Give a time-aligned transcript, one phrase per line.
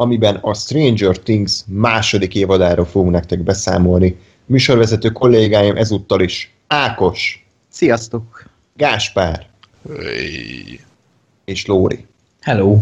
[0.00, 4.18] amiben a Stranger Things második évadáról fogunk nektek beszámolni.
[4.46, 8.44] Műsorvezető kollégáim ezúttal is Ákos, Sziasztok!
[8.76, 9.46] Gáspár
[9.88, 10.80] Hey.
[11.44, 12.06] és Lóri.
[12.40, 12.78] Hello!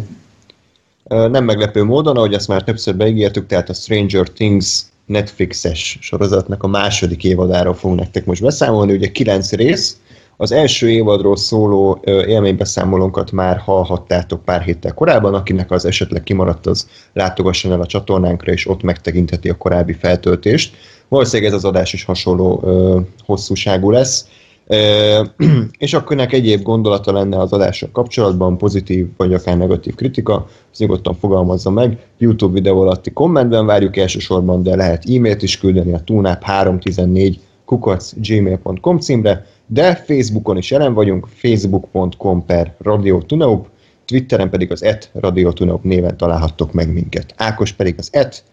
[1.05, 6.66] Nem meglepő módon, ahogy azt már többször beígértük, tehát a Stranger Things Netflixes sorozatnak a
[6.66, 9.96] második évadáról fogunk nektek most beszámolni, ugye kilenc rész.
[10.41, 16.88] Az első évadról szóló élménybeszámolónkat már hallhattátok pár héttel korábban, akinek az esetleg kimaradt, az
[17.12, 20.77] látogasson el a csatornánkra, és ott megtekintheti a korábbi feltöltést.
[21.09, 24.29] Valószínűleg ez az adás is hasonló ö, hosszúságú lesz.
[24.66, 25.23] Ö,
[25.79, 30.79] és akkor nek egyéb gondolata lenne az adással kapcsolatban, pozitív vagy akár negatív kritika, az
[30.79, 31.98] nyugodtan fogalmazza meg.
[32.18, 37.37] YouTube videó alatti kommentben várjuk elsősorban, de lehet e-mailt is küldeni a tunap314
[37.69, 43.66] kukac.gmail.com címre, de Facebookon is jelen vagyunk, facebook.com per Radio Tunaup,
[44.05, 45.52] Twitteren pedig az et Radio
[45.83, 47.35] néven találhattok meg minket.
[47.37, 48.45] Ákos pedig az et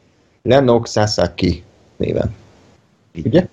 [0.42, 1.64] Lennox Sasaki
[1.96, 2.36] néven.
[3.24, 3.48] Ugye?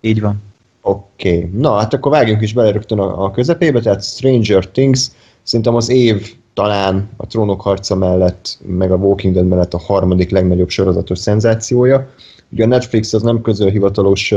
[0.00, 0.42] Így van.
[0.82, 1.50] Oké, okay.
[1.60, 5.10] na hát akkor vágjunk is bele rögtön a, a közepébe, tehát Stranger Things,
[5.42, 10.30] szerintem az év talán a Trónok harca mellett, meg a Walking Dead mellett a harmadik
[10.30, 12.08] legnagyobb sorozatos szenzációja.
[12.48, 14.34] Ugye a Netflix az nem közöl hivatalos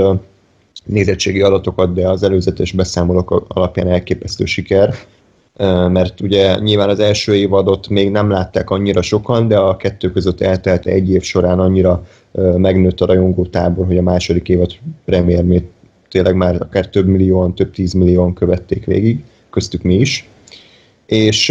[0.87, 4.93] nézettségi adatokat, de az előzetes beszámolók alapján elképesztő siker,
[5.89, 10.41] mert ugye nyilván az első évadot még nem látták annyira sokan, de a kettő között
[10.41, 12.05] eltelt egy év során annyira
[12.57, 14.71] megnőtt a rajongó tábor, hogy a második évad
[15.05, 15.65] premiermét
[16.09, 20.29] tényleg már akár több millióan, több tízmillióan követték végig, köztük mi is.
[21.05, 21.49] És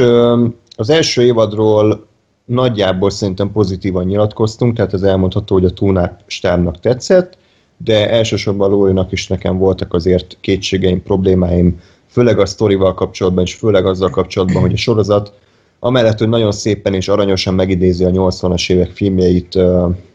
[0.76, 2.06] az első évadról
[2.44, 7.38] nagyjából szerintem pozitívan nyilatkoztunk, tehát az elmondható, hogy a Túnáp stábnak tetszett,
[7.84, 13.86] de elsősorban Lórinak is nekem voltak azért kétségeim, problémáim, főleg a sztorival kapcsolatban, és főleg
[13.86, 15.32] azzal kapcsolatban, hogy a sorozat
[15.78, 19.58] amellett, hogy nagyon szépen és aranyosan megidézi a 80-as évek filmjeit,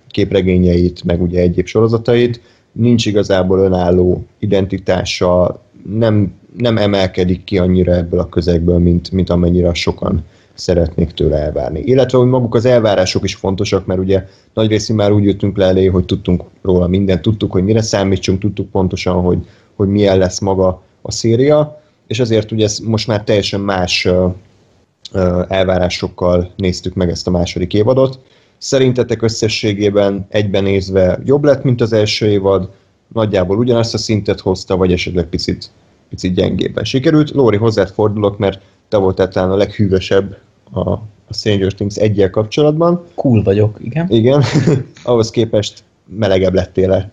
[0.08, 2.42] képregényeit, meg ugye egyéb sorozatait,
[2.72, 5.62] nincs igazából önálló identitása,
[5.96, 10.24] nem, nem emelkedik ki annyira ebből a közegből, mint, mint amennyire sokan
[10.62, 11.80] szeretnék tőle elvárni.
[11.80, 15.66] Illetve, hogy maguk az elvárások is fontosak, mert ugye nagy részű már úgy jöttünk le
[15.66, 20.40] elé, hogy tudtunk róla mindent, tudtuk, hogy mire számítsunk, tudtuk pontosan, hogy, hogy milyen lesz
[20.40, 24.08] maga a széria, és azért ugye ez most már teljesen más
[25.48, 28.20] elvárásokkal néztük meg ezt a második évadot.
[28.58, 32.70] Szerintetek összességében egyben nézve jobb lett, mint az első évad,
[33.14, 35.70] nagyjából ugyanazt a szintet hozta, vagy esetleg picit,
[36.10, 37.30] picit gyengébben sikerült.
[37.30, 40.38] Lóri, hozzád fordulok, mert te voltál talán a leghűvösebb
[40.72, 43.06] a, a Stranger Things egyel kapcsolatban.
[43.16, 44.08] Cool vagyok, igen.
[44.10, 44.44] Igen,
[45.04, 47.12] ahhoz képest melegebb lettél el.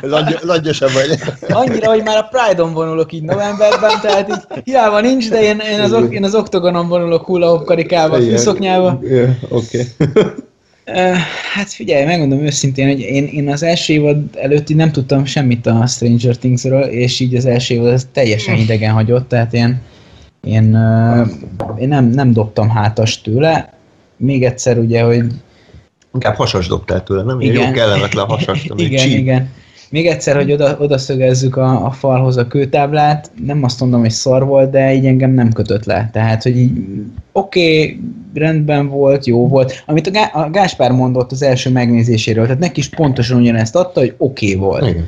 [0.00, 1.18] Langy- Langyosabb vagy.
[1.48, 5.80] Annyira, hogy már a Pride-on vonulok így novemberben, tehát így hiába nincs, de én, én,
[5.80, 8.36] az, én az oktogonon vonulok hula karikával, Igen.
[8.36, 9.00] fűszoknyába.
[9.48, 9.82] Oké.
[11.54, 15.66] Hát figyelj, megmondom őszintén, hogy én, én az első évad előtt így nem tudtam semmit
[15.66, 19.80] a Stranger Thingsről, és így az első évad az teljesen idegen hagyott, tehát én,
[20.42, 21.22] én, ö,
[21.78, 23.72] én nem, nem dobtam hátas tőle.
[24.16, 25.24] Még egyszer ugye, hogy
[26.14, 27.40] Inkább hasas dobtál tőle, nem?
[27.40, 27.66] Igen.
[27.66, 29.18] jó kellemetlen hasas, igen, cheap.
[29.18, 29.48] igen.
[29.90, 34.10] Még egyszer, hogy oda, oda szögezzük a, a falhoz a kőtáblát, nem azt mondom, hogy
[34.10, 36.10] szar volt, de így engem nem kötött le.
[36.12, 36.70] Tehát, hogy így
[37.32, 38.00] oké, okay,
[38.34, 39.82] rendben volt, jó volt.
[39.86, 44.00] Amit a, Gá- a Gáspár mondott az első megnézéséről, tehát neki is pontosan ugyanezt adta,
[44.00, 44.88] hogy oké okay volt.
[44.88, 45.06] Igen.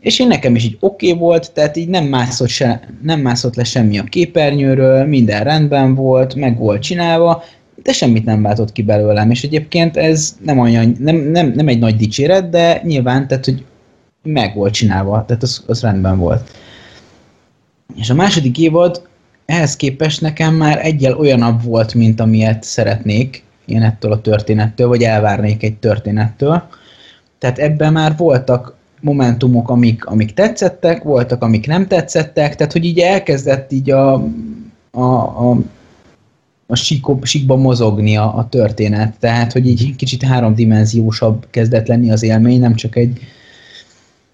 [0.00, 3.54] És én nekem is így oké okay volt, tehát így nem mászott, se, nem mászott
[3.54, 7.44] le semmi a képernyőről, minden rendben volt, meg volt csinálva,
[7.82, 11.78] de semmit nem váltott ki belőlem, és egyébként ez nem, olyan, nem, nem, nem egy
[11.78, 13.64] nagy dicséret, de nyilván, tehát hogy
[14.22, 16.50] meg volt csinálva, tehát az, az rendben volt.
[17.96, 19.08] És a második évad
[19.46, 25.02] ehhez képest nekem már egyel olyanabb volt, mint amilyet szeretnék én ettől a történettől, vagy
[25.02, 26.62] elvárnék egy történettől.
[27.38, 32.98] Tehát ebben már voltak momentumok, amik, amik tetszettek, voltak, amik nem tetszettek, tehát hogy így
[32.98, 34.14] elkezdett így a,
[34.90, 35.02] a,
[35.50, 35.56] a,
[36.66, 42.22] a síko, síkba mozogni a, a történet, tehát hogy így kicsit háromdimenziósabb kezdett lenni az
[42.22, 43.20] élmény, nem csak egy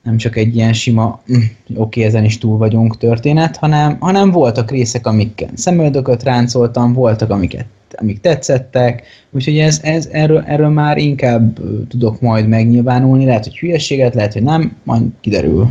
[0.02, 4.30] nem csak egy ilyen sima, mm, oké, okay, ezen is túl vagyunk történet, hanem, hanem
[4.30, 7.66] voltak részek, amikkel szemöldököt ráncoltam, voltak, amiket
[8.00, 11.58] amik tetszettek, úgyhogy ez, ez, erről, erről már inkább
[11.88, 15.68] tudok majd megnyilvánulni, lehet, hogy hülyeséget, lehet, hogy nem, majd kiderül.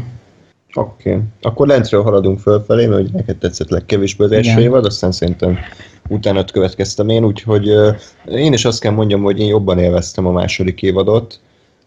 [0.73, 1.09] Oké.
[1.09, 1.21] Okay.
[1.41, 5.57] Akkor lentről haladunk fölfelé, mert hogy neked tetszett legkevésbé az első évad, aztán szerintem
[6.09, 10.31] utána következtem én, úgyhogy uh, én is azt kell mondjam, hogy én jobban élveztem a
[10.31, 11.39] második évadot.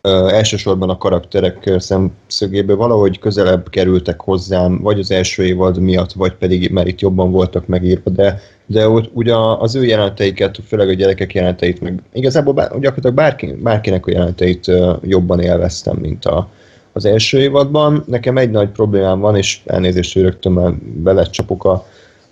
[0.07, 6.71] Elsősorban a karakterek szemszögéből valahogy közelebb kerültek hozzám, vagy az első évad miatt, vagy pedig
[6.71, 11.81] mert itt jobban voltak megírva, de, de ugye az ő jelenteiket, főleg a gyerekek jelenteit,
[11.81, 14.71] meg igazából bár, gyakorlatilag bárki, bárkinek a jelenteit
[15.03, 16.49] jobban élveztem, mint a,
[16.93, 18.05] az első évadban.
[18.07, 21.87] Nekem egy nagy problémám van, és elnézést, hogy rögtön már belecsapok a,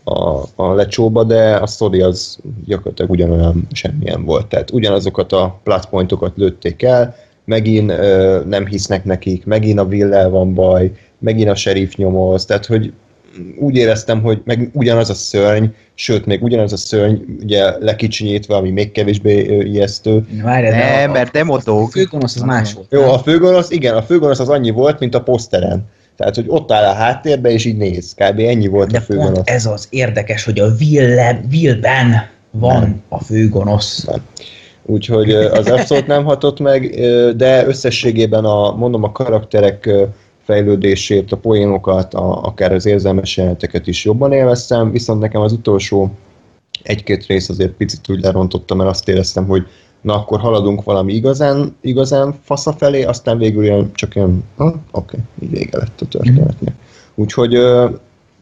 [0.05, 4.47] a, a lecsóba, de a sztori az gyakorlatilag ugyanolyan semmilyen volt.
[4.47, 10.55] Tehát ugyanazokat a platpointokat lőtték el, megint ö, nem hisznek nekik, megint a villel van
[10.55, 12.93] baj, megint a sheriff nyomoz, tehát hogy
[13.59, 15.65] úgy éreztem, hogy meg ugyanaz a szörny,
[15.95, 20.27] sőt, még ugyanaz a szörny, ugye lekicsinyítve, ami még kevésbé ijesztő.
[20.43, 21.83] Várj, nem, mert demodog.
[21.83, 22.87] A főgonosz az más volt.
[22.91, 25.89] Jó, a főgonosz, igen, a főgonosz az annyi volt, mint a poszteren.
[26.17, 28.15] Tehát, hogy ott áll a háttérbe, és így néz.
[28.15, 28.39] Kb.
[28.39, 29.43] ennyi volt De a főgonosz.
[29.45, 30.75] Ez az érdekes, hogy a
[31.51, 33.03] Willben van nem.
[33.09, 34.05] a főgonosz.
[34.05, 34.23] Nem.
[34.87, 36.91] Úgyhogy az abszolút nem hatott meg,
[37.37, 39.91] de összességében a, mondom, a karakterek
[40.43, 46.11] fejlődését, a poénokat, a, akár az érzelmes jeleneteket is jobban élveztem, viszont nekem az utolsó
[46.83, 49.67] egy-két rész azért picit úgy lerontottam, mert azt éreztem, hogy
[50.01, 55.21] na akkor haladunk valami igazán, igazán fasza felé, aztán végül ilyen, csak ilyen, oké, okay,
[55.43, 56.75] így vége lett a történetnek.
[57.15, 57.59] Úgyhogy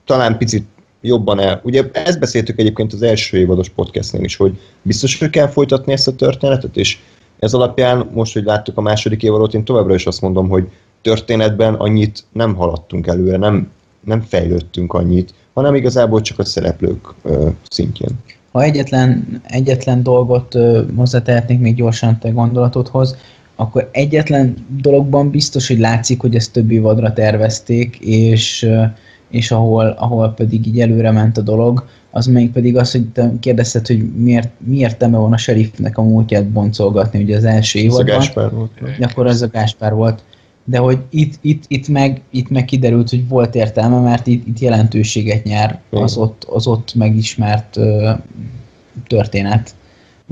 [0.05, 0.67] talán picit
[1.03, 1.61] jobban el.
[1.65, 6.09] Ugye ezt beszéltük egyébként az első évados podcastnél is, hogy biztos, hogy kell folytatni ezt
[6.09, 6.99] a történetet, és
[7.39, 10.69] ez alapján most, hogy láttuk a második évadot, én továbbra is azt mondom, hogy
[11.03, 13.71] történetben annyit nem haladtunk előre, nem,
[14.01, 18.11] nem fejlődtünk annyit, hanem igazából csak a szereplők ö, szintjén.
[18.53, 23.17] Ha egyetlen, egyetlen dolgot ö, hozzátehetnék még gyorsan te gondolatodhoz,
[23.57, 28.69] akkor egyetlen dologban biztos, hogy látszik, hogy ezt több évadra tervezték, és,
[29.33, 33.33] és ahol, ahol pedig így előre ment a dolog, az még pedig az, hogy te
[33.41, 38.09] kérdezted, hogy miért, miért teme van a sheriffnek a múltját boncolgatni, ugye az első évadban.
[38.09, 38.71] Ez a Gáspár volt.
[39.01, 40.23] Akkor az a Gáspár volt
[40.65, 44.59] de hogy itt, itt, itt, meg, itt meg kiderült, hogy volt értelme, mert itt, itt
[44.59, 48.11] jelentőséget nyer az ott, az ott megismert ö,
[49.07, 49.75] történet.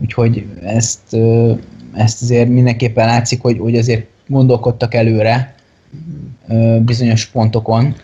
[0.02, 1.52] Úgyhogy ezt, ö,
[1.92, 5.54] ezt azért mindenképpen látszik, hogy, hogy azért gondolkodtak előre
[6.48, 7.94] ö, bizonyos pontokon.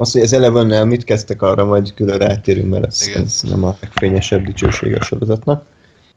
[0.00, 3.76] Az, hogy az Elevennel mit kezdtek, arra majd külön rátérünk, mert ez, ez nem a
[3.80, 5.64] legfényesebb dicsőség a sorozatnak.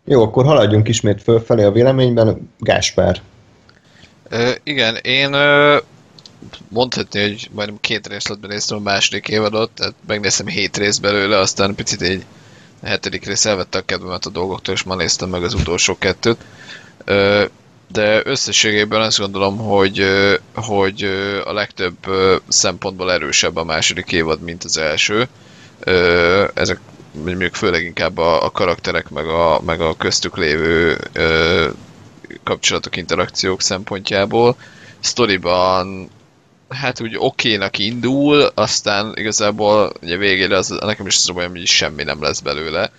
[0.06, 2.50] Jó, akkor haladjunk ismét fölfelé a véleményben.
[2.59, 3.21] Gáspár,
[4.30, 5.77] Ö, igen, én ö,
[6.68, 11.75] mondhatni, hogy majdnem két részletben néztem a második évadot, tehát megnéztem hét rész belőle, aztán
[11.75, 12.25] picit egy
[12.81, 16.38] a hetedik rész elvette a kedvemet a dolgoktól, és ma néztem meg az utolsó kettőt.
[17.06, 17.44] Ö,
[17.93, 20.05] de összességében azt gondolom, hogy,
[20.55, 21.03] hogy
[21.45, 21.95] a legtöbb
[22.47, 25.27] szempontból erősebb a második évad, mint az első.
[26.53, 26.79] Ezek
[27.11, 30.97] mondjuk főleg inkább a, a karakterek, meg a, meg a köztük lévő
[32.43, 34.55] kapcsolatok, interakciók szempontjából.
[34.99, 36.09] Sztoriban
[36.69, 42.03] hát úgy okénak indul, aztán igazából ugye végére az, nekem is az olyan, hogy semmi
[42.03, 42.91] nem lesz belőle.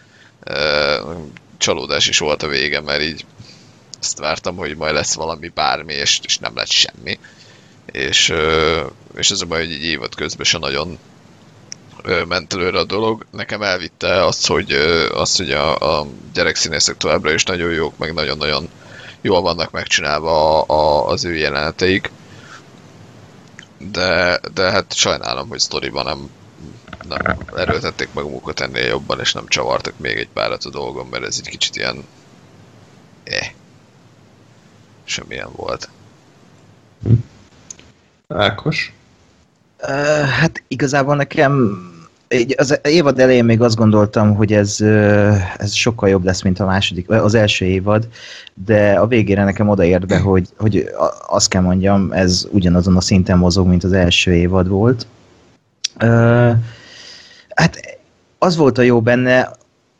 [1.58, 3.24] Csalódás is volt a vége, mert így
[4.04, 7.18] ezt vártam, hogy majd lesz valami bármi, és, és nem lett semmi.
[7.86, 8.32] És,
[9.14, 10.98] és ez a baj, hogy egy évad közben se nagyon
[12.28, 13.26] ment előre a dolog.
[13.30, 14.72] Nekem elvitte azt, hogy,
[15.12, 18.68] azt, hogy a, a gyerekszínészek továbbra is nagyon jók, meg nagyon-nagyon
[19.20, 22.10] jól vannak megcsinálva a, a, az ő jeleneteik.
[23.78, 26.30] De, de hát sajnálom, hogy sztoriban nem,
[27.08, 31.24] nem erőltették meg magukat ennél jobban, és nem csavartak még egy párat a dolgon, mert
[31.24, 32.04] ez egy kicsit ilyen...
[33.24, 33.50] Eh.
[35.04, 35.88] Semmilyen volt.
[37.02, 37.12] Hm.
[38.28, 38.92] Ákos?
[39.82, 41.78] Uh, hát igazából nekem
[42.56, 44.80] az évad elején még azt gondoltam, hogy ez,
[45.56, 48.08] ez sokkal jobb lesz, mint a második, az első évad,
[48.54, 50.90] de a végére nekem odaért be, hogy, hogy
[51.26, 55.06] azt kell mondjam, ez ugyanazon a szinten mozog, mint az első évad volt.
[57.48, 57.98] Hát
[58.38, 59.50] az volt a jó benne,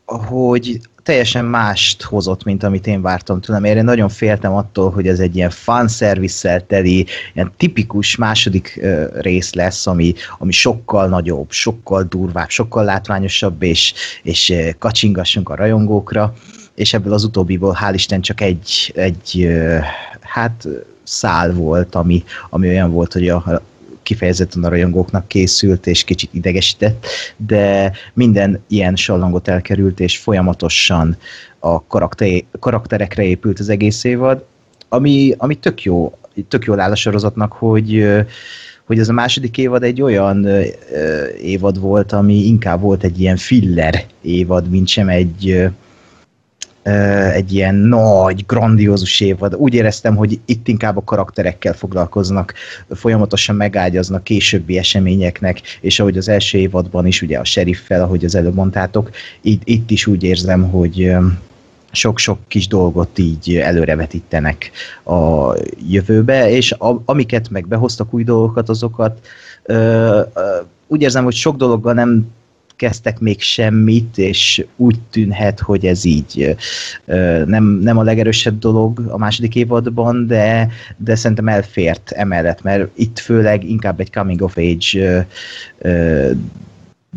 [0.05, 3.63] hogy teljesen mást hozott, mint amit én vártam tőlem.
[3.63, 9.53] Én nagyon féltem attól, hogy ez egy ilyen fanszervisszel teli, ilyen tipikus második uh, rész
[9.53, 13.93] lesz, ami, ami sokkal nagyobb, sokkal durvább, sokkal látványosabb, és,
[14.23, 16.33] és kacsingassunk a rajongókra,
[16.75, 19.79] és ebből az utóbbiból hál' Isten csak egy, egy uh,
[20.21, 20.67] hát
[21.03, 23.61] szál volt, ami, ami olyan volt, hogy a,
[24.05, 27.05] kifejezetten a rajongóknak készült, és kicsit idegesített,
[27.37, 31.17] de minden ilyen sallangot elkerült, és folyamatosan
[31.59, 34.43] a karakter, karakterekre épült az egész évad,
[34.89, 38.05] ami, ami tök jó, tök jól áll a sorozatnak, hogy
[38.85, 40.47] hogy ez a második évad egy olyan
[41.41, 45.69] évad volt, ami inkább volt egy ilyen filler évad, mint sem egy
[47.33, 49.55] egy ilyen nagy, grandiózus évad.
[49.55, 52.53] Úgy éreztem, hogy itt inkább a karakterekkel foglalkoznak,
[52.89, 58.35] folyamatosan megágyaznak későbbi eseményeknek, és ahogy az első évadban is, ugye a sheriffel, ahogy az
[58.35, 59.09] előbb mondtátok,
[59.41, 61.15] itt, itt is úgy érzem, hogy
[61.91, 64.71] sok-sok kis dolgot így előrevetítenek
[65.03, 65.53] a
[65.89, 69.19] jövőbe, és a, amiket meg behoztak új dolgokat, azokat
[69.63, 69.75] ö,
[70.33, 70.41] ö,
[70.87, 72.27] úgy érzem, hogy sok dologgal nem
[72.75, 76.55] kezdtek még semmit, és úgy tűnhet, hogy ez így
[77.45, 83.19] nem, nem a legerősebb dolog a második évadban, de, de szerintem elfért emellett, mert itt
[83.19, 85.27] főleg inkább egy coming of age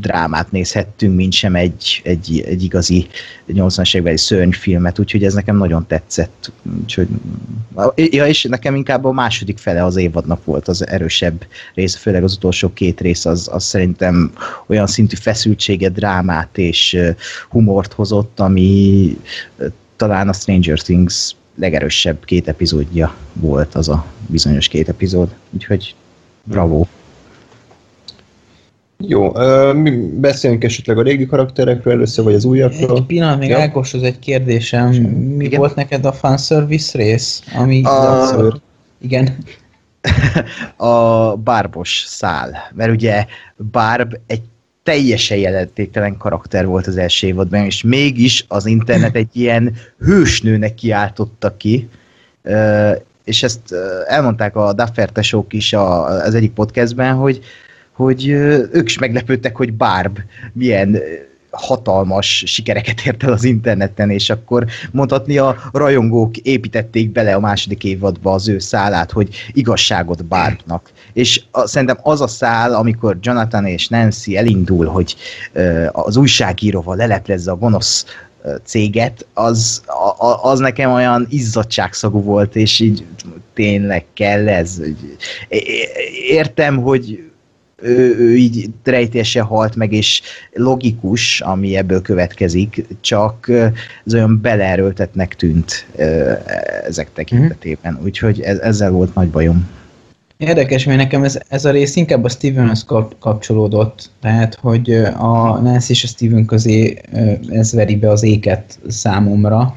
[0.00, 3.06] drámát nézhettünk, mint sem egy, egy, egy igazi
[3.48, 6.52] 80-as évekbeli szörnyfilmet, úgyhogy ez nekem nagyon tetszett.
[6.80, 7.08] Úgyhogy,
[7.94, 12.34] ja, és nekem inkább a második fele az évadnak volt az erősebb rész, főleg az
[12.34, 14.32] utolsó két rész, az, az szerintem
[14.66, 16.98] olyan szintű feszültséget, drámát és
[17.48, 19.16] humort hozott, ami
[19.96, 25.94] talán a Stranger Things legerősebb két epizódja volt az a bizonyos két epizód, úgyhogy
[26.44, 26.86] bravo.
[29.06, 32.96] Jó, uh, mi beszéljünk esetleg a régi karakterekről először, vagy az újakról.
[32.96, 33.58] Egy pillanat, még Ja.
[33.58, 34.88] Ákoshoz egy kérdésem.
[34.92, 35.58] Mi Igen?
[35.58, 37.42] volt neked a fanservice rész?
[37.56, 38.60] Ami A-
[39.02, 39.36] Igen.
[40.76, 43.26] a bárbos szál, mert ugye
[43.72, 44.42] Barb egy
[44.82, 51.56] teljesen jelentéktelen karakter volt az első évadban, és mégis az internet egy ilyen hősnőnek kiáltotta
[51.56, 51.88] ki,
[52.42, 52.90] Ö,
[53.24, 57.40] és ezt ö, elmondták a Duffer tesók is a, az egyik podcastben, hogy,
[57.98, 58.28] hogy
[58.72, 60.18] ők is meglepődtek, hogy Barb
[60.52, 60.98] milyen
[61.50, 67.84] hatalmas sikereket ért el az interneten, és akkor mondhatni a rajongók építették bele a második
[67.84, 70.90] évadba az ő szálát, hogy igazságot Barbnak.
[71.12, 75.16] És a, szerintem az a szál, amikor Jonathan és Nancy elindul, hogy
[75.92, 78.04] az újságíróval leleplezze a gonosz
[78.64, 79.82] céget, az,
[80.18, 83.04] a, az nekem olyan izzadságszagú volt, és így
[83.54, 84.80] tényleg kell ez.
[86.28, 87.27] Értem, hogy
[87.82, 93.50] ő, ő így rejtése halt meg, és logikus, ami ebből következik, csak
[94.06, 95.86] ez olyan beleerőltetnek tűnt
[96.86, 97.98] ezek tekintetében.
[98.04, 99.68] Úgyhogy ez, ezzel volt nagy bajom.
[100.36, 105.58] Érdekes, mert nekem ez, ez a rész inkább a Stevenhez kap, kapcsolódott, tehát, hogy a
[105.58, 106.98] Nancy és a Steven közé
[107.50, 109.76] ez veri be az éket számomra.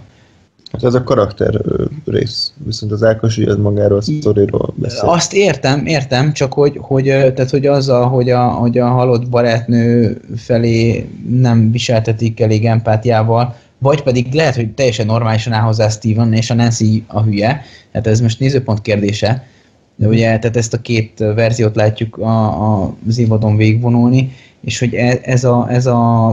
[0.72, 1.62] Hát ez a karakter
[2.06, 5.10] rész, viszont az Ákos ugye magáról a sztoriról beszél.
[5.10, 10.18] Azt értem, értem, csak hogy, hogy, tehát, hogy azzal, hogy a, hogy a halott barátnő
[10.36, 16.50] felé nem viseltetik elég empátiával, vagy pedig lehet, hogy teljesen normálisan áll hozzá Steven, és
[16.50, 17.62] a Nancy a hülye,
[17.92, 19.48] tehát ez most nézőpont kérdése,
[19.96, 24.94] de ugye tehát ezt a két verziót látjuk a, a, az évadon végigvonulni, és hogy
[24.94, 26.30] e- ez a, ez a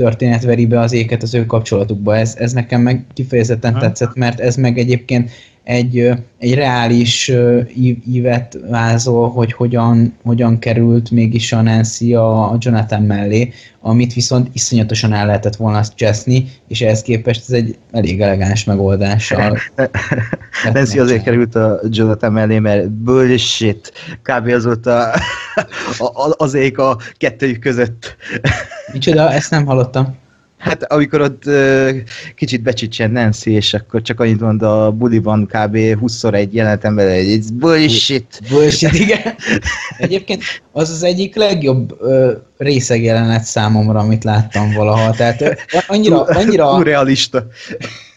[0.00, 2.16] történet veri be az éket az ő kapcsolatukba.
[2.16, 3.80] Ez, ez nekem meg kifejezetten Aha.
[3.80, 5.30] tetszett, mert ez meg egyébként
[5.64, 7.32] egy, egy reális
[8.10, 14.48] ívet vázol, hogy hogyan, hogyan került mégis a Nancy a, a Jonathan mellé, amit viszont
[14.52, 19.58] iszonyatosan el lehetett volna cseszni, és ehhez képest ez egy elég elegáns megoldással.
[20.72, 24.46] Nancy azért került a Jonathan mellé, mert bullshit, kb.
[24.46, 25.14] az volt a,
[25.98, 28.16] a, az ég a kettőjük között.
[28.92, 30.19] Micsoda, ezt nem hallottam.
[30.60, 31.90] Hát amikor ott ö,
[32.36, 35.76] kicsit becsicsen Nancy, és akkor csak annyit mond a buliban kb.
[35.76, 38.40] 20-szor egy jelenetem vele, hogy it's bullshit.
[38.48, 39.34] Bullshit, igen.
[39.98, 45.10] Egyébként az az egyik legjobb ö, részeg jelenet számomra, amit láttam valaha.
[45.10, 45.52] Tehát ö,
[45.86, 47.46] annyira, annyira, Túl realista.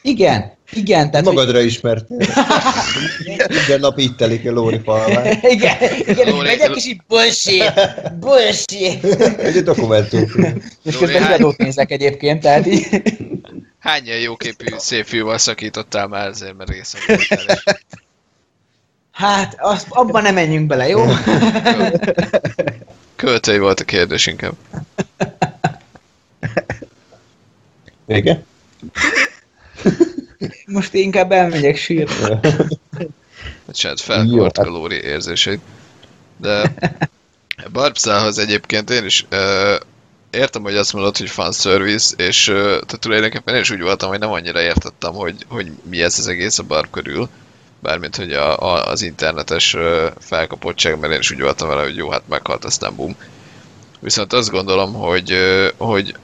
[0.02, 2.18] igen, igen, tehát, hogy, Magadra ismertél.
[3.50, 5.38] Minden nap így telik a Lóri falván.
[5.42, 5.76] igen,
[6.06, 7.74] igen, Lóri- megyek és így bullshit,
[8.20, 9.04] bullshit.
[9.40, 10.26] Egy dokumentum.
[10.84, 13.02] És közben hány- híradót nézek egyébként, tehát így.
[13.80, 17.02] Hány ilyen jóképű szép fiúval szakítottál már ezért, mert részem
[19.12, 21.06] Hát, az, abban nem menjünk bele, jó?
[23.16, 24.54] Költői volt a kérdés inkább.
[28.06, 28.44] Vége?
[30.66, 32.40] Most inkább elmegyek sírni.
[33.66, 35.62] Bocsánat, felkort Jó, a Lóri érzéseit.
[36.38, 36.74] De
[37.72, 39.76] Barbszához egyébként én is ö,
[40.32, 44.20] értem, hogy azt mondod, hogy fanservice, és ö, tehát tulajdonképpen én is úgy voltam, hogy
[44.20, 47.30] nem annyira értettem, hogy, hogy mi ez az egész a Barb körül.
[47.80, 51.96] Bármint, hogy a, a, az internetes ö, felkapottság, mert én is úgy voltam vele, hogy
[51.96, 53.16] jó, hát meghalt, aztán bum.
[54.00, 56.16] Viszont azt gondolom, hogy, ö, hogy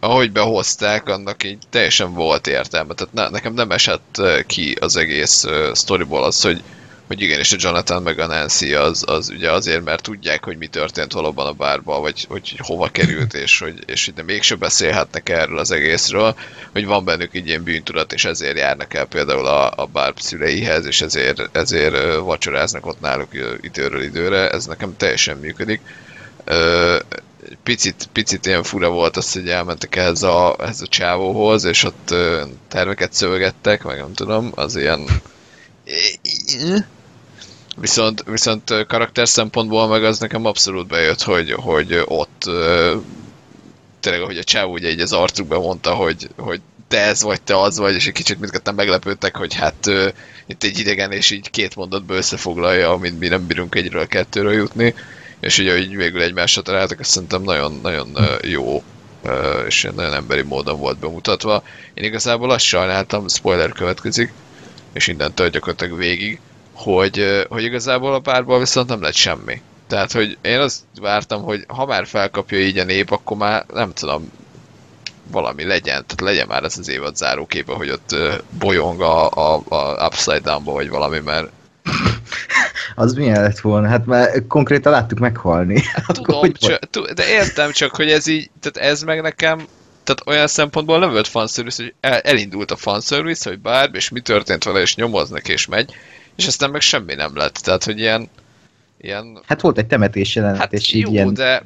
[0.00, 2.94] ahogy behozták, annak így teljesen volt értelme.
[2.94, 6.62] Tehát ne, nekem nem esett ki az egész uh, storyból az, hogy
[7.08, 10.66] hogy igenis a Jonathan meg a Nancy az, az ugye azért, mert tudják, hogy mi
[10.66, 15.28] történt valóban a bárba, vagy hogy hova került, és hogy, és hogy de mégse beszélhetnek
[15.28, 16.34] erről az egészről,
[16.72, 20.86] hogy van bennük egy ilyen bűntudat, és ezért járnak el például a, a bárb szüleihez,
[20.86, 25.80] és ezért, ezért vacsoráznak ott náluk időről időre, ez nekem teljesen működik.
[26.44, 26.96] Ö,
[27.62, 32.14] picit, picit ilyen fura volt az, hogy elmentek ehhez a, ehhez a csávóhoz, és ott
[32.68, 35.06] terveket szövegettek, meg nem tudom, az ilyen
[37.76, 42.50] Viszont, viszont karakter szempontból meg az nekem abszolút bejött, hogy, hogy ott
[44.00, 47.60] tényleg, ahogy a csávó ugye így az arcukban mondta, hogy, hogy te ez vagy, te
[47.60, 50.08] az vagy, és egy kicsit mindketten meglepődtek, hogy hát ö,
[50.46, 54.94] itt egy idegen, és így két mondatba összefoglalja, amint mi nem bírunk egyről kettőről jutni,
[55.40, 58.82] és ugye így végül egymásra találtak, azt szerintem nagyon, nagyon jó
[59.66, 61.62] és nagyon emberi módon volt bemutatva.
[61.94, 64.32] Én igazából azt sajnáltam, spoiler következik,
[64.92, 66.40] és innentől gyakorlatilag végig,
[66.72, 69.62] hogy, hogy igazából a párból viszont nem lett semmi.
[69.86, 73.92] Tehát, hogy én azt vártam, hogy ha már felkapja így a nép, akkor már nem
[73.92, 74.30] tudom,
[75.30, 78.16] valami legyen, tehát legyen már ez az évad záróképe, hogy ott
[78.58, 81.50] bolyong a, a, a Upside Down-ba, vagy valami, mert
[82.94, 83.88] Az milyen lett volna?
[83.88, 85.82] Hát már konkrétan láttuk meghalni.
[86.08, 89.58] Akkor tudom, hogy csak, de értem csak, hogy ez így, tehát ez meg nekem,
[90.04, 94.20] tehát olyan szempontból nem volt fanservice, hogy el, elindult a fanservice, hogy bármi, és mi
[94.20, 95.94] történt vele, és nyomoznak, és megy,
[96.36, 97.54] és aztán meg semmi nem lett.
[97.54, 98.28] Tehát, hogy ilyen,
[99.00, 101.62] ilyen Hát volt egy temetés jelenet, hát és jó, így ilyen, de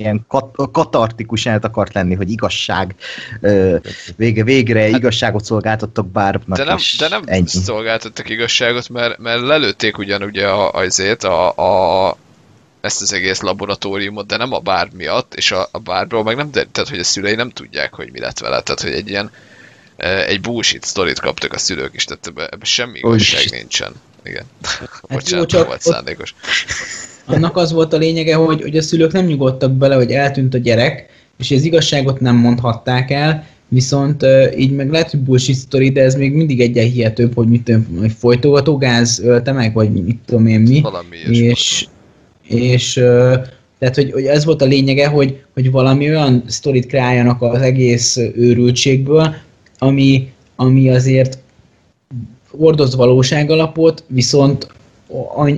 [0.00, 2.94] ilyen kat- katartikus jelenet akart lenni, hogy igazság,
[3.40, 3.76] ö,
[4.16, 7.46] vége, végre igazságot szolgáltattak bárnak, Hát- de nem, de nem ennyi.
[7.48, 11.56] szolgáltattak igazságot, mert, mert lelőtték ugyan ugye a, azért a,
[12.08, 12.16] a,
[12.80, 16.50] ezt az egész laboratóriumot, de nem a bár miatt, és a, a bárból meg nem,
[16.50, 19.30] de, tehát hogy a szülei nem tudják, hogy mi lett vele, tehát hogy egy ilyen
[19.96, 23.52] eh, egy bullshit sztorit kaptak a szülők is, tehát ebben ebbe semmi igazság Bullshit.
[23.52, 23.92] nincsen.
[24.24, 24.44] Igen.
[24.80, 26.34] jó, Bocsánat, csak nem volt ott- szándékos.
[27.30, 30.58] Annak az volt a lényege, hogy, hogy a szülők nem nyugodtak bele, hogy eltűnt a
[30.58, 31.06] gyerek,
[31.38, 36.14] és az igazságot nem mondhatták el, viszont így meg lehet, hogy bullshit story, de ez
[36.14, 40.60] még mindig egyen hihetőbb, hogy mit tudom, hogy folytogatógáz ölte meg, vagy mit tudom én
[40.60, 40.80] mi.
[40.80, 41.86] Valami és,
[42.42, 43.34] és ö,
[43.78, 48.16] tehát, hogy, hogy ez volt a lényege, hogy, hogy valami olyan sztorit kreáljanak az egész
[48.16, 49.34] őrültségből,
[49.78, 51.38] ami, ami azért
[52.50, 54.68] hordoz valóságalapot, viszont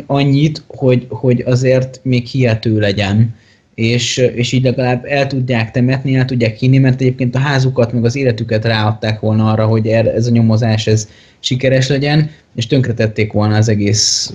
[0.07, 3.35] annyit, hogy, hogy azért még hihető legyen.
[3.75, 8.05] És, és így legalább el tudják temetni, el tudják hinni, mert egyébként a házukat, meg
[8.05, 11.09] az életüket ráadták volna arra, hogy er- ez a nyomozás ez
[11.41, 14.33] sikeres legyen, és tönkretették volna az egész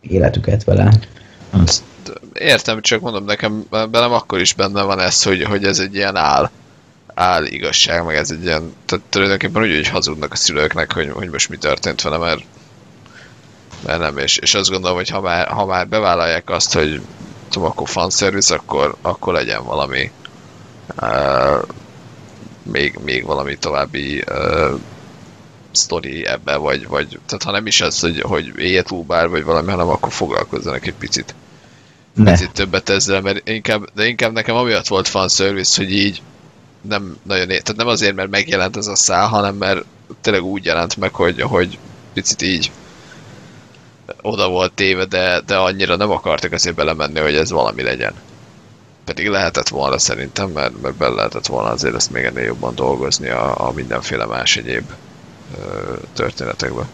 [0.00, 0.92] életüket vele.
[2.34, 6.16] Értem, csak mondom, nekem bennem akkor is benne van ez, hogy, hogy ez egy ilyen
[6.16, 6.50] áll,
[7.14, 11.30] áll igazság, meg ez egy ilyen, tehát tulajdonképpen úgy, hogy hazudnak a szülőknek, hogy, hogy
[11.30, 12.44] most mi történt vele, mert,
[13.86, 17.00] mert nem, és, és azt gondolom, hogy ha már, ha már bevállalják azt, hogy
[17.48, 20.10] tudom, akkor fanservice, akkor, akkor legyen valami
[21.00, 21.62] uh,
[22.62, 24.80] még, még valami további uh,
[25.72, 29.88] sztori ebbe, vagy, vagy tehát ha nem is az, hogy, hogy éjjel vagy valami, hanem
[29.88, 31.34] akkor foglalkozzanak egy picit
[32.14, 32.30] Ne.
[32.30, 36.22] picit többet ezzel, mert inkább, de inkább nekem amiatt volt fan service, hogy így
[36.80, 39.84] nem nagyon ért, tehát nem azért, mert megjelent ez a szál, hanem mert
[40.20, 41.78] tényleg úgy jelent meg, hogy, hogy
[42.12, 42.70] picit így
[44.22, 48.12] oda volt téve, de, de annyira nem akartak azért belemenni, hogy ez valami legyen.
[49.04, 53.28] Pedig lehetett volna szerintem, mert, mert bele lehetett volna azért ezt még ennél jobban dolgozni
[53.28, 54.84] a, a mindenféle más egyéb
[55.58, 56.88] ö, történetekbe.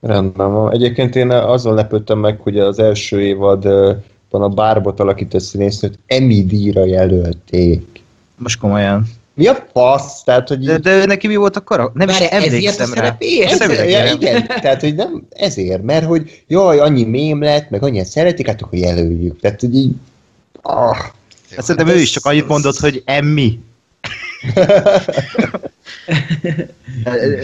[0.00, 0.72] Rendben van.
[0.72, 4.02] Egyébként én azzal lepődtem meg, hogy az első évadban
[4.42, 8.02] a bárbot alakított színésznőt Emmy díjra jelölték.
[8.36, 9.06] Most komolyan.
[9.40, 10.22] Mi a fasz?
[10.22, 11.94] Tehát, hogy De, de neki mi volt a karak?
[11.94, 13.16] Nem is Várj, ezért a emlékszem rá.
[13.18, 17.82] Ez- ezért, ja, igen, tehát, hogy nem ezért, mert hogy jaj, annyi mém lett, meg
[17.82, 19.40] annyian szeretik, hát akkor jelöljük.
[19.40, 19.92] Tehát, hogy így...
[20.62, 20.96] Ah,
[21.56, 23.58] Hát szerintem ő is csak annyit mondott, hogy emmi.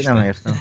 [0.02, 0.58] Nem értem.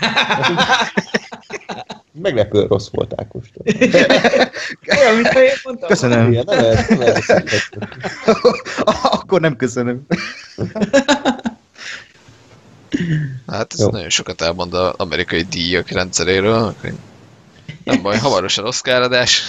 [2.22, 3.66] Meglepően rossz volt Ákostól.
[5.00, 5.90] Olyan, mint én mondtam.
[5.90, 6.32] Köszönöm.
[6.32, 7.24] Igen, nem lehet, nem lehet.
[9.20, 10.06] Akkor nem köszönöm.
[13.48, 13.90] Hát ez Jó.
[13.90, 16.76] nagyon sokat elmond az amerikai díjak rendszeréről.
[17.84, 19.44] Nem baj, hamarosan Oscar adás.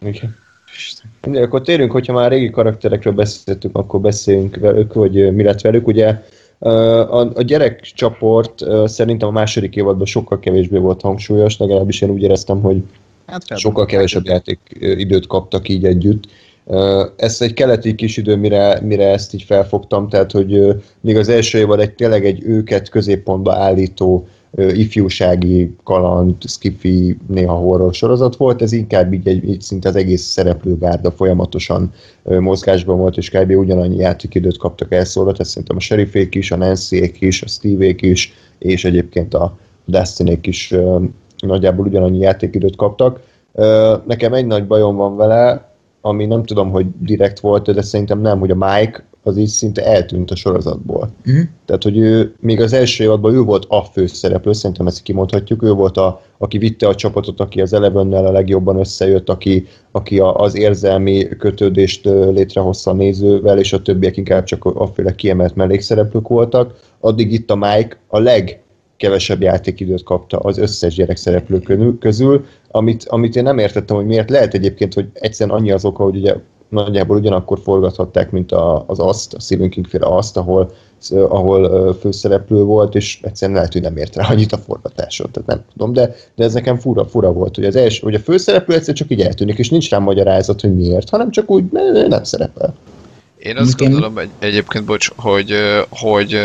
[0.00, 0.36] Igen.
[1.22, 5.86] Mindegy, akkor térünk, hogyha már régi karakterekről beszéltünk, akkor beszéljünk velük, hogy mi lett velük.
[5.86, 6.22] Ugye
[6.68, 12.60] a, a gyerekcsoport szerintem a második évadban sokkal kevésbé volt hangsúlyos, legalábbis én úgy éreztem,
[12.60, 12.82] hogy
[13.26, 16.24] Hát sokkal kevesebb játék időt kaptak így együtt.
[17.16, 20.60] Ez egy keleti kis idő, mire, mire ezt így felfogtam, tehát hogy
[21.00, 27.54] még az első évad egy tényleg egy őket középpontba állító ö, ifjúsági kaland, skifi, néha
[27.54, 33.16] horror sorozat volt, ez inkább így, egy, így szinte az egész szereplőgárda folyamatosan mozgásban volt,
[33.16, 33.50] és kb.
[33.50, 38.32] ugyanannyi játékidőt kaptak elszólat, ez szerintem a Sheriffék is, a nancy is, a Steve-ék is,
[38.58, 40.74] és egyébként a Destiny-ék is
[41.38, 43.20] nagyjából ugyanannyi játékidőt kaptak.
[44.06, 45.69] Nekem egy nagy bajom van vele,
[46.00, 49.86] ami nem tudom, hogy direkt volt, de szerintem nem, hogy a Mike az így szinte
[49.86, 51.10] eltűnt a sorozatból.
[51.26, 51.44] Uh-huh.
[51.64, 55.72] Tehát, hogy ő még az első évadban ő volt a főszereplő, szerintem ezt kimondhatjuk, ő
[55.72, 60.36] volt a, aki vitte a csapatot, aki az Elevennel a legjobban összejött, aki, aki a,
[60.36, 66.28] az érzelmi kötődést létrehozta a nézővel, és a többiek inkább csak a, aféle kiemelt mellékszereplők
[66.28, 66.78] voltak.
[67.00, 68.18] Addig itt a Mike a
[69.00, 71.60] legkevesebb játékidőt kapta az összes gyerek szereplő
[71.98, 76.02] közül- amit, amit én nem értettem, hogy miért lehet egyébként, hogy egyszerűen annyi az oka,
[76.02, 76.34] hogy ugye
[76.68, 80.70] nagyjából ugyanakkor forgathatták, mint a, az azt, a Stephen King féle azt, ahol,
[81.10, 85.64] ahol főszereplő volt, és egyszerűen lehet, hogy nem ért rá annyit a forgatásot, tehát nem
[85.72, 88.94] tudom, de, de ez nekem fura, fura volt, hogy az első, hogy a főszereplő egyszer
[88.94, 91.64] csak így eltűnik, és nincs rá magyarázat, hogy miért, hanem csak úgy
[92.08, 92.74] nem szerepel.
[93.38, 95.52] Én azt gondolom egy, egyébként, bocs, hogy,
[95.88, 96.36] hogy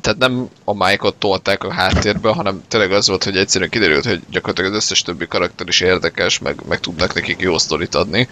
[0.00, 4.22] tehát nem a Mike-ot tolták a háttérbe, hanem tényleg az volt, hogy egyszerűen kiderült, hogy
[4.30, 8.28] gyakorlatilag az összes többi karakter is érdekes, meg, meg tudnak nekik jó sztorit adni.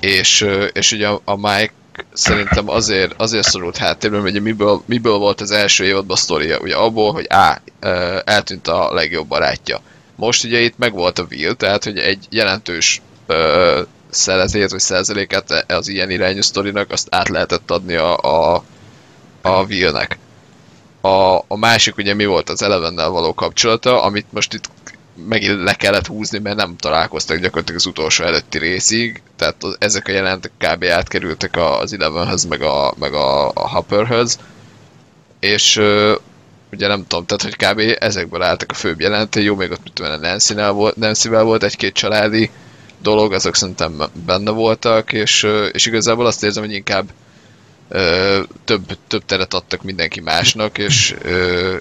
[0.00, 1.72] És, és ugye a, a Mike
[2.12, 6.58] szerintem azért, azért szorult háttérbe, mert ugye miből, miből volt az első évadban a sztoria?
[6.58, 7.60] Ugye abból, hogy á,
[8.24, 9.80] eltűnt a legjobb barátja.
[10.16, 15.64] Most ugye itt meg volt a Will, tehát hogy egy jelentős ö, szerezét vagy százalékát
[15.68, 18.64] az ilyen irányú sztorinak azt át lehetett adni a, a,
[19.46, 20.18] a Will-nek.
[21.00, 24.70] A, a másik ugye mi volt az Elevennel való kapcsolata, amit most itt
[25.28, 30.08] megint le kellett húzni, mert nem találkoztak gyakorlatilag az utolsó előtti részig, tehát az, ezek
[30.08, 30.84] a jelentek kb.
[30.84, 34.38] átkerültek az Elevenhez, meg a, meg a, a Hopperhöz,
[35.40, 35.76] és
[36.72, 37.96] ugye nem tudom, tehát hogy kb.
[37.98, 41.94] ezekből álltak a főbb jelenetei, jó, még ott mit tudom, Nancy-nál volt, Nancy-vel volt egy-két
[41.94, 42.50] családi
[43.02, 47.08] dolog, azok szerintem benne voltak, és, és igazából azt érzem, hogy inkább
[48.64, 51.16] több, több teret adtak mindenki másnak, és,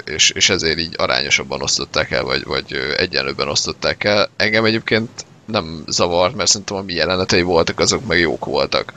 [0.06, 4.30] és, és ezért így arányosabban osztották el, vagy, vagy egyenlőben osztották el.
[4.38, 5.10] Engem egyébként
[5.46, 8.94] nem zavart, mert szerintem a mi jelenetei voltak, azok meg jók voltak.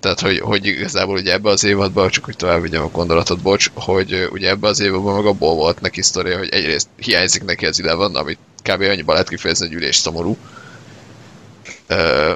[0.00, 3.70] Tehát, hogy, hogy igazából ugye ebbe az évadban, csak hogy tovább vigyem a gondolatot, bocs,
[3.74, 7.80] hogy ugye ebbe az évadban meg abból volt neki sztoria, hogy egyrészt hiányzik neki az
[7.80, 8.80] Eleven, amit kb.
[8.80, 10.36] annyiban lehet kifejezni, hogy ülés szomorú,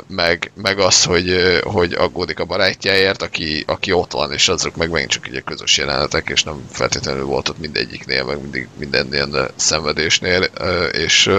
[0.06, 4.90] meg, meg az, hogy, hogy aggódik a barátjáért, aki, aki ott van, és azok meg
[4.90, 9.50] megint csak ugye közös jelenetek, és nem feltétlenül volt ott mindegyiknél, meg mindig minden ilyen
[9.56, 10.42] szenvedésnél,
[10.92, 11.30] és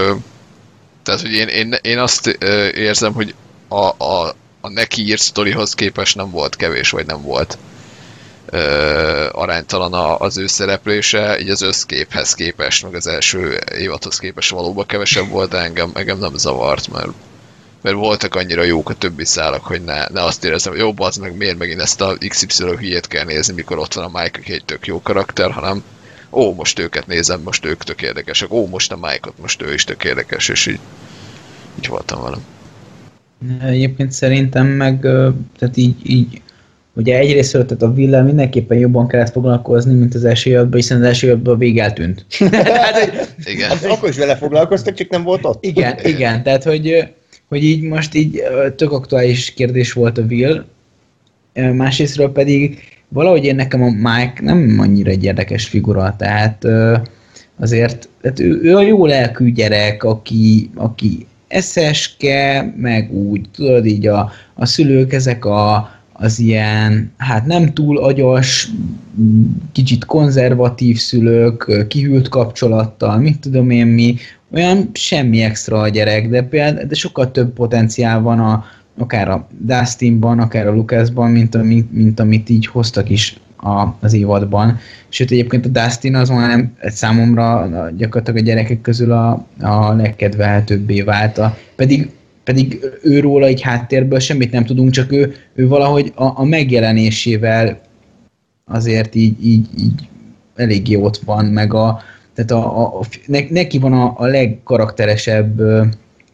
[1.03, 2.27] tehát, hogy én, én, én azt
[2.73, 3.35] érzem, hogy
[3.67, 7.57] a, a, a neki írt sztorihoz képest nem volt kevés, vagy nem volt
[8.45, 14.85] ö, aránytalan az ő szereplése, így az összképhez képest, meg az első évadhoz képest valóban
[14.85, 17.09] kevesebb volt, de engem, engem nem zavart, mert
[17.81, 21.15] mert voltak annyira jók a többi szálak, hogy ne, ne azt érezzem, hogy jó, az
[21.15, 24.53] meg miért megint ezt a XY hülyét kell nézni, mikor ott van a Mike, aki
[24.53, 25.83] egy tök jó karakter, hanem
[26.31, 29.83] ó, most őket nézem, most ők tök érdekesek, ó, most a Mike-ot, most ő is
[29.83, 30.79] tök érdekes, és így,
[31.79, 32.41] így voltam velem.
[33.61, 34.99] Egyébként szerintem meg,
[35.57, 36.41] tehát így, így
[36.93, 41.03] ugye egyrészt tehát a villel mindenképpen jobban kellett foglalkozni, mint az első évadban, hiszen az
[41.03, 42.25] első évadban vég eltűnt.
[42.49, 43.71] tehát, hogy, Igen.
[43.71, 45.63] Az, akkor is vele foglalkoztak, csak nem volt ott.
[45.65, 47.13] igen, igen, tehát hogy,
[47.51, 48.41] hogy így most így
[48.75, 50.65] tök aktuális kérdés volt a Will,
[51.53, 56.65] másrésztről pedig valahogy én nekem a Mike nem annyira egy érdekes figura, tehát
[57.59, 64.07] azért tehát ő, ő a jó lelkű gyerek, aki, aki eszeske, meg úgy, tudod, így
[64.07, 68.69] a, a szülők ezek a, az ilyen, hát nem túl agyas,
[69.71, 74.15] kicsit konzervatív szülők, kihűlt kapcsolattal, mit tudom én mi,
[74.53, 78.65] olyan semmi extra a gyerek, de például de sokkal több potenciál van a,
[78.97, 84.13] akár a Dustinban, akár a Lucasban, mint, ami, mint amit így hoztak is a, az
[84.13, 84.79] évadban.
[85.09, 91.01] Sőt, egyébként a Dustin az már számomra a- gyakorlatilag a gyerekek közül a, a legkedvelhetőbbé
[91.01, 91.37] vált.
[91.37, 92.09] A, pedig,
[92.43, 97.81] pedig őróla egy háttérből semmit nem tudunk, csak ő, ő valahogy a, a megjelenésével
[98.65, 100.09] azért így, így, így
[100.55, 102.01] eléggé ott van, meg a,
[102.35, 105.61] tehát a, a, ne, neki van a, a legkarakteresebb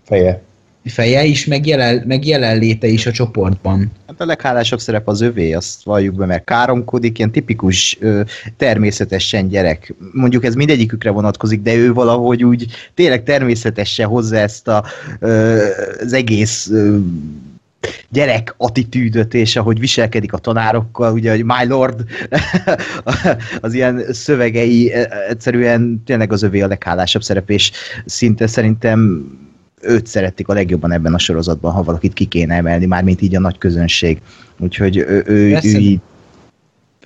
[0.03, 0.41] Feje.
[0.86, 3.91] feje is, meg, jelen, meg jelenléte is a csoportban.
[4.07, 8.21] Hát a leghálásabb szerep az övé, azt valljuk be, mert káromkodik, ilyen tipikus, ö,
[8.57, 9.93] természetesen gyerek.
[10.12, 14.83] Mondjuk ez mindegyikükre vonatkozik, de ő valahogy úgy tényleg természetesen hozza ezt a,
[15.19, 15.63] ö,
[15.99, 16.97] az egész ö,
[18.10, 22.04] gyerek attitűdöt, és ahogy viselkedik a tanárokkal, ugye, hogy my lord,
[23.62, 24.93] az ilyen szövegei
[25.30, 27.71] egyszerűen tényleg az övé a leghálásabb szerep, és
[28.06, 29.30] szinte szerintem
[29.82, 33.39] őt szeretik a legjobban ebben a sorozatban, ha valakit ki kéne emelni, mármint így a
[33.39, 34.21] nagy közönség.
[34.60, 35.67] Úgyhogy ő, ő, Persze.
[35.67, 36.00] ő így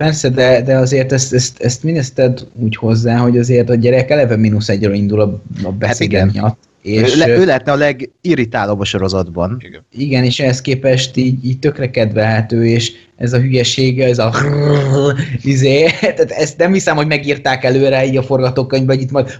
[0.02, 4.10] Persze, de, de azért ezt, ezt, ezt mindezt tedd úgy hozzá, hogy azért a gyerek
[4.10, 6.30] eleve mínusz egyről indul a, a beszéde igen.
[6.34, 6.58] miatt.
[6.82, 9.58] És le, ő lehetne a legirritálóbb a sorozatban.
[9.60, 9.86] Igen.
[9.92, 14.34] igen, és ehhez képest így, így tökre kedvelhető, és ez a hülyessége, ez a
[15.44, 19.38] izé, tehát ezt nem hiszem, hogy megírták előre így a forgatókönyvben, hogy itt majd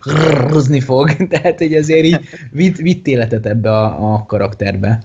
[0.58, 2.20] zni fog, tehát hogy azért így
[2.52, 5.02] vitt, vitt életet ebbe a, a karakterbe.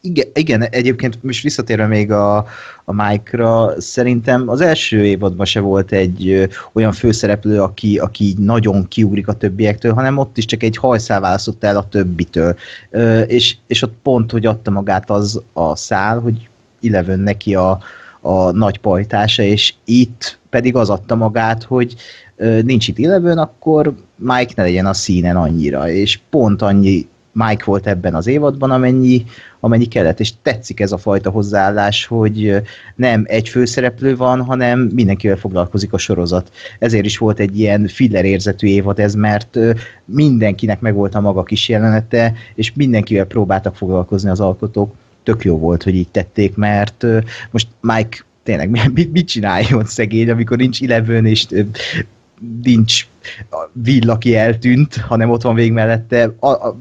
[0.00, 2.36] Igen, igen, egyébként most visszatérve még a,
[2.84, 8.38] a Mike-ra, szerintem az első évadban se volt egy ö, olyan főszereplő, aki, aki így
[8.38, 12.56] nagyon kiugrik a többiektől, hanem ott is csak egy hajszál választott el a többitől.
[12.90, 16.48] Ö, és, és ott pont, hogy adta magát az a szál, hogy
[16.82, 17.78] Eleven neki a,
[18.20, 21.94] a nagy pajtása, és itt pedig az adta magát, hogy
[22.36, 27.64] ö, nincs itt Eleven, akkor Mike ne legyen a színen annyira, és pont annyi Mike
[27.64, 29.24] volt ebben az évadban, amennyi,
[29.60, 32.62] amennyi kellett, és tetszik ez a fajta hozzáállás, hogy
[32.96, 36.50] nem egy főszereplő van, hanem mindenkivel foglalkozik a sorozat.
[36.78, 39.58] Ezért is volt egy ilyen filler érzetű évad ez, mert
[40.04, 44.94] mindenkinek megvolt a maga kis jelenete, és mindenkivel próbáltak foglalkozni az alkotók.
[45.22, 47.06] Tök jó volt, hogy így tették, mert
[47.50, 51.46] most Mike tényleg mit, mit csináljon szegény, amikor nincs Eleven, és
[52.62, 53.06] nincs
[53.86, 56.34] Will, aki eltűnt, hanem ott van végig mellette.
[56.38, 56.76] A, a,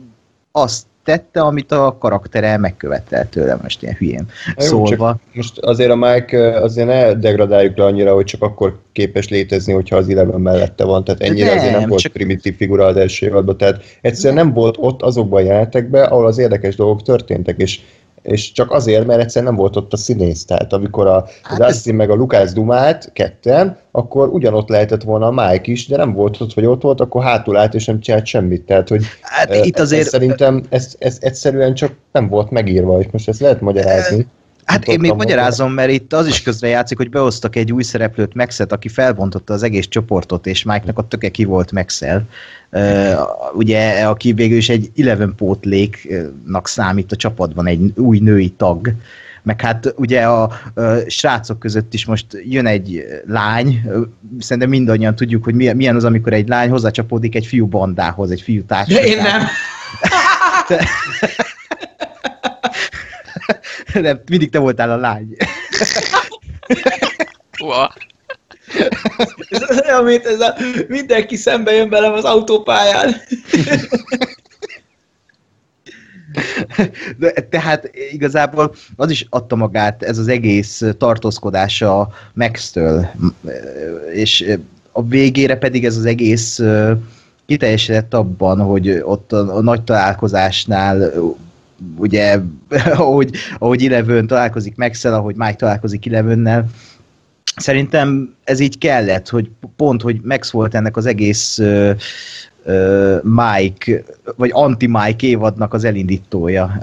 [0.62, 4.26] azt tette, amit a karaktere megkövetelt tőle, most ilyen hülyén
[4.58, 4.88] Jó, szólva.
[5.10, 9.74] csak Most azért a Mike azért ne degradáljuk le annyira, hogy csak akkor képes létezni,
[9.74, 11.04] hogyha az Eleven mellette van.
[11.04, 13.58] Tehát ennyire nem, azért nem Nem, volt csak- primitív figura az első évadban.
[13.58, 17.80] Tehát egyszerűen nem volt ott azokban a jelenetekben, ahol az érdekes dolgok történtek, és
[18.22, 20.46] és csak azért, mert egyszerűen nem volt ott a színész.
[20.46, 25.32] Tehát amikor a Hát Dustin meg a Lukács dumált ketten, akkor ugyanott lehetett volna a
[25.32, 28.26] Mike is, de nem volt ott, vagy ott volt, akkor hátul állt, és nem csinált
[28.26, 28.66] semmit.
[28.66, 33.08] Tehát, hogy Hát itt ez azért szerintem ez, ez egyszerűen csak nem volt megírva, és
[33.12, 34.28] most ezt lehet magyarázni.
[34.70, 38.34] Hát én még magyarázom, mert itt az is közre játszik, hogy behoztak egy új szereplőt,
[38.34, 42.24] Maxet, aki felbontotta az egész csoportot, és Mike-nak a töke ki volt Maxel.
[42.72, 42.82] Uh,
[43.54, 48.94] ugye, aki végül is egy Eleven pótléknak számít a csapatban, egy új női tag.
[49.44, 53.82] Meg hát ugye a uh, srácok között is most jön egy lány,
[54.40, 58.60] szerintem mindannyian tudjuk, hogy milyen, az, amikor egy lány hozzácsapódik egy fiú bandához, egy fiú
[58.60, 59.12] De társasághoz.
[59.12, 59.42] én nem.
[64.02, 64.22] nem.
[64.30, 65.36] mindig te voltál a lány.
[67.64, 67.94] Ua,
[69.50, 70.56] Ez olyan, mint ez a,
[70.88, 73.16] mindenki szembe jön velem az autópályán.
[77.18, 83.08] De, tehát igazából az is adta magát ez az egész tartózkodása Max-től,
[84.14, 84.58] és
[84.92, 86.60] a végére pedig ez az egész
[87.46, 91.14] kiteljesedett abban, hogy ott a, a nagy találkozásnál
[91.98, 92.40] ugye,
[92.96, 96.70] ahogy, ahogy Eleven találkozik max ahogy Mike találkozik Elevennel,
[97.56, 101.60] szerintem ez így kellett, hogy pont, hogy Max volt ennek az egész
[103.22, 104.04] Mike,
[104.36, 106.82] vagy anti-Mike évadnak az elindítója,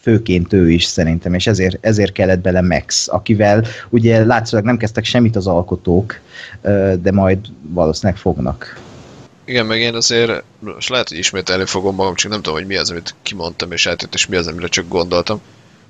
[0.00, 5.04] főként ő is szerintem, és ezért, ezért kellett bele Max, akivel ugye látszólag nem kezdtek
[5.04, 6.20] semmit az alkotók,
[7.02, 8.80] de majd valószínűleg fognak.
[9.44, 12.76] Igen, meg én azért, most lehet, hogy ismételni fogom magam, csak nem tudom, hogy mi
[12.76, 15.40] az, amit kimondtam, és átjött, és mi az, amire csak gondoltam.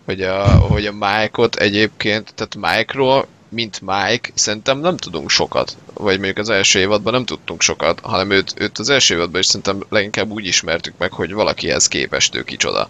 [0.05, 5.77] Hogy a, hogy a Mike-ot egyébként, tehát Mike-ról, mint Mike, szerintem nem tudunk sokat.
[5.95, 9.47] Vagy mondjuk az első évadban nem tudtunk sokat, hanem őt, őt az első évadban is
[9.47, 12.88] szerintem leginkább úgy ismertük meg, hogy valakihez képest ő kicsoda.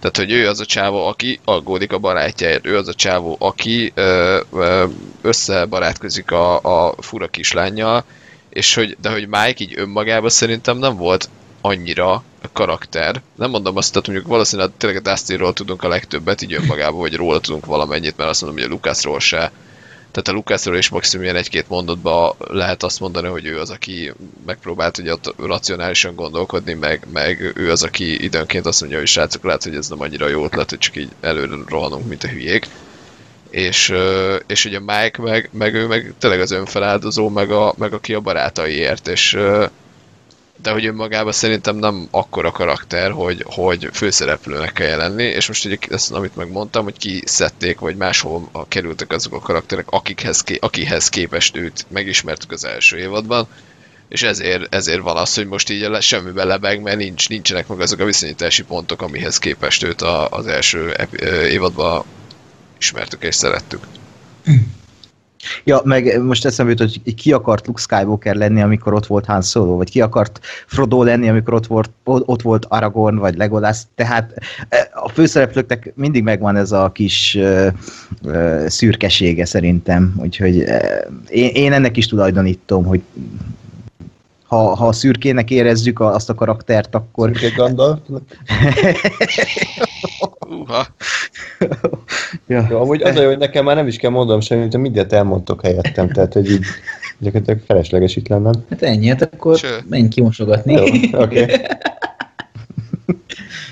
[0.00, 3.92] Tehát, hogy ő az a csávó, aki aggódik a barátjáért, ő az a csávó, aki
[3.94, 4.84] ö, ö,
[5.20, 8.04] összebarátkozik a, a fura kislányjal,
[8.52, 11.28] és hogy, de hogy Mike így önmagában szerintem nem volt
[11.60, 13.22] annyira karakter.
[13.34, 17.14] Nem mondom azt, hogy mondjuk valószínűleg tényleg a Dustinról tudunk a legtöbbet, így önmagában, vagy
[17.14, 19.52] róla tudunk valamennyit, mert azt mondom, hogy a Lucasról se.
[20.10, 24.12] Tehát a Lucasról is maximum ilyen egy-két mondatban lehet azt mondani, hogy ő az, aki
[24.46, 29.44] megpróbált ugye ott racionálisan gondolkodni, meg, meg ő az, aki időnként azt mondja, hogy srácok,
[29.44, 32.66] lehet, hogy ez nem annyira jó ötlet, hogy csak így előre rohanunk, mint a hülyék
[33.52, 33.94] és,
[34.46, 38.20] és ugye Mike meg, meg ő meg tényleg az önfeláldozó, meg, a, meg aki a
[38.20, 39.38] barátaiért, és
[40.62, 45.76] de hogy önmagában szerintem nem akkora karakter, hogy, hogy főszereplőnek kell lenni, és most ugye
[45.88, 51.86] ezt, amit megmondtam, hogy kiszedték, vagy máshol kerültek azok a karakterek, akikhez, akihez képest őt
[51.88, 53.46] megismertük az első évadban,
[54.08, 58.00] és ezért, ezért van az, hogy most így semmiben lebeg, mert nincs, nincsenek meg azok
[58.00, 60.96] a viszonyítási pontok, amihez képest őt a, az első
[61.50, 62.04] évadban
[62.82, 63.86] ismertük és szerettük.
[65.64, 69.42] Ja, meg most eszembe jut, hogy ki akart Luke Skywalker lenni, amikor ott volt Han
[69.42, 74.34] Solo, vagy ki akart Frodo lenni, amikor ott volt, ott volt Aragorn, vagy Legolas, tehát
[74.92, 77.66] a főszereplőknek mindig megvan ez a kis uh,
[78.22, 83.02] uh, szürkesége szerintem, úgyhogy uh, én, én ennek is tulajdonítom, hogy
[84.46, 87.30] ha, ha szürkének érezzük azt a karaktert, akkor...
[87.34, 87.98] Szürke Gandalf?
[90.48, 90.86] Uha.
[92.46, 92.66] ja.
[92.70, 95.62] Jó, amúgy az a jó, hogy nekem már nem is kell mondanom semmit, mindjárt elmondtok
[95.62, 96.64] helyettem, tehát hogy így
[97.18, 98.52] gyakorlatilag felesleges itt lennem.
[98.70, 99.78] Hát ennyi, hát akkor Ső.
[99.88, 100.72] menj kimosogatni.
[100.72, 100.82] Jó,
[101.20, 101.42] oké.
[101.42, 101.60] Okay.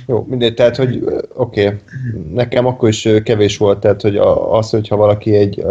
[0.07, 1.79] Jó, mindegy, tehát, hogy oké, okay.
[2.33, 4.16] nekem akkor is kevés volt, tehát, hogy
[4.51, 5.64] az, hogyha valaki egy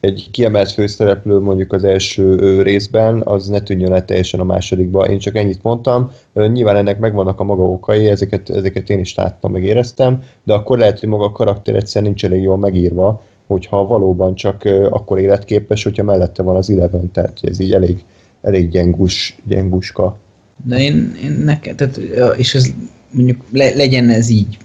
[0.00, 5.08] egy kiemelt főszereplő mondjuk az első részben, az ne tűnjön el teljesen a másodikba.
[5.08, 6.10] Én csak ennyit mondtam.
[6.34, 10.78] Nyilván ennek megvannak a maga okai, ezeket, ezeket én is láttam, meg éreztem, de akkor
[10.78, 15.82] lehet, hogy maga a karakter egyszer nincs elég jól megírva, hogyha valóban csak akkor életképes,
[15.82, 18.04] hogyha mellette van az Eleven, tehát ez így elég,
[18.42, 20.18] elég gyengus, gyenguska.
[20.64, 21.96] De én, én nekem, tehát,
[22.36, 22.66] és ez
[23.10, 24.58] mondjuk le, legyen ez így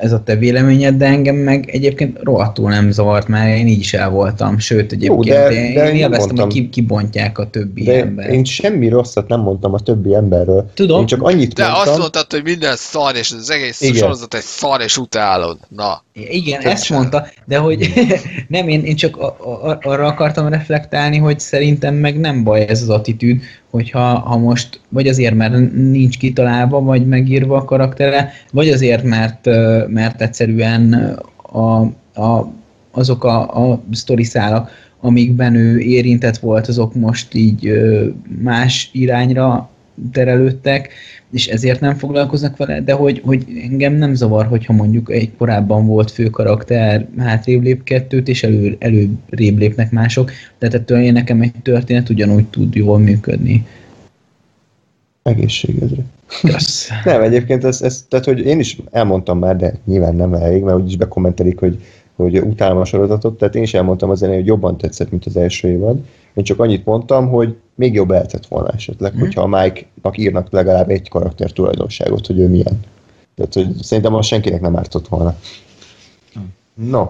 [0.00, 3.94] ez a te véleményed, de engem meg egyébként rohadtul nem zavart, mert én így is
[3.94, 7.82] el voltam, sőt egyébként Jó, de, én, de én élveztem, hogy ki, kibontják a többi
[7.82, 8.30] de ember.
[8.30, 10.70] Én semmi rosszat nem mondtam a többi emberről.
[10.74, 11.00] Tudom.
[11.00, 13.94] Én csak annyit de mondtam, azt mondtad, hogy minden szar, és az egész Igen.
[13.94, 15.58] sorozat egy szar, és utálod.
[15.68, 16.02] Na.
[16.12, 16.96] Igen, Tök ezt sem.
[16.96, 17.92] mondta, de hogy
[18.48, 22.82] nem, én, én csak a, a, arra akartam reflektálni, hogy szerintem meg nem baj ez
[22.82, 28.68] az attitűd, hogyha ha most vagy azért, mert nincs kitalálva, vagy megírva a karaktere, vagy
[28.68, 29.46] azért, mert,
[29.90, 30.92] mert egyszerűen
[31.36, 31.80] a,
[32.20, 32.52] a,
[32.90, 37.72] azok a, a sztoriszálak, amikben ő érintett volt, azok most így
[38.42, 39.70] más irányra
[40.12, 40.92] terelődtek,
[41.32, 45.86] és ezért nem foglalkoznak vele, de hogy, hogy engem nem zavar, hogyha mondjuk egy korábban
[45.86, 51.40] volt fő karakter hátrébb lép kettőt, és elő, előrébb lépnek mások, tehát ettől én nekem
[51.40, 53.66] egy történet ugyanúgy tud jól működni.
[55.22, 56.02] Egészségedre.
[56.40, 56.88] Kösz.
[57.04, 60.78] nem, egyébként ez, ez, tehát, hogy én is elmondtam már, de nyilván nem elég, mert
[60.78, 61.84] úgyis bekommentelik, hogy,
[62.16, 65.36] hogy utálom a sorozatot, tehát én is elmondtam az elején, hogy jobban tetszett, mint az
[65.36, 65.98] első évad.
[66.34, 69.18] Én csak annyit mondtam, hogy még jobb lehetett volna esetleg, mm.
[69.18, 72.80] hogyha a Mike-nak írnak legalább egy karakter tulajdonságot, hogy ő milyen.
[73.34, 75.36] Tehát, hogy szerintem az senkinek nem ártott volna.
[76.38, 76.88] Mm.
[76.90, 77.06] No,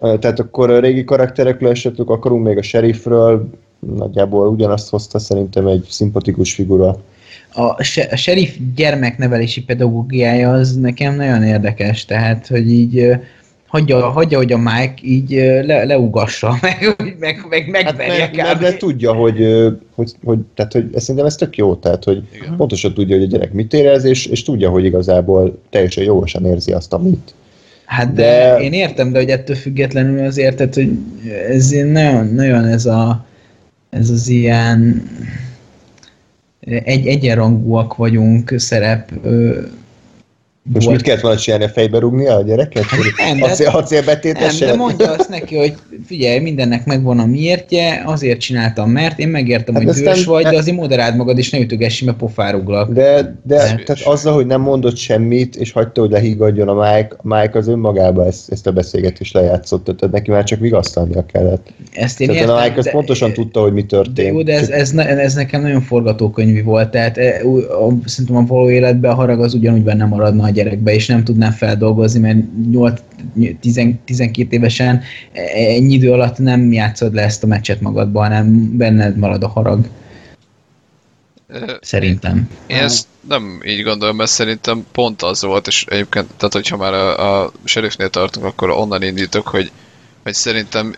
[0.00, 5.86] tehát akkor a régi karakterekről esetleg akarunk még a sheriffről, nagyjából ugyanazt hozta szerintem egy
[5.90, 6.96] szimpatikus figura.
[7.54, 7.82] A, a
[8.16, 13.16] sheriff gyermeknevelési pedagógiája az nekem nagyon érdekes, tehát, hogy így
[13.66, 15.30] hagyja, hagyja hogy a Mike így
[15.66, 20.90] le, leugassa, meg, meg, meg megverje hát meg, de tudja, hogy, hogy, hogy, tehát, hogy
[20.96, 22.56] szerintem ez tök jó, tehát, hogy Igen.
[22.56, 26.72] pontosan tudja, hogy a gyerek mit érez, és, és tudja, hogy igazából teljesen jogosan érzi
[26.72, 27.34] azt, amit.
[27.84, 30.98] Hát de, de én értem, de hogy ettől függetlenül azért, tehát, hogy
[31.48, 33.24] ez nagyon, nagyon ez a
[33.90, 35.08] ez az ilyen
[36.64, 39.12] egy, egyenrangúak vagyunk szerep
[40.72, 40.96] most volt.
[40.96, 42.84] mit kellett volna csinálni, a fejbe rúgni a gyereket?
[43.16, 45.74] Nem, de, nem, de mondja azt neki, hogy
[46.06, 50.56] figyelj, mindennek megvan a miértje, azért csináltam, mert én megértem, hát hogy bős vagy, de
[50.56, 52.92] azért moderáld magad, és ne ütögessi, mert pofáruglak.
[52.92, 57.58] De, de tehát azzal, hogy nem mondott semmit, és hagyta, hogy lehiggadjon a Mike, Mike
[57.58, 61.72] az önmagában ezt, ezt a beszélgetést lejátszott, tehát neki már csak vigasztalnia kellett.
[61.92, 64.34] Ezt én tehát értem, a Mike az pontosan tudta, hogy mi történt.
[64.34, 67.40] Jó, de ez, ez, ez, nekem nagyon forgatókönyvi volt, tehát e,
[68.04, 72.20] szerintem a való életben a harag az ugyanúgy benne maradna gyerekbe, és nem tudnám feldolgozni,
[72.20, 72.38] mert
[72.70, 73.00] 8,
[73.60, 75.02] 10, 12 évesen
[75.54, 79.88] ennyi idő alatt nem játszod le ezt a meccset magadba, hanem benned marad a harag.
[81.80, 82.48] Szerintem.
[82.66, 86.92] Én ezt nem így gondolom, mert szerintem pont az volt, és egyébként, tehát hogyha már
[86.92, 89.70] a, a sheriffnél tartunk, akkor onnan indítok, hogy,
[90.22, 90.94] hogy szerintem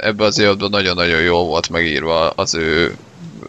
[0.00, 2.96] ebbe az évadban nagyon-nagyon jó volt megírva az ő,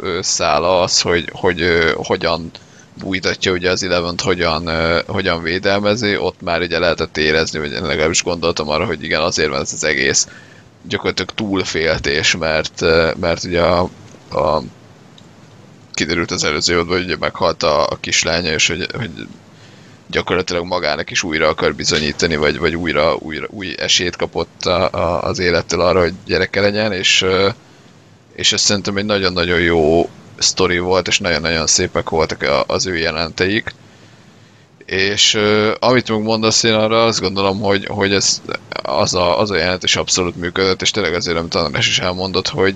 [0.04, 2.52] ő szála, az, hogy, hogy hogyan
[3.00, 7.86] bújtatja ugye az eleven hogyan, uh, hogyan védelmezi, ott már ugye lehetett érezni, vagy én
[7.86, 10.28] legalábbis gondoltam arra, hogy igen, azért van ez az egész
[10.88, 12.82] gyakorlatilag túlféltés, mert,
[13.20, 13.90] mert ugye a,
[14.32, 14.62] a
[15.94, 19.28] kiderült az előző évadban, hogy ugye meghalt a, a kislánya, és hogy, hogy
[20.08, 25.24] gyakorlatilag magának is újra akar bizonyítani, vagy, vagy újra, újra új esélyt kapott a, a,
[25.24, 27.26] az élettől arra, hogy gyereke legyen, és,
[28.36, 30.10] és ez szerintem egy nagyon-nagyon jó
[30.42, 33.74] sztori volt, és nagyon-nagyon szépek voltak az ő jelenteik.
[34.86, 38.42] És uh, amit meg mondasz, én arra azt gondolom, hogy, hogy ez,
[38.84, 42.48] az, a, az a jelenet is abszolút működött, és tényleg azért, amit András is elmondott,
[42.48, 42.76] hogy,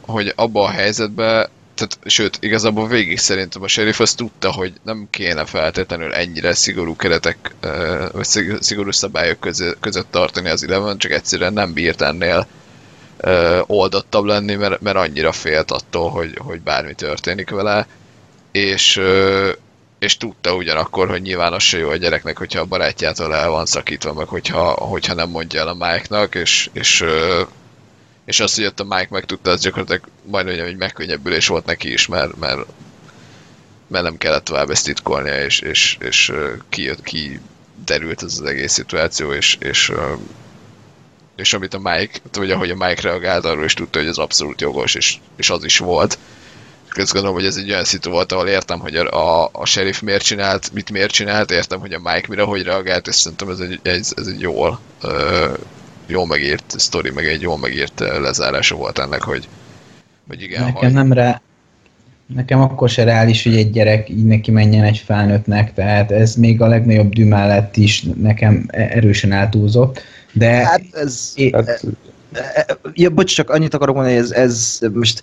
[0.00, 5.06] hogy abban a helyzetben, tehát, sőt, igazából végig szerintem a sheriff azt tudta, hogy nem
[5.10, 7.54] kéne feltétlenül ennyire szigorú keretek,
[8.12, 12.46] vagy szig- szigorú szabályok között, között tartani az Eleven, csak egyszerűen nem bírt ennél
[13.22, 17.86] ö, oldottabb lenni, mert, mert annyira félt attól, hogy, hogy bármi történik vele,
[18.52, 19.00] és,
[19.98, 23.66] és tudta ugyanakkor, hogy nyilván az se jó a gyereknek, hogyha a barátjától el van
[23.66, 27.04] szakítva, meg hogyha, hogyha nem mondja el a Mike-nak, és, és,
[28.24, 32.06] és azt, hogy ott a Mike megtudta, az gyakorlatilag majdnem egy megkönnyebbülés volt neki is,
[32.06, 32.60] mert, mert,
[33.86, 36.32] mert nem kellett tovább ezt titkolnia, és, és, és
[36.68, 37.40] kijött, ki
[37.84, 39.92] derült ez az egész szituáció, és, és,
[41.42, 44.60] és amit a Mike, vagy ahogy a Mike reagált, arról is tudta, hogy ez abszolút
[44.60, 46.18] jogos, és, és az is volt.
[46.94, 50.00] Azt gondolom, hogy ez egy olyan szitu volt, ahol értem, hogy a, a, a sheriff
[50.00, 53.58] miért csinált, mit miért csinált, értem, hogy a Mike mire hogy reagált, és szerintem ez
[53.58, 55.48] egy, ez, ez egy jól, ö,
[56.06, 59.48] jól megírt sztori, meg egy jól megírt lezárása volt ennek, hogy,
[60.28, 61.40] hogy igen, Nekem hogy, nem rá...
[62.26, 66.60] Nekem akkor se reális, hogy egy gyerek így neki menjen egy felnőttnek, tehát ez még
[66.60, 70.02] a legnagyobb dű mellett is nekem e- erősen eltúlzott,
[70.32, 71.32] de Hát ez...
[71.34, 71.84] é- Hát,
[72.94, 75.22] Ja, bocs, csak annyit akarok mondani, hogy ez, ez most,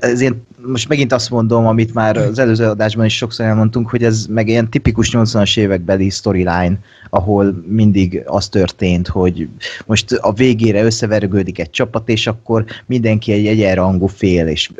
[0.00, 4.04] ez ilyen, most megint azt mondom, amit már az előző adásban is sokszor elmondtunk, hogy
[4.04, 6.78] ez meg ilyen tipikus 80-as évekbeli storyline,
[7.10, 9.48] ahol mindig az történt, hogy
[9.86, 14.70] most a végére összevergődik egy csapat, és akkor mindenki egy egyenrangú fél, és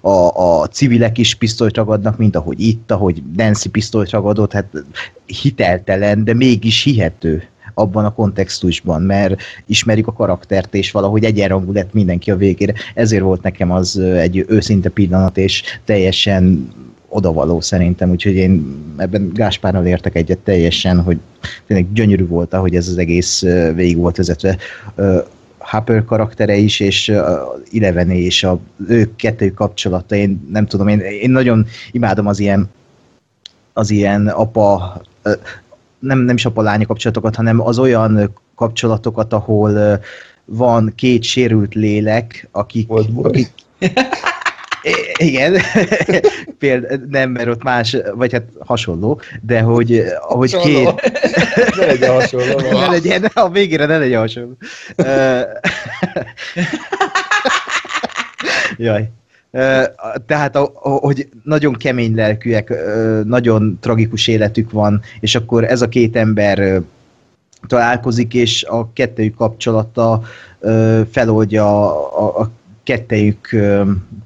[0.00, 4.66] a, a civilek is pisztolyt ragadnak, mint ahogy itt, ahogy Nancy pisztolyt ragadott, hát
[5.26, 11.92] hiteltelen, de mégis hihető abban a kontextusban, mert ismerik a karaktert, és valahogy egyenrangú lett
[11.92, 12.74] mindenki a végére.
[12.94, 16.68] Ezért volt nekem az egy őszinte pillanat, és teljesen
[17.08, 21.18] odavaló szerintem, úgyhogy én ebben Gáspárnal értek egyet teljesen, hogy
[21.66, 23.42] tényleg gyönyörű volt, ahogy ez az egész
[23.74, 24.56] végig volt vezetve.
[25.58, 27.08] Harper karaktere is, és
[27.70, 32.70] uh, és a ő kettő kapcsolata, én nem tudom, én, én nagyon imádom az ilyen
[33.72, 35.00] az ilyen apa,
[36.00, 40.00] nem, nem is apa-lánya kapcsolatokat, hanem az olyan kapcsolatokat, ahol
[40.44, 42.90] van két sérült lélek, akik,
[43.22, 43.48] akik
[44.82, 45.56] I- igen,
[46.58, 51.10] például nem, mert ott más, vagy hát hasonló, de hogy ahogy két,
[51.78, 52.60] ne legyen hasonló.
[52.70, 54.56] ne legyen, a végére ne legyen hasonló.
[58.76, 59.10] Jaj.
[60.26, 62.72] Tehát, hogy nagyon kemény lelkűek,
[63.24, 66.82] nagyon tragikus életük van, és akkor ez a két ember
[67.66, 70.22] találkozik, és a kettőjük kapcsolata
[71.10, 71.86] feloldja
[72.38, 72.50] a,
[72.82, 73.56] kettejük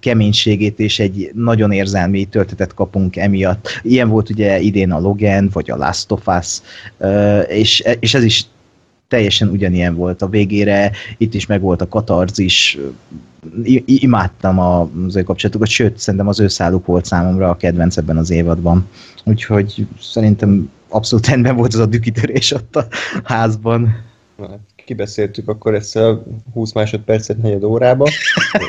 [0.01, 3.69] keménységét, és egy nagyon érzelmi töltetet kapunk emiatt.
[3.83, 6.61] Ilyen volt ugye idén a Logan, vagy a Last of Us,
[7.49, 8.47] és, és ez is
[9.15, 12.79] teljesen ugyanilyen volt a végére, itt is meg volt a katarzis,
[13.85, 18.31] imádtam az ő kapcsolatukat, sőt, szerintem az ő száluk volt számomra a kedvenc ebben az
[18.31, 18.89] évadban.
[19.25, 22.87] Úgyhogy szerintem abszolút rendben volt az a dükitörés ott a
[23.25, 23.97] házban.
[24.85, 28.09] Kibeszéltük akkor ezt a 20 másodpercet negyed órába.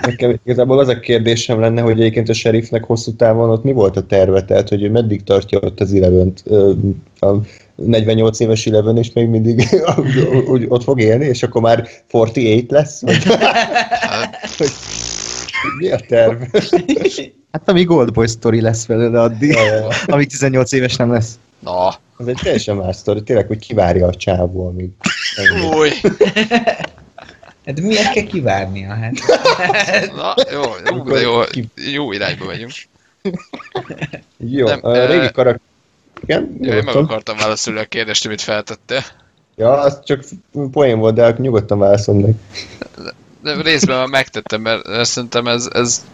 [0.01, 3.97] Nekem igazából az a kérdésem lenne, hogy egyébként a sheriffnek hosszú távon ott mi volt
[3.97, 6.71] a terve, tehát hogy ő meddig tartja ott az Eleven-t, ö,
[7.19, 7.35] a
[7.75, 9.67] 48 éves Eleven, és még mindig
[9.97, 13.01] úgy, úgy, ott fog élni, és akkor már 48 lesz?
[13.01, 13.23] Vagy,
[13.99, 14.71] hát, hogy,
[15.77, 16.41] mi a terv?
[17.51, 21.39] Hát ami Goldboy sztori lesz belőle addig, Ja, amíg 18 éves nem lesz.
[21.59, 24.89] na, Ez egy teljesen más sztori, tényleg, hogy kivárja a csávó, amíg...
[25.75, 25.89] új,
[27.65, 28.93] hát miért kell kivárnia?
[28.93, 29.13] Hát?
[30.15, 30.61] na, jó,
[30.95, 31.41] jó, jó,
[31.91, 32.71] jó irányba megyünk.
[34.37, 35.73] Jó, Nem, a régi karakter...
[36.21, 39.05] Igen, Jó, én meg akartam válaszolni a kérdést, amit feltette.
[39.55, 40.23] Ja, az csak
[40.71, 42.33] poén volt, de nyugodtan válaszolom meg.
[43.41, 46.05] De részben már megtettem, mert szerintem ez, ez,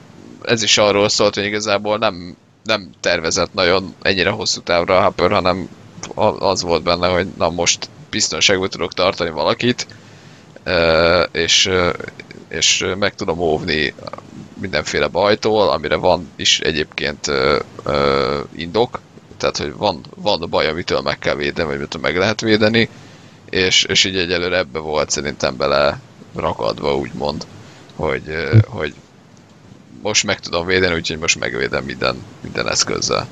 [0.41, 5.31] ez is arról szólt, hogy igazából nem, nem tervezett nagyon ennyire hosszú távra a Hopper,
[5.31, 5.69] hanem
[6.39, 9.87] az volt benne, hogy na most biztonságban tudok tartani valakit,
[11.31, 11.69] és,
[12.47, 13.93] és meg tudom óvni
[14.61, 17.31] mindenféle bajtól, amire van is egyébként
[18.55, 18.99] indok,
[19.41, 22.89] tehát hogy van, van baj, amitől meg kell védeni, vagy amitől meg lehet védeni,
[23.49, 25.99] és, és így egyelőre ebbe volt szerintem bele
[26.35, 27.45] rakadva, úgymond,
[27.95, 28.93] hogy, ö, hogy
[30.01, 33.27] most meg tudom védeni, úgyhogy most megvédem minden, minden eszközzel.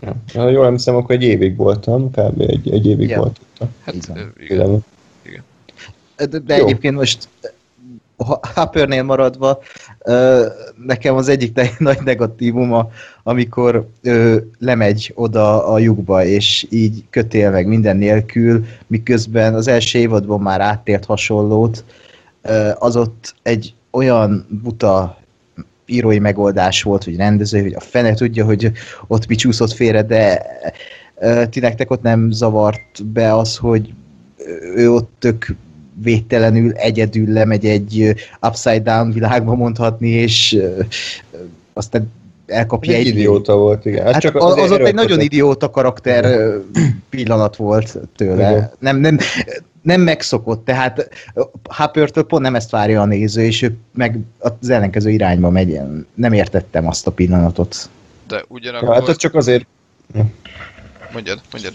[0.00, 0.16] Ja.
[0.34, 2.40] Ha jól emlékszem, akkor egy évig voltam, kb.
[2.40, 3.18] egy, egy évig Ja.
[3.18, 4.84] volt ott a Hát, igen.
[5.24, 5.50] igen.
[6.16, 6.64] De, de Jó.
[6.64, 7.28] egyébként most
[8.16, 9.58] a Hoppernél maradva,
[10.86, 12.90] nekem az egyik nagy negatívuma,
[13.22, 13.88] amikor
[14.58, 20.60] lemegy oda a lyukba, és így kötél meg minden nélkül, miközben az első évadban már
[20.60, 21.84] áttért hasonlót,
[22.78, 25.18] az ott egy olyan buta
[25.86, 28.72] írói megoldás volt, vagy rendező, hogy a fene tudja, hogy
[29.06, 30.46] ott mi csúszott félre, de
[31.50, 33.92] ti nektek ott nem zavart be az, hogy
[34.74, 35.54] ő ott tök
[36.02, 40.58] védtelenül egyedül lemegy egy upside down világba mondhatni, és
[41.72, 42.12] aztán
[42.46, 44.12] elkapja Egy egy, idióta volt, igen.
[44.12, 46.50] Hát csak az, az ott egy nagyon idióta karakter
[47.10, 48.50] pillanat volt tőle.
[48.50, 48.70] Igen.
[48.78, 49.18] Nem, nem,
[49.82, 51.08] nem megszokott, tehát
[51.64, 55.80] Hoppertől pont nem ezt várja a néző, és ő meg az ellenkező irányba megy.
[56.14, 57.88] Nem értettem azt a pillanatot.
[58.28, 58.94] De Ja, ugyanakkor...
[58.94, 59.66] hát az csak azért,
[61.12, 61.74] Mondjad, mondjad.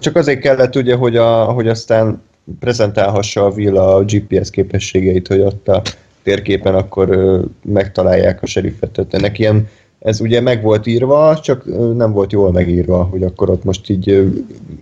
[0.00, 2.22] Csak azért kellett ugye, hogy, a, hogy aztán
[2.60, 5.82] prezentálhassa a Will a GPS képességeit, hogy ott a
[6.22, 8.90] térképen akkor ö, megtalálják a seriffet.
[8.90, 13.50] Tehát ennek ilyen, ez ugye meg volt írva, csak nem volt jól megírva, hogy akkor
[13.50, 14.26] ott most így ö,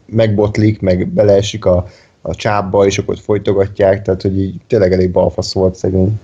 [0.07, 1.87] megbotlik, meg beleesik a,
[2.23, 6.21] a csápba, és akkor ott folytogatják, tehát hogy így tényleg elég balfasz volt szegény.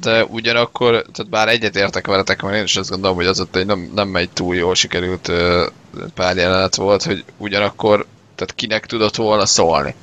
[0.00, 3.56] De ugyanakkor, tehát bár egyet értek veletek, mert én is azt gondolom, hogy az ott
[3.56, 5.66] egy nem, nem egy túl jól sikerült ö,
[6.14, 9.94] pár jelenet volt, hogy ugyanakkor, tehát kinek tudott volna szólni.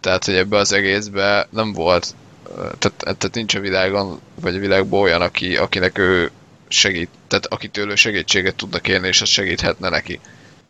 [0.00, 2.14] Tehát, hogy ebbe az egészbe nem volt,
[2.54, 6.30] tehát, tehát nincs a világon, vagy a világban olyan, aki, akinek ő
[6.68, 10.20] segít, tehát akitől ő segítséget tudna kérni, és az segíthetne neki.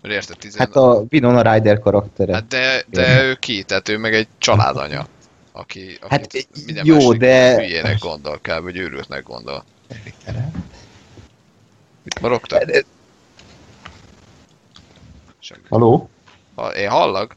[0.03, 0.59] Érted, tizen...
[0.59, 2.35] Hát a Winona Ryder karaktere.
[2.35, 3.63] Hát de, de ő ki?
[3.63, 5.07] Tehát ő meg egy családanya,
[5.53, 8.63] aki, Hát minden jó, de- hülyének gondol, kb.
[8.63, 9.65] vagy őrültnek gondol.
[12.03, 12.67] Mit marogtál?
[15.39, 15.63] Semmi.
[15.69, 16.11] Haló?
[16.55, 17.37] Ha, én hallak?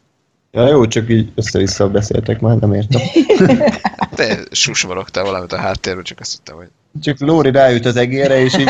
[0.51, 3.01] Ja, jó, csak így össze-vissza beszéltek már, nem értem.
[4.15, 6.67] Te susmarogtál valamit a háttérben, csak azt hittem, hogy...
[7.01, 8.69] Csak Lóri ráült az egére, és így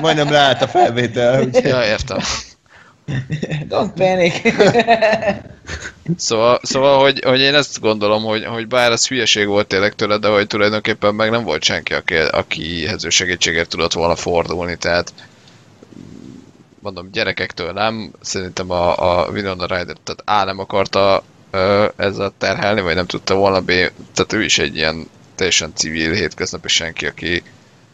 [0.00, 1.42] majdnem leállt a felvétel.
[1.44, 2.18] úgyhogy- Ja, értem.
[3.68, 4.40] Don't panic.
[6.16, 10.18] Szóval, szóval hogy, hogy én ezt gondolom, hogy, hogy bár ez hülyeség volt tényleg tőle,
[10.18, 15.12] de hogy tulajdonképpen meg nem volt senki, aki, akihez ő segítségért tudott volna fordulni, tehát
[16.84, 22.80] mondom, gyerekektől nem, szerintem a, a Winona Ryder, tehát A nem akarta ö, ezzel terhelni,
[22.80, 23.66] vagy nem tudta volna B,
[24.14, 27.42] tehát ő is egy ilyen teljesen civil, hétköznapi senki, aki,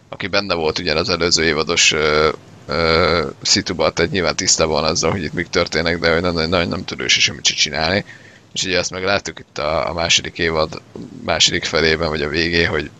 [0.08, 2.28] aki benne volt ugyan az előző évados ö,
[2.66, 6.68] ö, szituban, tehát nyilván tisztában van azzal, hogy itt mik történnek, de hogy nagyon, nagyon
[6.68, 8.04] nem tud ő se semmit se csinálni.
[8.52, 10.82] És ugye azt meg láttuk itt a, a második évad
[11.24, 12.90] második felében, vagy a végé, hogy,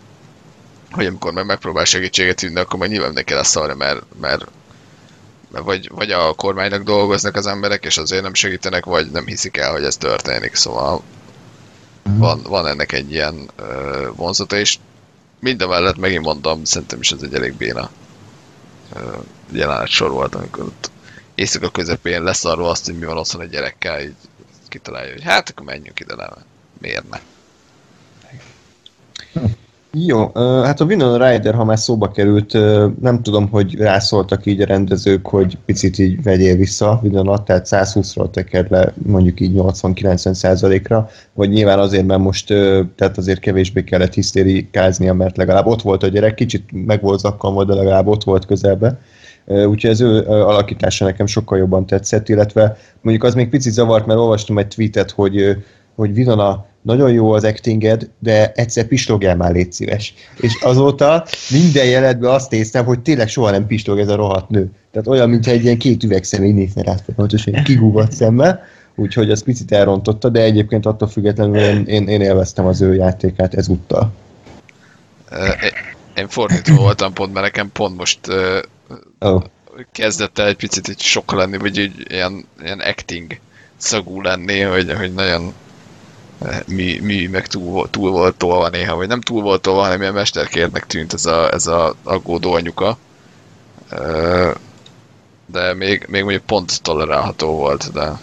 [0.91, 4.47] hogy amikor meg megpróbál segítséget vinni, akkor meg nyilván neki lesz arra, mert, mert
[5.51, 9.73] vagy, vagy a kormánynak dolgoznak az emberek, és azért nem segítenek, vagy nem hiszik el,
[9.73, 10.55] hogy ez történik.
[10.55, 11.03] Szóval
[12.03, 14.79] van, van ennek egy ilyen ö, vonzata, és
[15.39, 17.91] mindemellett megint mondom, szerintem is ez egy elég béna
[18.95, 19.17] ö,
[19.53, 20.91] jelenet sor volt, amikor ott
[21.35, 24.15] éjszaka közepén leszarva azt, hogy mi van otthon a gyerekkel, így
[24.69, 26.31] kitalálja, hogy hát akkor menjünk ide le,
[26.79, 27.19] miért ne?
[29.93, 32.53] Jó, hát a Winona Ryder, ha már szóba került,
[33.01, 38.31] nem tudom, hogy rászóltak így a rendezők, hogy picit így vegyél vissza Winona, tehát 120-ról
[38.31, 42.47] tekerd le mondjuk így 80-90 százalékra, vagy nyilván azért, mert most
[42.97, 47.65] tehát azért kevésbé kellett hisztérikáznia, mert legalább ott volt a gyerek, kicsit meg volt zakkanva,
[47.65, 48.99] de legalább ott volt közelbe.
[49.47, 54.19] Úgyhogy az ő alakítása nekem sokkal jobban tetszett, illetve mondjuk az még picit zavart, mert
[54.19, 55.57] olvastam egy tweetet, hogy,
[55.95, 60.15] hogy Winona nagyon jó az actinged, de egyszer pistogjál már, légy szíves.
[60.41, 64.71] És azóta minden jelenetben azt néztem, hogy tényleg soha nem pistog ez a rohadt nő.
[64.93, 68.63] Tehát olyan, mintha egy ilyen két üvegszemély nézne rá, folyamatosan kigúgott szemmel.
[68.95, 73.55] Úgyhogy az picit elrontotta, de egyébként attól függetlenül én, én, én élveztem az ő játékát
[73.55, 74.13] ezúttal.
[76.17, 78.19] Én- fordítva voltam pont, mert nekem pont most
[79.19, 79.43] Oh.
[79.93, 83.39] kezdett el egy picit így sok lenni, vagy így ilyen, ilyen acting
[83.77, 85.53] szagú lenni, hogy, hogy nagyon
[86.67, 90.13] mi, mi meg túl, túl volt tolva néha, vagy nem túl volt tolva, hanem ilyen
[90.13, 92.99] mesterkérnek tűnt ez a, ez a aggódó anyuka.
[95.47, 98.19] De még, még mondjuk pont tolerálható volt, de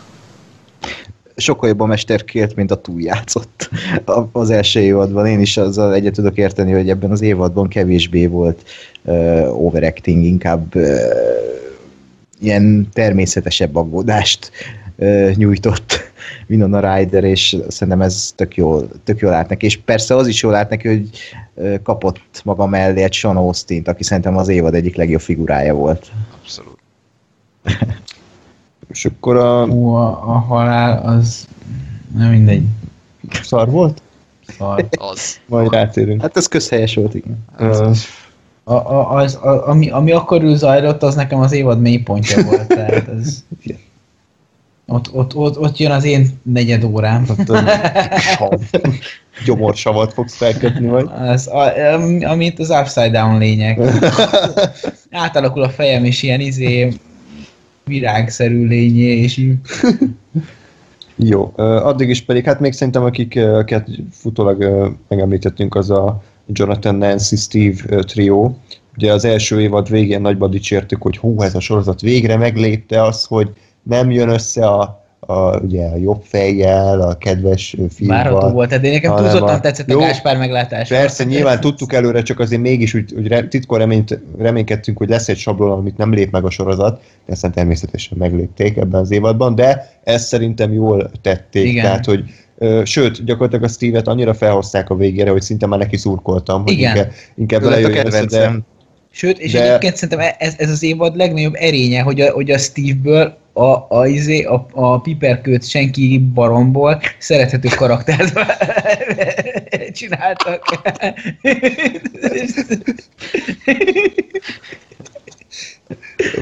[1.36, 3.70] sokkal jobban mesterkélt, mint a túljátszott
[4.06, 5.26] a- az első évadban.
[5.26, 8.64] Én is azzal egyet tudok érteni, hogy ebben az évadban kevésbé volt
[9.02, 11.00] uh, overacting, inkább uh,
[12.40, 14.52] ilyen természetesebb aggódást
[14.96, 16.07] uh, nyújtott
[16.48, 19.66] Winona Ryder, és szerintem ez tök jól, tök jól állt neki.
[19.66, 21.10] És persze az is jól állt neki, hogy
[21.84, 26.12] kapott maga mellé egy Sean austin aki szerintem az évad egyik legjobb figurája volt.
[26.42, 26.78] abszolút.
[28.90, 31.48] És akkor a Ú, a, a halál az
[32.18, 32.64] nem mindegy.
[33.44, 34.02] szar volt?
[34.58, 34.86] Szar.
[34.92, 35.40] Az.
[35.46, 36.22] Majd rátérünk.
[36.22, 37.46] Hát ez közhelyes volt, igen.
[37.58, 37.92] Ö,
[38.64, 42.68] A, a, az, a, ami, ami akkor ő zajlott, az nekem az évad mélypontja volt.
[42.68, 43.44] Tehát ez,
[44.88, 47.26] ott, ott, ott, ott jön az én negyed órám.
[47.48, 48.62] a sav.
[49.46, 51.10] Gyomorsavat fogsz felkötni majd.
[51.12, 53.80] Az, a, am- amit az Upside Down lényeg.
[55.12, 56.94] Átalakul a fejem, és ilyen izé
[57.84, 59.46] virágszerű lényé, és
[61.16, 64.66] Jó, addig is pedig, hát még szerintem akiket futólag
[65.08, 68.58] megemlítettünk, az a Jonathan Nancy Steve trió.
[68.98, 73.26] Ugye az első évad végén nagyban dicsértük, hogy hú, ez a sorozat végre meglépte az,
[73.26, 73.50] hogy
[73.90, 78.52] nem jön össze a, a, ugye, a jobb fejjel, a kedves ö, várható fiúval.
[78.54, 80.90] volt, de nekem túlzottan a- tetszett Jó, a Gáspár meglátás.
[80.90, 85.30] Persze, nyilván tudtuk előre, csak azért mégis úgy, úgy re- titkon reményt, reménykedtünk, hogy lesz
[85.30, 89.56] egy sablon, amit nem lép meg a sorozat, de aztán természetesen meglépték ebben az évadban,
[89.56, 91.66] de ezt szerintem jól tették.
[91.68, 91.84] Igen.
[91.84, 92.24] Tehát, hogy
[92.84, 96.96] sőt, gyakorlatilag a Steve-et annyira felhozták a végére, hogy szinte már neki szurkoltam, hogy Igen.
[96.96, 98.62] inkább, inkább össze, de kedvencem.
[99.12, 99.68] Sőt, és De- de...
[99.68, 104.08] egyébként szerintem ez, ez az évad legnagyobb erénye, hogy a, hogy a Steve-ből a, a,
[104.08, 108.34] izé, a, a piperkőt senki baromból szerethető karaktert
[109.98, 110.64] csináltak.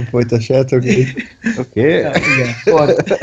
[0.09, 0.79] folytassátok.
[0.79, 1.07] Oké.
[1.57, 1.91] Okay.
[1.91, 3.17] Ja, igen, pont.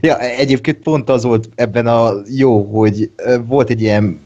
[0.00, 3.10] Ja, egyébként pont az volt ebben a jó, hogy
[3.46, 4.20] volt egy ilyen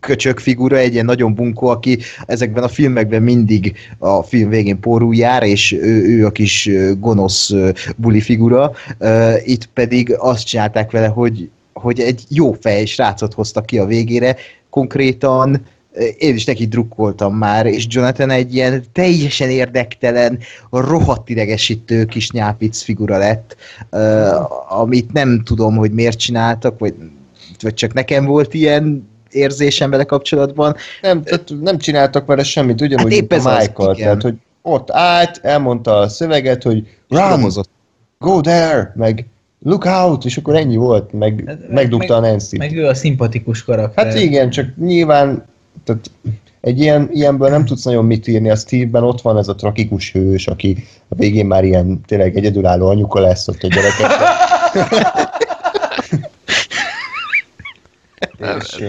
[0.00, 5.14] köcsök figura, egy ilyen nagyon bunkó, aki ezekben a filmekben mindig a film végén porul
[5.14, 7.52] jár, és ő, ő a kis gonosz
[7.96, 8.72] buli figura.
[9.44, 14.36] Itt pedig azt csinálták vele, hogy, hogy egy jó fej srácot hoztak ki a végére,
[14.70, 15.66] konkrétan
[16.18, 20.38] én is neki drukkoltam már, és Jonathan egy ilyen teljesen érdektelen,
[20.70, 23.56] rohadt idegesítő kis nyápic figura lett,
[24.68, 26.94] amit nem tudom, hogy miért csináltak, vagy,
[27.60, 30.76] vagy csak nekem volt ilyen érzésem vele kapcsolatban.
[31.02, 34.04] Nem, tehát nem csináltak vele semmit, ugyanúgy, Hát épp mint a az, Michael, igen.
[34.06, 37.50] tehát, hogy ott állt, elmondta a szöveget, hogy run,
[38.18, 39.26] go there, meg
[39.62, 42.58] look out, és akkor ennyi volt, meg, Hát, meg- megdugta a Nancy-t.
[42.58, 44.04] Meg ő a szimpatikus karakter.
[44.06, 45.44] Hát igen, csak nyilván
[45.84, 46.10] tehát
[46.60, 48.50] egy ilyen, ilyenből nem tudsz nagyon mit írni.
[48.50, 52.86] A Steve-ben ott van ez a tragikus hős, aki a végén már ilyen tényleg egyedülálló
[52.88, 54.26] anyuka lesz ott a gyerekekkel.
[58.38, 58.84] és,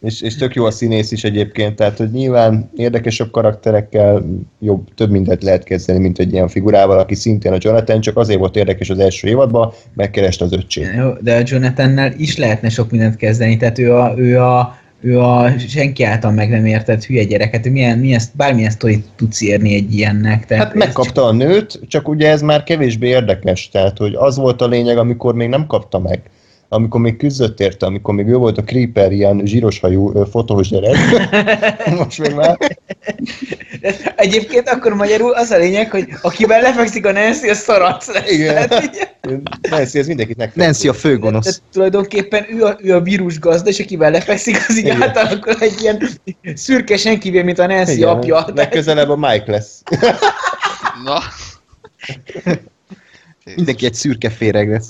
[0.00, 4.24] és, és tök jó a színész is egyébként, tehát hogy nyilván érdekesebb karakterekkel
[4.60, 8.38] jobb, több mindent lehet kezdeni, mint egy ilyen figurával, aki szintén a Jonathan, csak azért
[8.38, 10.90] volt érdekes az első évadban, megkereste az öccsét.
[10.96, 15.18] Jó, de a Jonathannel is lehetne sok mindent kezdeni, tehát ő a, ő a, ő
[15.18, 19.74] a senki által meg nem értett hülye gyereket, ő milyen, milyen, bármilyen sztorit tudsz írni
[19.74, 20.46] egy ilyennek.
[20.46, 24.60] Tehát Hát megkapta a nőt, csak ugye ez már kevésbé érdekes, tehát hogy az volt
[24.60, 26.20] a lényeg, amikor még nem kapta meg.
[26.72, 30.96] Amikor még küzdött érte, amikor még ő volt a Creeper, ilyen zsíros hajú, fotós gyerek.
[31.98, 32.58] Most még már.
[33.80, 38.30] De Egyébként akkor magyarul az a lényeg, hogy akivel lefekszik a Nancy, az szarac lesz.
[38.30, 38.68] Igen.
[38.68, 39.08] Tehát,
[39.70, 40.50] Nancy, ez mindenkit meg.
[40.54, 41.62] Nancy a de, főgonosz.
[41.72, 45.02] tulajdonképpen ő a, ő a vírus gazda, és akivel lefekszik, az így Igen.
[45.02, 46.08] átalakul egy ilyen
[46.54, 48.34] szürke senkivé, mint a Nancy apja.
[48.38, 49.82] Tehát- Legközelebb a Mike lesz.
[51.04, 51.18] Na.
[53.54, 54.88] Mindenki egy szürke féreg lesz.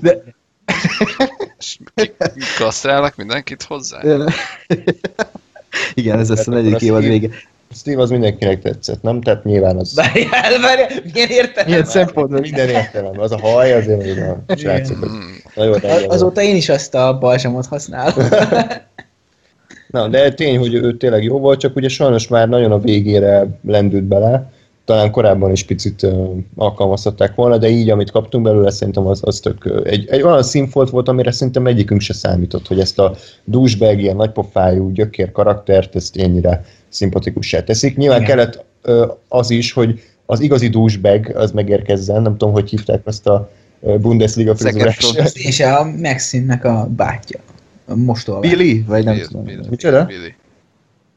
[0.00, 0.22] De,
[1.96, 2.12] ki-
[2.58, 4.00] Kasztrálnak mindenkit hozzá?
[5.94, 7.28] igen, ez lesz a negyedik az évad vége.
[7.74, 9.20] Steve az mindenkinek tetszett, nem?
[9.20, 11.68] Tehát nyilván az Várjál, várjál, milyen értelem?
[11.70, 12.40] Milyen szempontból?
[12.40, 13.20] minden értelem.
[13.20, 14.44] Az a haj azért, hogy a.
[15.06, 15.64] Mm.
[15.64, 18.28] Jó, de Azóta én is azt a balsamot használom.
[19.94, 23.46] Na, de tény, hogy ő tényleg jó volt, csak ugye sajnos már nagyon a végére
[23.66, 24.52] lendült bele.
[24.84, 26.06] Talán korábban is picit
[26.56, 30.90] alkalmaztatták volna, de így, amit kaptunk belőle, szerintem az, az tök egy, egy olyan színfolt
[30.90, 33.14] volt, amire szerintem egyikünk se számított, hogy ezt a
[33.44, 37.96] douchebag, ilyen nagypofájú gyökér karaktert, ezt ennyire szimpatikussá teszik.
[37.96, 38.36] Nyilván Igen.
[38.36, 43.26] kellett ö, az is, hogy az igazi douchebag az megérkezzen, nem tudom, hogy hívták azt
[43.26, 44.98] a Bundesliga frizurás.
[45.34, 47.40] És a Maxine-nek a bátyja.
[47.86, 48.40] A Mostolva.
[48.40, 48.84] Billy?
[48.86, 49.44] Vagy nem Billy, tudom.
[49.44, 50.04] Billy, Micsoda?
[50.04, 50.34] Billy.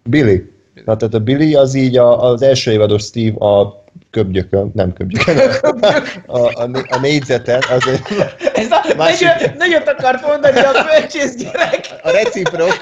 [0.03, 0.43] Billy.
[0.85, 5.37] Na, tehát a Billy az így a, az első évados Steve a köbgyökön, nem köbgyökön,
[5.61, 8.01] a, a, a, a négyzeten, az egy,
[8.53, 11.85] Ez a, Másik- nagyon, nagyot akart mondani a bölcsész gyerek.
[12.03, 12.73] a reciprok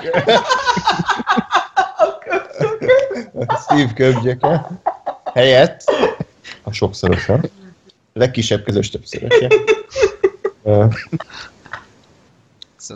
[3.45, 4.67] a Steve köbgyöke
[5.33, 5.83] helyett
[6.63, 7.39] a sokszorosa,
[8.13, 9.47] legkisebb közös többszöröse.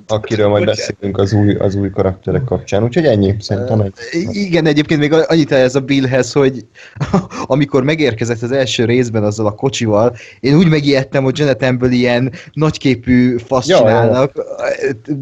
[0.07, 2.83] Akiről majd beszélünk az új, az új karakterek kapcsán.
[2.83, 3.93] Úgyhogy ennyi, szerintem egy...
[4.31, 6.65] Igen, egyébként még annyit ez a Billhez, hogy
[7.45, 13.37] amikor megérkezett az első részben azzal a kocsival, én úgy megijedtem, hogy Jonathanből ilyen nagyképű
[13.37, 13.81] fasz Ja, ja.
[13.83, 14.31] csinálnak.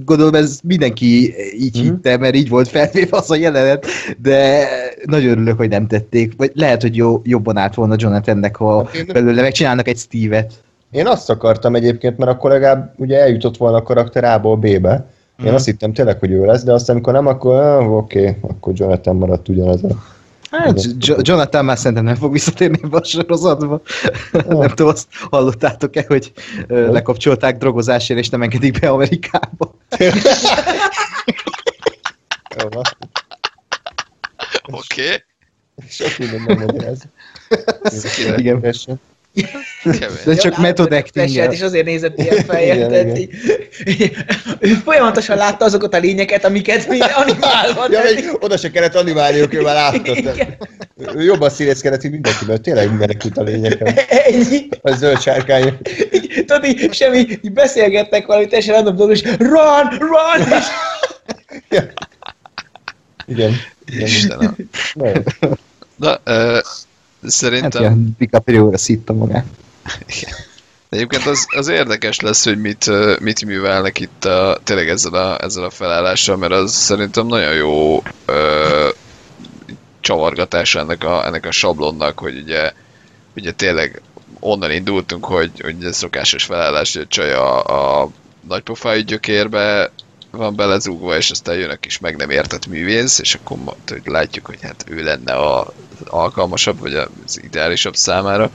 [0.06, 1.84] Gondolom ez mindenki így Mhm.
[1.86, 3.86] hitte, mert így volt felvéve az a jelenet,
[4.22, 4.68] de
[5.06, 6.34] nagyon örülök, hogy nem tették.
[6.38, 10.54] Vagy lehet, hogy jó, jobban állt volna Jonathannek, ha Hát én- belőle megcsinálnak egy Steve-et.
[10.92, 15.06] Én azt akartam egyébként, mert akkor legalább ugye eljutott volna a karakter A-ból B-be.
[15.40, 15.54] Én Mhm.
[15.54, 18.74] azt hittem tényleg, hogy ő lesz, de aztán amikor nem, akkor ah, oké, okay, akkor
[18.76, 19.88] Jonathan maradt ugyanaz a...
[20.52, 23.82] Hát, Jo- Jonathan már szerintem nem fog visszatérni ebbe a sorozatba.
[24.48, 26.32] nem tudom, azt hallottátok-e, hogy
[26.68, 29.74] ö, lekapcsolták drogozásért, és nem engedik be Amerikába.
[34.72, 35.24] Oké, okay.
[35.90, 37.02] Sok minden nem magyaráz.
[38.38, 38.62] Igen.
[38.62, 39.00] Tessen.
[40.26, 42.90] De csak method acting és azért nézett ilyen fejjel.
[42.90, 43.16] Tehát igen.
[43.18, 44.16] így-
[44.60, 47.82] Ő folyamatosan látta azokat a lényeket, amiket mi animálva.
[47.90, 50.16] Ja, tehát még oda se kellett animálniuk, ő már látta.
[50.16, 50.58] Igen.
[51.16, 53.96] Ő jobban színészkedett, mint mindenki, mert tényleg menekült a lényeken.
[54.08, 54.68] Ennyi.
[54.82, 55.78] A zöld sárkány.
[56.12, 60.66] Így, Tudod, így semmi, így beszélgettek valami teljesen random dolog, és run, run, és
[61.70, 61.92] Igen.
[63.28, 63.54] Igen.
[63.98, 64.56] Istenem.
[65.96, 66.20] Na,
[67.22, 67.82] ö, Hát szerintem...
[67.82, 69.46] ilyen DiCaprio-ra szitta magát.
[70.90, 72.90] Egyébként az, az érdekes lesz, hogy mit,
[73.20, 78.04] mit művelnek itt a, tényleg ezzel a, ezzel a felállással, mert az szerintem nagyon jó
[78.26, 78.90] ö,
[80.00, 82.72] csavargatása ennek a, ennek a sablonnak, hogy ugye,
[83.36, 84.02] ugye tényleg
[84.40, 88.10] onnan indultunk, hogy, hogy ez szokásos felállás, hogy a csaj a, a
[88.48, 89.92] nagypofájú gyökérbe
[90.38, 93.58] van belezúgva, és aztán jön a kis meg nem értett művész, és akkor
[93.88, 95.74] hogy látjuk, hogy hát ő lenne a
[96.06, 98.52] alkalmasabb, vagy az ideálisabb számára.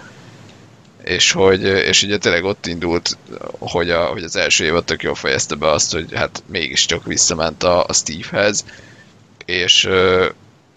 [1.05, 3.18] És hogy és ugye tényleg ott indult,
[3.59, 7.62] hogy, a, hogy az első évad tök jól fejezte be azt, hogy hát mégiscsak visszament
[7.62, 8.64] a, a Stevehez,
[9.45, 9.89] és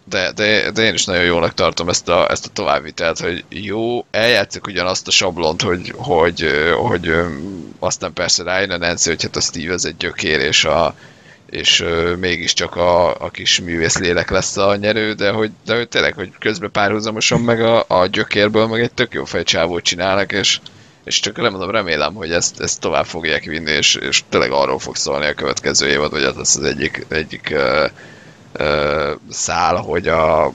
[0.10, 4.06] de, de, de én is nagyon jónak tartom ezt a, ezt a továbbvitelt, hogy jó,
[4.12, 7.28] eljátszok ugyanazt a sablont, hogy, hogy, hogy ö,
[7.80, 10.96] aztán persze rájön a Nancy, hogy hát a Steve ez egy gyökér, és, a,
[11.50, 11.86] és
[12.20, 16.32] mégiscsak a, a kis művész lélek lesz a nyerő, de hogy, de hogy tényleg, hogy
[16.40, 20.60] közben párhuzamosan meg a, a gyökérből meg egy tök jó fejcsávót csinálnak, és,
[21.04, 24.80] és csak nem mondom, remélem, hogy ezt, ezt tovább fogják vinni, és, és tényleg arról
[24.80, 27.90] fog szólni a következő évad, hogy az lesz az egyik, egyik uh,
[28.60, 30.46] uh, szál, hogy a,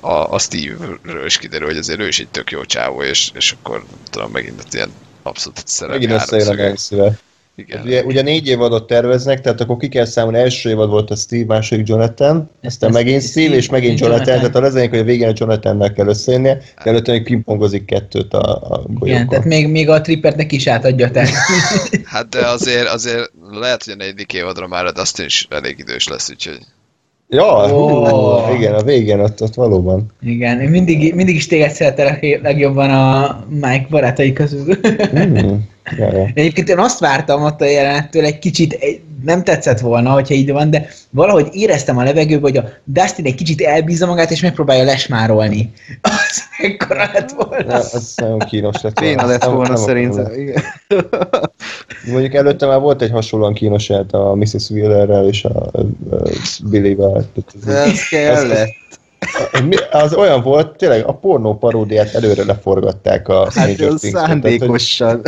[0.00, 3.54] a, a Steve-ről is kiderül, hogy azért ő is egy tök jó csávó, és, és
[3.60, 4.90] akkor tudom, megint ott ilyen
[5.22, 6.62] abszolút szerelmi Megint összejön a.
[6.62, 7.18] Nancy-vel.
[7.56, 7.82] Igen.
[7.82, 11.44] Ugye, ugye négy évadot terveznek, tehát akkor ki kell számolni, első évad volt a Steve,
[11.44, 14.26] második Jonathan, aztán Ez- megint Steve, Steve, és megint Jonathan.
[14.26, 17.84] Jonathan, tehát a lezények, hogy a végén a Jonathannel kell összejönnie, de előtte még pingpongozik
[17.84, 19.28] kettőt a, a Igen, golyókon.
[19.28, 21.28] tehát még, még a trippernek is átadja, tehát
[22.04, 26.08] Hát de azért, azért lehet, hogy a negyedik évadra már a Dustin is elég idős
[26.08, 26.58] lesz, úgyhogy
[27.34, 28.04] Ja, hú,
[28.54, 30.06] igen, a végén ott, ott valóban.
[30.22, 34.76] igen, én mindig, mindig is téged szeretelek legjobban a Mike barátai közül.
[35.16, 35.54] Mm.
[35.98, 36.26] Ja, ja.
[36.34, 40.52] Egyébként én azt vártam ott a jelenettől egy kicsit, egy- nem tetszett volna, hogyha így
[40.52, 44.84] van, de valahogy éreztem a levegőben, hogy a Dustin egy kicsit elbízza magát, és megpróbálja
[44.84, 45.72] lesmárolni.
[46.02, 47.74] Az ekkora lett volna.
[47.74, 50.32] az nagyon kínos lett Béna lett Nem- volna szerintem.
[50.34, 50.62] Igen.
[52.12, 54.70] Mondjuk előtte már volt egy hasonlóan kínos jelent a Mrs.
[54.70, 55.84] Wheelerrel és a, a,
[56.64, 57.24] Billy-vel.
[57.66, 58.68] Ez- kellett.
[59.90, 65.22] Az olyan volt, tényleg a pornó paródiát előre leforgatták a Hát Things-et, tehát, hogy- szándékosan.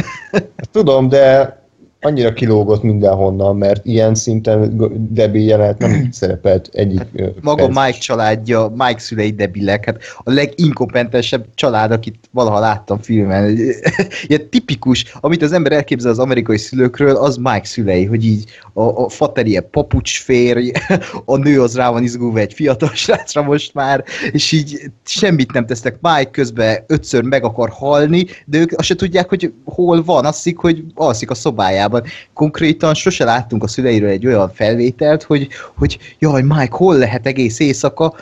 [0.72, 1.57] Tudom, de
[2.05, 4.77] annyira kilógott mindenhonnan, mert ilyen szinten
[5.11, 7.85] Debbie jelenet nem szerepelt egyik Hát Maga perc.
[7.85, 13.59] Mike családja, Mike szülei debilek, hát a leginkompetensebb család, akit valaha láttam filmen.
[14.27, 18.83] Ilyen tipikus, amit az ember elképzel az amerikai szülőkről, az Mike szülei, hogy így a,
[18.83, 20.71] a fater ilyen papucsférj,
[21.25, 25.67] a nő az rá van izgulva egy fiatal srácra most már, és így semmit nem
[25.67, 25.99] tesznek.
[26.01, 30.37] Mike közben ötször meg akar halni, de ők azt se tudják, hogy hol van, azt
[30.37, 31.93] hiszik, hogy alszik a szobájában.
[32.32, 37.59] Konkrétan sose láttunk a szüleiről egy olyan felvételt, hogy, hogy jaj, Mike, hol lehet egész
[37.59, 38.14] éjszaka?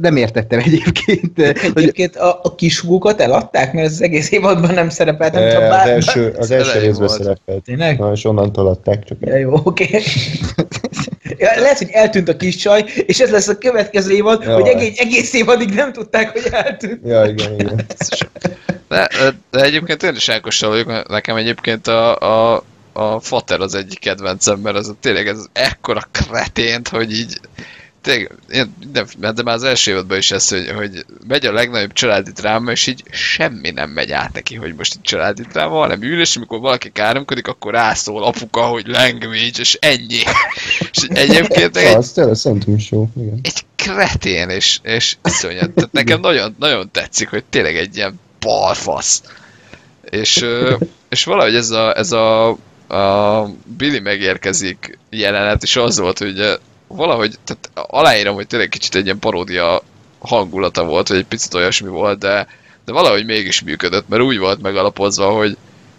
[0.00, 1.32] Nem értettem egyébként.
[1.36, 5.62] Hogy, Egyébként a, a kishúgokat eladták, mert ez az egész évadban nem szerepelt, nem tudom,
[5.62, 5.88] Eh, Az bár...
[5.88, 7.62] első, az első részben szerepelt.
[7.64, 7.98] Tényleg?
[7.98, 9.88] Na, és onnantól adták csak Ja, jó, oké.
[11.38, 14.54] Ja, lehet, hogy eltűnt a kis csaj, és ez lesz a következő évad, Ja.
[14.54, 17.00] hogy egész, egész évadig nem tudták, hogy eltűnt.
[17.06, 17.86] Ja, igen, igen.
[18.88, 19.08] De,
[19.50, 22.16] de egyébként én is Ákossal vagyok, nekem egyébként a,
[22.54, 27.40] a, a Fater az egyik kedvencem, mert az tényleg ez ekkora kretént, hogy így
[28.08, 28.32] tényleg,
[28.92, 32.70] de, de már az első évadban is ez, hogy, hogy megy a legnagyobb családi dráma,
[32.70, 36.36] és így semmi nem megy át neki, hogy most itt családi dráma, hanem ül, és
[36.36, 40.20] amikor valaki káromkodik, akkor rászól apuka, hogy language, és ennyi.
[40.92, 43.40] és egyébként meg egy, Az tényleg szerintem is jó, igen.
[43.42, 45.70] egy kretén, és, és iszonyat.
[45.70, 49.22] Tehát nekem nagyon, nagyon tetszik, hogy tényleg egy ilyen balfasz.
[50.10, 50.44] És,
[51.08, 52.48] és valahogy ez a, ez a,
[52.88, 56.58] a Billy megérkezik jelenet, és az volt, hogy
[56.88, 59.82] valahogy, tehát aláírom, hogy tényleg kicsit egy ilyen paródia
[60.18, 62.48] hangulata volt, vagy egy picit olyasmi volt, de,
[62.84, 65.56] de valahogy mégis működött, mert úgy volt megalapozva, hogy,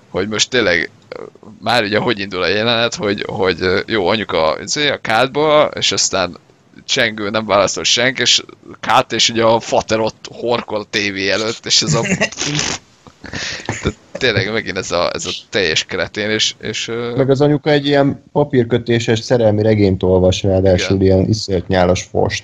[0.10, 0.92] hogy most tényleg
[1.62, 6.38] már ugye hogy indul a jelenet, hogy, hogy jó, anyuka izé, a kádba, és aztán
[6.86, 8.44] csengő, nem válaszol senki, és
[8.80, 12.02] kát, és ugye a fater ott horkol a tévé előtt, és ez a...
[13.66, 17.86] Tehát tényleg megint ez a, ez a teljes keretén, és, és Meg az anyuka egy
[17.86, 21.18] ilyen papírkötéses szerelmi regényt olvas ráadásul, Igen.
[21.18, 22.44] ilyen iszonyat nyálas fost.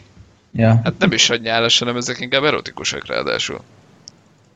[0.53, 0.81] Ja.
[0.83, 3.59] hát nem is hogy nyálas, hanem ezek inkább erotikusak ráadásul.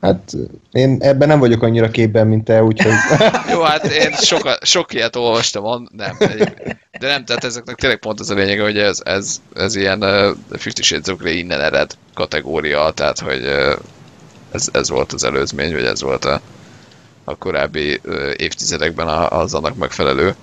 [0.00, 0.32] Hát
[0.72, 2.92] én ebben nem vagyok annyira képben, mint te, úgyhogy
[3.52, 6.16] Jó, hát én soka, sok ilyet olvastam, on, nem,
[7.00, 10.36] de nem, tehát ezeknek tényleg pont az a lényege, hogy ez, ez, ez ilyen uh,
[10.50, 13.72] Fifty Shades of Grey innen ered kategória, tehát hogy uh,
[14.52, 16.40] ez, ez volt az előzmény, vagy ez volt a,
[17.30, 18.00] a korábbi
[18.36, 20.34] évtizedekben az annak megfelelő.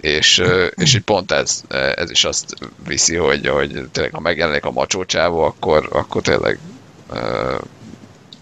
[0.00, 0.42] És,
[0.74, 1.62] és így pont ez,
[1.94, 2.54] ez is azt
[2.86, 6.58] viszi, hogy, hogy tényleg ha megjelenik a macsó csávó, akkor, akkor tényleg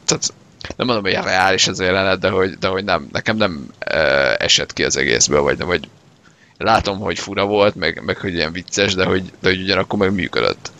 [0.05, 0.34] tehát
[0.76, 3.70] nem mondom, hogy reális ez a jelenet, de hogy, de hogy nem, nekem nem
[4.39, 5.89] esett ki az egészből, vagy, vagy
[6.59, 10.12] látom, hogy fura volt, meg, meg hogy ilyen vicces, de hogy, de hogy ugyanakkor meg
[10.12, 10.72] működött.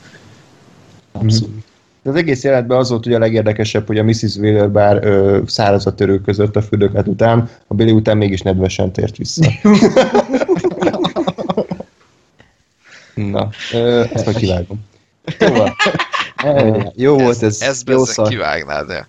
[1.13, 1.67] abszolút.
[2.09, 4.37] De az egész jelenetben az volt ugye a legérdekesebb, hogy a Mrs.
[4.37, 9.17] Wheeler bár ö, szárazat törő között a fürdőket után, a Billy után mégis nedvesen tért
[9.17, 9.51] vissza.
[13.15, 14.85] Na, ö, ezt majd kivágom.
[16.95, 18.29] Jó volt ez, Ezt jó szar.
[18.29, 19.07] kivágnád, de.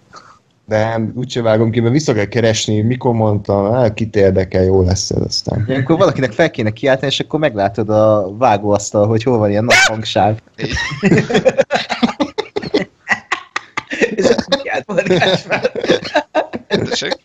[0.65, 4.83] de nem, úgyse vágom ki, mert vissza kell keresni, mikor mondtam, hát kit érdekel, jó
[4.83, 5.65] lesz ez aztán.
[5.67, 9.85] Ilyenkor valakinek fel kéne kiáltani, és akkor meglátod a vágóasztal, hogy hol van ilyen nagy
[9.87, 10.35] hangsáv.
[14.17, 14.25] Így,
[14.63, 14.83] Ez
[16.67, 17.17] tessék?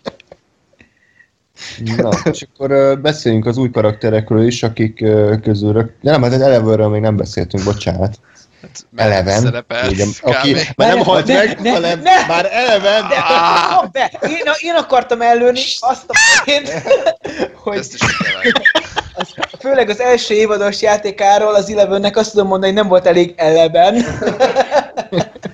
[1.96, 5.90] Na, és akkor beszéljünk az új karakterekről is, akik ö, közül rög...
[6.00, 8.18] De nem, hát az Elevenről még nem beszéltünk, bocsánat.
[8.60, 10.02] Hát, Eleven, kb.
[10.22, 12.26] aki már nem Ne, halt ne, meg, ne, hanem ne!
[12.26, 13.04] már Eleven,
[13.68, 14.12] Kap be!
[14.22, 16.14] Én, én akartam előni azt a
[16.44, 16.68] poént,
[17.64, 18.00] hogy Ezt is
[19.14, 23.34] az, főleg az első évados játékáról az Elevennek azt tudom mondani, hogy nem volt elég
[23.36, 23.94] eleben.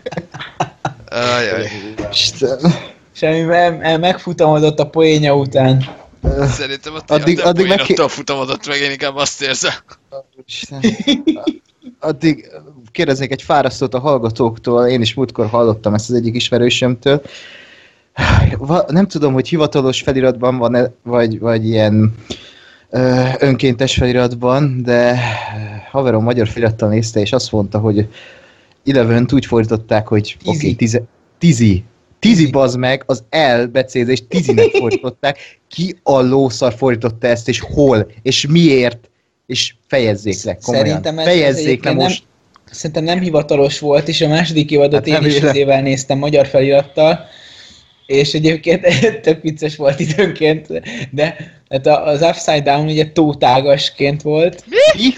[1.21, 1.69] Ajaj.
[2.13, 2.59] Isten.
[3.13, 5.85] Semmi, mert megfutamodott a poénja után.
[6.49, 9.73] Szerintem a Addig- addig, addig meg ki- futamodott meg, én inkább azt érzem.
[10.47, 10.81] Isten.
[12.01, 12.51] Addig
[12.93, 17.23] kérdeznék egy fárasztót a hallgatóktól, én is múltkor hallottam ezt az egyik ismerősömtől.
[18.87, 22.15] Nem tudom, hogy hivatalos feliratban van -e, vagy, vagy ilyen
[22.91, 25.19] ö, önkéntes feliratban, de
[25.91, 28.07] haverom magyar felirattal nézte, és azt mondta, hogy
[28.85, 30.59] eleven úgy fordították, hogy oké, Tizi.
[30.67, 31.03] okay, tize,
[31.39, 31.85] tizi.
[32.19, 35.39] Tizi bazd meg, az L becézést tizinek fordították.
[35.69, 39.11] Ki a lószar fordította ezt, és hol, és miért,
[39.47, 40.87] és fejezzék le, komolyan.
[40.87, 42.23] Szerintem ez- ez fejezzék le egyébként nem- most.
[42.71, 47.21] Szerintem nem hivatalos volt, és a második évadot Hát én is izével néztem magyar felirattal,
[48.07, 48.87] és egyébként
[49.23, 50.67] tök vicces volt időnként,
[51.11, 51.37] de
[51.69, 55.11] hát az Upside Down ugye tótágasként volt, Mi?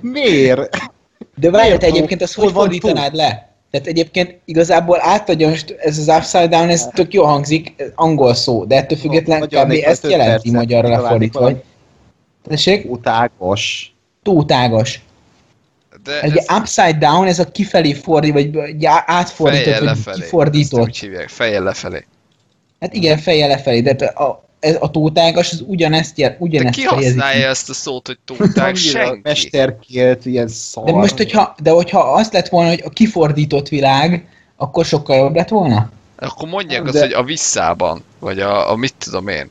[0.12, 0.76] Miért?
[1.40, 3.48] De várj, te egyébként azt hogy fordítanád le?
[3.70, 8.64] Tehát egyébként igazából átadjon, ez az Upside Down, ez tök jó hangzik, ez angol szó,
[8.64, 9.70] de ettől függetlenül Magyar kb.
[9.84, 11.52] ezt jelenti percet magyarra lefordítva.
[12.48, 12.90] Tessék?
[12.90, 13.94] Utágos.
[14.22, 15.02] Tótágas.
[16.04, 20.16] De Egy ez upside down, ez a kifelé fordít, vagy egy átfordított, fejjel vagy lefelé.
[20.16, 20.80] Ezt kifordított.
[20.80, 22.04] úgy hívják, fejjel lefelé.
[22.80, 26.86] Hát igen, fejjel lefelé, de a, ez, a tótágas az ugyanezt, jel, De ugyanezt ki
[26.86, 27.18] fejezi ki.
[27.18, 28.38] használja ezt a szót, hogy?
[28.54, 29.20] Annyira Senki.
[29.22, 30.84] mesterkélt, ilyen szar.
[30.84, 35.34] De most, hogyha, de hogyha azt lett volna, hogy a kifordított világ, akkor sokkal jobb
[35.34, 35.90] lett volna?
[36.16, 39.50] Akkor mondják De- azt, hogy a visszában, vagy a, a mit tudom én,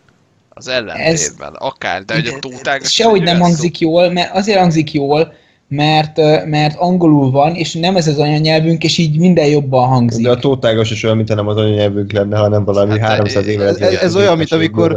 [0.50, 2.82] az ellentétben, akár, de hogy a tóták...
[2.82, 5.34] Ez sehogy nem hangzik jól, mert azért hangzik jól,
[5.70, 10.24] mert, mert angolul van, és nem ez az anyanyelvünk, és így minden jobban hangzik.
[10.24, 13.66] De a tótágos is olyan, mint nem az anyanyelvünk lenne, hanem valami Hát, 300 éve
[13.66, 14.96] Ez, ez, ez olyan, mint amikor,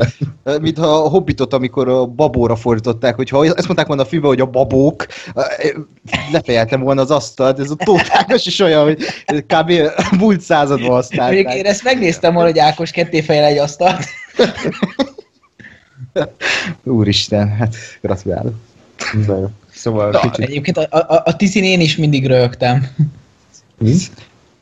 [0.60, 4.40] mint ha a Hobbitot, amikor a babóra fordították, hogyha ezt mondták volna a filmben, hogy
[4.40, 5.06] a babók,
[6.32, 9.72] lefejeltem volna az asztalt, ez a tótágos is olyan, hogy kb.
[10.18, 11.54] múlt században Mondjuk használták.
[11.54, 14.04] én ezt megnéztem volna, hogy Ákos ketté fejel egy asztalt.
[16.84, 18.54] Úristen, hát gratulálok.
[19.26, 19.46] Na, jó.
[19.82, 20.44] Szóval Na, kicsit...
[20.44, 22.86] egyébként a, a, a tizin én is mindig rögtem.
[23.78, 23.94] Mi?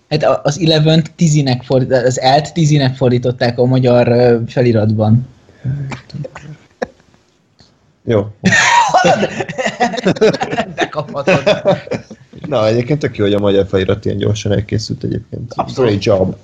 [0.08, 5.28] Hát az Eleven tizinek fordít, az Elt tizinek fordították a magyar feliratban.
[8.04, 8.26] Jó.
[10.74, 11.42] Bekaphatod.
[12.48, 15.52] Na, egyébként tök jó, hogy a magyar felirat ilyen gyorsan elkészült egyébként.
[15.54, 15.90] Abszolút.
[15.90, 16.36] Great job.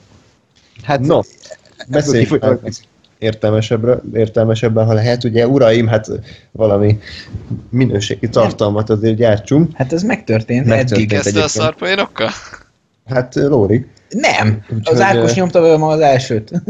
[0.83, 1.21] Hát No,
[1.89, 2.45] beszéljünk
[3.19, 5.25] értelmesebbre, értelmesebben, ha lehet.
[5.25, 6.07] Ugye, uraim, hát
[6.53, 6.99] valami
[7.71, 9.71] minőségi tartalmat azért gyártsunk.
[9.75, 11.13] Hát ez megtörtént, Megtörtént.
[11.13, 11.23] eddig.
[11.23, 12.31] Kezdte a szarpoénokkal?
[13.07, 13.87] Hát Lóri.
[14.09, 14.63] Nem!
[14.63, 16.51] Úgyhogy, Az Ákos ö, nyomta vele ma az elsőt.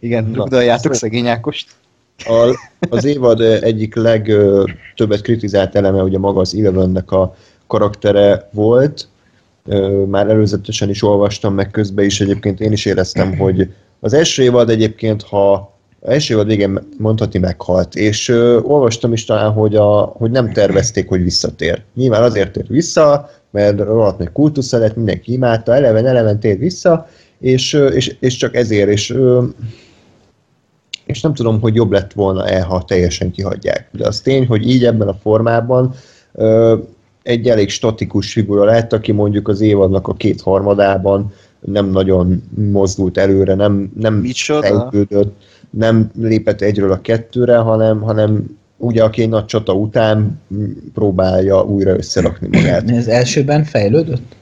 [0.00, 1.70] igen, rugdaljátok szegény Ákost.
[2.24, 2.58] A,
[2.90, 9.08] az évad egyik legtöbbet kritizált eleme ugye maga az Elevennek a karaktere volt.
[10.06, 13.72] Már előzetesen is olvastam, meg közben is egyébként én is éreztem, hogy
[14.06, 19.52] az első évad egyébként, ha első évad végén mondhatni meghalt, és ö, olvastam is talán,
[19.52, 21.82] hogy, a, hogy nem tervezték, hogy visszatér.
[21.94, 27.08] Nyilván azért tér vissza, mert rohadt meg kultusza lett, mindenki imádta, eleven, eleven tér vissza,
[27.40, 29.44] és, ö, és, és csak ezért, és ö,
[31.06, 33.88] és nem tudom, hogy jobb lett volna-e, ha teljesen kihagyják.
[33.92, 35.94] De az tény, hogy így ebben a formában
[36.32, 36.76] ö,
[37.22, 41.32] egy elég statikus figura lett, aki mondjuk az évadnak a két harmadában
[41.66, 49.02] nem nagyon mozdult előre, nem, nem fejlődött, nem lépett egyről a kettőre, hanem, hanem ugye
[49.02, 50.40] aki egy nagy csata után
[50.94, 52.90] próbálja újra összerakni magát.
[52.90, 54.34] Az elsőben fejlődött?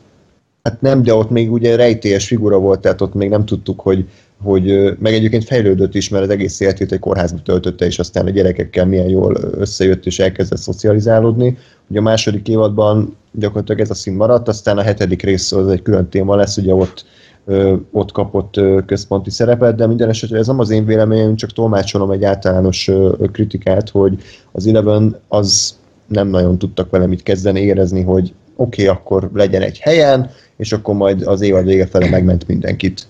[0.63, 4.09] Hát nem, de ott még ugye rejtélyes figura volt, tehát ott még nem tudtuk, hogy,
[4.43, 8.31] hogy meg egyébként fejlődött is, mert az egész életét egy kórházba töltötte, és aztán a
[8.31, 11.59] gyerekekkel milyen jól összejött, és elkezdett szocializálódni.
[11.89, 15.83] Ugye a második évadban gyakorlatilag ez a szín maradt, aztán a hetedik rész az egy
[15.83, 17.05] külön téma lesz, ugye ott
[17.45, 21.53] ö, ott kapott ö, központi szerepet, de minden esetre ez nem az én véleményem, csak
[21.53, 24.23] tolmácsolom egy általános ö, kritikát, hogy
[24.53, 29.63] az Eleven az nem nagyon tudtak vele mit kezdeni, érezni, hogy oké, okay, akkor legyen
[29.63, 33.07] egy helyen, és akkor majd az évad vége fele megment mindenkit.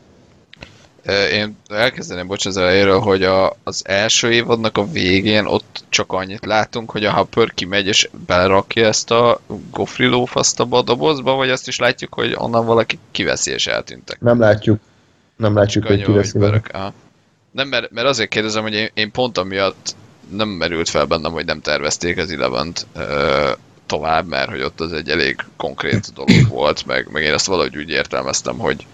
[1.33, 6.45] Én elkezdeném, bocs, az elejéről, hogy a, az első évadnak a végén ott csak annyit
[6.47, 9.41] látunk, hogy a Hopper kimegy és belerakja ezt a
[9.71, 14.21] gofri lófaszt a dobozba, vagy azt is látjuk, hogy onnan valaki kiveszi és eltűntek.
[14.21, 14.81] Nem látjuk,
[15.37, 16.39] nem látjuk, Kanyó, hogy kiveszi.
[16.39, 16.71] berak.
[17.51, 19.95] Nem, mert, mert azért kérdezem, hogy én, én pont amiatt
[20.31, 22.87] nem merült fel bennem, hogy nem tervezték az Elevent
[23.87, 27.77] tovább, mert hogy ott az egy elég konkrét dolog volt, meg, meg én ezt valahogy
[27.77, 28.87] úgy értelmeztem, hogy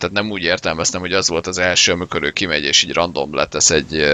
[0.00, 3.34] tehát nem úgy értelmeztem, hogy az volt az első, amikor ő kimegy és így random
[3.34, 4.04] letesz egy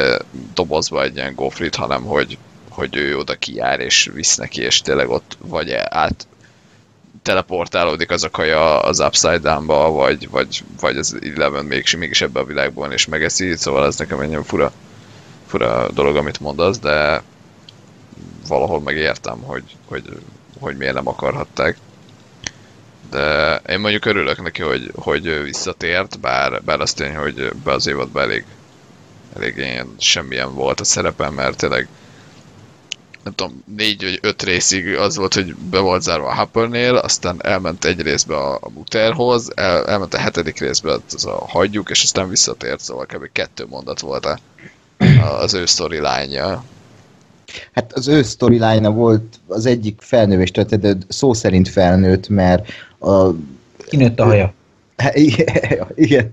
[0.55, 5.09] dobozba egy ilyen gofrit, hanem hogy, hogy ő oda kijár és visz neki, és tényleg
[5.09, 6.27] ott vagy át
[7.23, 12.41] teleportálódik az a kaja az Upside Down-ba, vagy, vagy, vagy az Eleven mégis, mégis ebbe
[12.41, 14.73] a világban és megeszi, szóval ez nekem egy fura,
[15.47, 17.23] fura dolog, amit mondasz, de
[18.49, 20.05] valahol megértem, hogy, hogy,
[20.61, 21.77] hogy miért nem akarhatták.
[23.11, 27.87] De én mondjuk örülök neki, hogy, hogy visszatért, bár, bár az tény, hogy be az
[27.87, 28.45] évadban elég,
[29.37, 31.89] elég ilyen semmilyen volt a szerepem, mert tényleg
[33.27, 37.37] nem tudom, négy vagy öt részig az volt, hogy be volt zárva a Hoppernél, aztán
[37.43, 42.03] elment egy részbe a, a Muterhoz, el, elment a hetedik részbe az a hagyjuk, és
[42.03, 43.29] aztán visszatért, szóval kb.
[43.33, 44.39] kettő mondat volt a,
[45.41, 46.65] az ő storyline-ja.
[47.73, 52.69] Hát az ő storyline volt az egyik felnővés történet, de szó szerint felnőtt, mert
[53.01, 53.31] a
[53.89, 54.55] Kinőtt a haja.
[55.95, 56.33] Igen,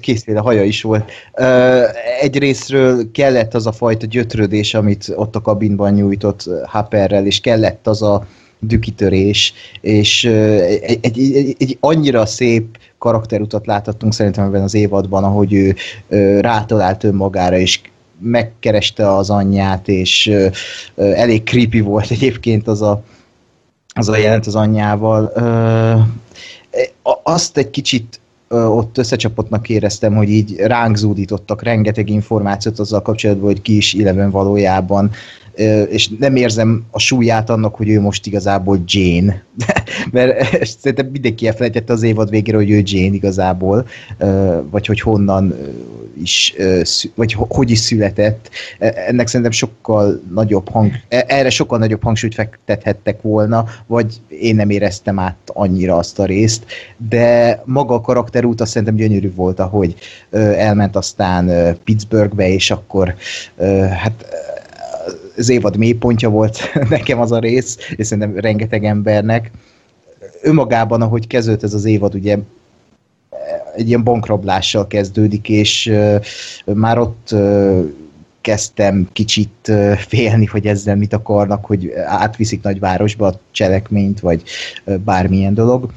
[0.00, 1.10] készféle haja is volt.
[1.34, 1.82] Ö,
[2.20, 7.86] Egy részről kellett az a fajta gyötrődés, amit ott a kabinban nyújtott Happerrel, és kellett
[7.86, 8.26] az a
[8.60, 15.52] dükitörés, és egy, egy, egy, egy annyira szép karakterutat láthattunk szerintem ebben az évadban, ahogy
[15.52, 15.76] ő
[16.40, 17.80] rátalált önmagára, és
[18.20, 20.32] megkereste az anyját, és
[20.96, 23.02] elég creepy volt egyébként az a,
[23.98, 25.24] az a jelent az anyjával.
[27.02, 33.46] A- azt egy kicsit ott összecsapottnak éreztem, hogy így ránk zúdítottak rengeteg információt azzal kapcsolatban,
[33.46, 35.10] hogy ki is Eleven valójában,
[35.88, 39.42] és nem érzem a súlyát annak, hogy ő most igazából Jane.
[40.12, 43.86] Mert szerintem mindenki elfelejtette az évad végére, hogy ő Jane igazából,
[44.70, 45.54] vagy hogy honnan
[46.20, 46.54] is,
[47.14, 48.50] vagy ho- hogy is született.
[48.78, 54.54] E- Ennek szerintem sokkal nagyobb hang, e- erre sokkal nagyobb hangsúlyt fektethettek volna, vagy én
[54.54, 56.64] nem éreztem át annyira azt a részt,
[56.96, 59.94] de maga a karakterút azt szerintem gyönyörű volt, ahogy
[60.56, 63.14] elment aztán Pittsburghbe, és akkor
[64.02, 64.26] hát
[65.36, 66.58] az évad mélypontja volt
[66.88, 69.50] nekem az a rész, és szerintem rengeteg embernek.
[70.42, 72.38] Önmagában, ahogy kezdődött ez az évad, ugye
[73.76, 75.92] egy ilyen bankrablással kezdődik, és
[76.64, 77.34] már ott
[78.40, 84.42] kezdtem kicsit félni, hogy ezzel mit akarnak, hogy átviszik nagyvárosba a cselekményt, vagy
[85.04, 85.92] bármilyen dolog.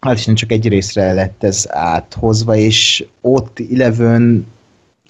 [0.00, 4.46] Hát csak egy részre lett ez áthozva, és ott Eleven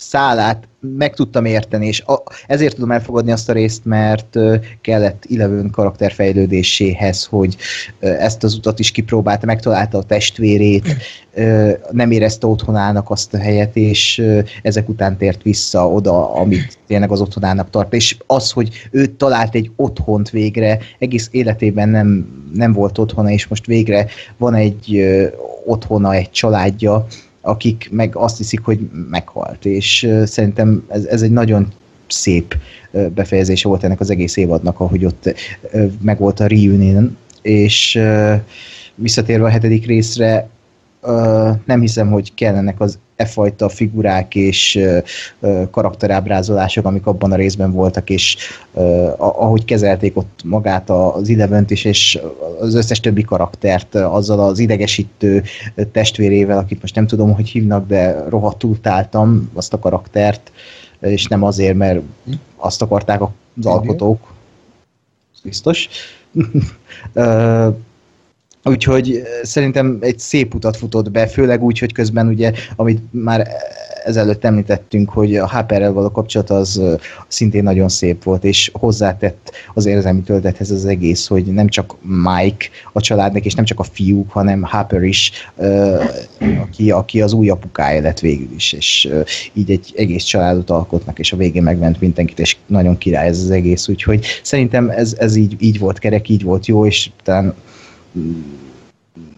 [0.09, 4.39] szálát meg tudtam érteni, és a, ezért tudom elfogadni azt a részt, mert
[4.81, 7.57] kellett Eleven karakterfejlődéséhez, hogy
[8.01, 10.97] ezt az utat is kipróbálta, megtalálta a testvérét,
[11.91, 14.23] nem érezte otthonának azt a helyet, és
[14.63, 17.95] ezek után tért vissza oda, amit tényleg az otthonának tart.
[17.95, 23.47] És az, hogy ő talált egy otthont végre, egész életében nem, nem volt otthona, és
[23.47, 25.05] most végre van egy
[25.65, 27.07] otthona, egy családja,
[27.43, 28.81] akik meg azt hiszik, hogy
[29.11, 31.73] meghalt, és szerintem ez, ez egy nagyon
[32.07, 32.57] szép
[33.15, 35.35] befejezése volt ennek az egész évadnak, ahogy ott
[36.03, 38.01] meg volt a reunion, és
[38.95, 40.49] visszatérve a hetedik részre,
[41.65, 44.79] nem hiszem, hogy kellenek az e fajta figurák és
[45.71, 48.37] karakterábrázolások, amik abban a részben voltak, és
[49.17, 52.19] ahogy kezelték ott magát az Elevent is, és
[52.61, 55.43] az összes többi karaktert azzal az idegesítő
[55.93, 60.53] testvérével, akit most nem tudom, hogy hívnak, de rohadtul utáltam azt a karaktert,
[61.01, 62.01] és nem azért, mert
[62.57, 64.33] azt akarták az alkotók.
[65.43, 65.89] Biztos.
[68.65, 73.49] Úgyhogy eh, szerintem egy szép utat futott be, főleg úgy, hogy közben ugye, amit már
[74.05, 76.95] ezelőtt említettünk, hogy a Harperrel való kapcsolat az eh,
[77.29, 82.67] szintén nagyon szép volt, és hozzátett az érzelmi töltethez az egész, hogy nem csak Mike
[82.93, 86.09] a családnak, és nem csak a fiúk, hanem Harper is, eh,
[86.61, 89.09] aki, aki az új apukája lett végül is, és
[89.53, 93.51] így egy egész családot alkotnak, és a végén megment mindenkit, és nagyon király ez az
[93.51, 97.55] egész, úgyhogy szerintem ez, ez így, így volt kerek, így volt jó, és talán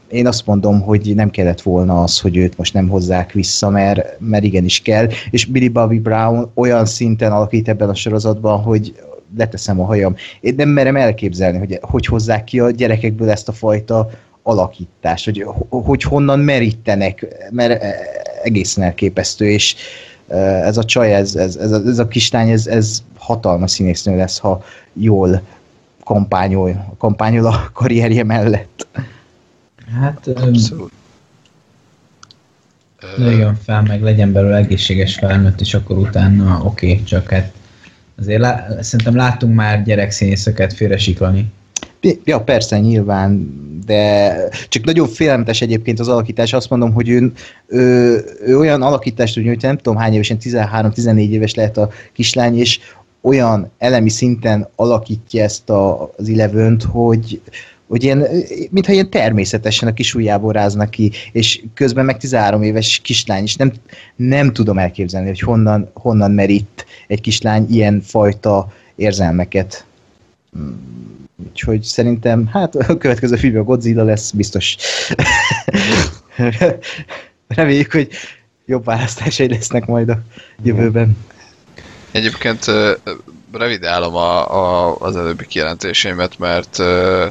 [0.08, 4.20] én azt mondom, hogy nem kellett volna az, hogy őt most nem hozzák vissza, mert,
[4.20, 8.94] mert igenis kell, és Billy Bobby Brown olyan szinten alakít ebben a sorozatban, hogy
[9.36, 10.14] leteszem a hajam.
[10.40, 14.10] Én nem merem elképzelni, hogy hogy hozzák ki a gyerekekből ezt a fajta
[14.42, 17.84] alakítást, hogy, hogy honnan merítenek, mert
[18.42, 19.74] egészen elképesztő, és
[20.64, 24.38] ez a csaj, ez, ez, ez, a, ez a kislány, ez, ez hatalmas színésznő lesz,
[24.38, 25.42] ha jól
[26.04, 28.86] kampányol, kampányol a karrierje mellett.
[30.00, 30.92] Hát, Abszolút.
[33.16, 37.52] Nőjön fel, meg legyen belőle egészséges felnőtt, és akkor utána oké, okay, csak hát
[38.18, 41.52] azért lá- szerintem láttunk már gyerekszínészeket félresiklani.
[42.24, 44.34] Ja, persze, nyilván, de
[44.68, 46.52] csak nagyon félelmetes egyébként az alakítás.
[46.52, 47.32] Azt mondom, hogy ő,
[47.66, 52.58] ő, ő olyan alakítást tud nyújtani, nem tudom hány évesen, 13-14 éves lehet a kislány,
[52.58, 52.78] és
[53.24, 57.40] olyan elemi szinten alakítja ezt a, az Elevönt, hogy,
[57.86, 58.26] hogy ilyen,
[58.70, 63.56] mintha ilyen természetesen a kis ujjából ráznak ki, és közben meg 13 éves kislány, és
[63.56, 63.72] nem,
[64.16, 69.84] nem tudom elképzelni, hogy honnan, honnan merít egy kislány ilyen fajta érzelmeket.
[71.48, 74.76] Úgyhogy szerintem, hát a következő filmben a Godzilla lesz, biztos.
[77.48, 78.08] Reméljük, hogy
[78.66, 80.22] jobb választásai lesznek majd a
[80.62, 81.16] jövőben.
[82.14, 82.64] Egyébként
[83.52, 87.26] revidálom a, a, az előbbi kijelentéseimet, mert ö,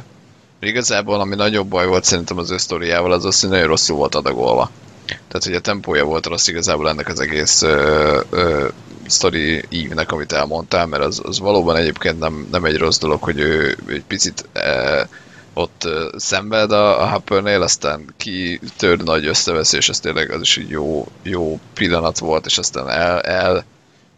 [0.60, 4.14] igazából ami nagyobb baj volt szerintem az ő sztoriával, az az, hogy nagyon rosszul volt
[4.14, 4.70] adagolva.
[5.06, 8.68] Tehát, hogy a tempója volt rossz igazából ennek az egész ö, ö,
[9.06, 13.38] sztori ívnek, amit elmondtál, mert az, az valóban egyébként nem, nem egy rossz dolog, hogy
[13.38, 15.08] ő egy picit e,
[15.54, 20.68] ott ö, szenved a, a Hoppernél, aztán kitör nagy összeveszés, az tényleg az is egy
[20.68, 23.64] jó, jó pillanat volt, és aztán el, el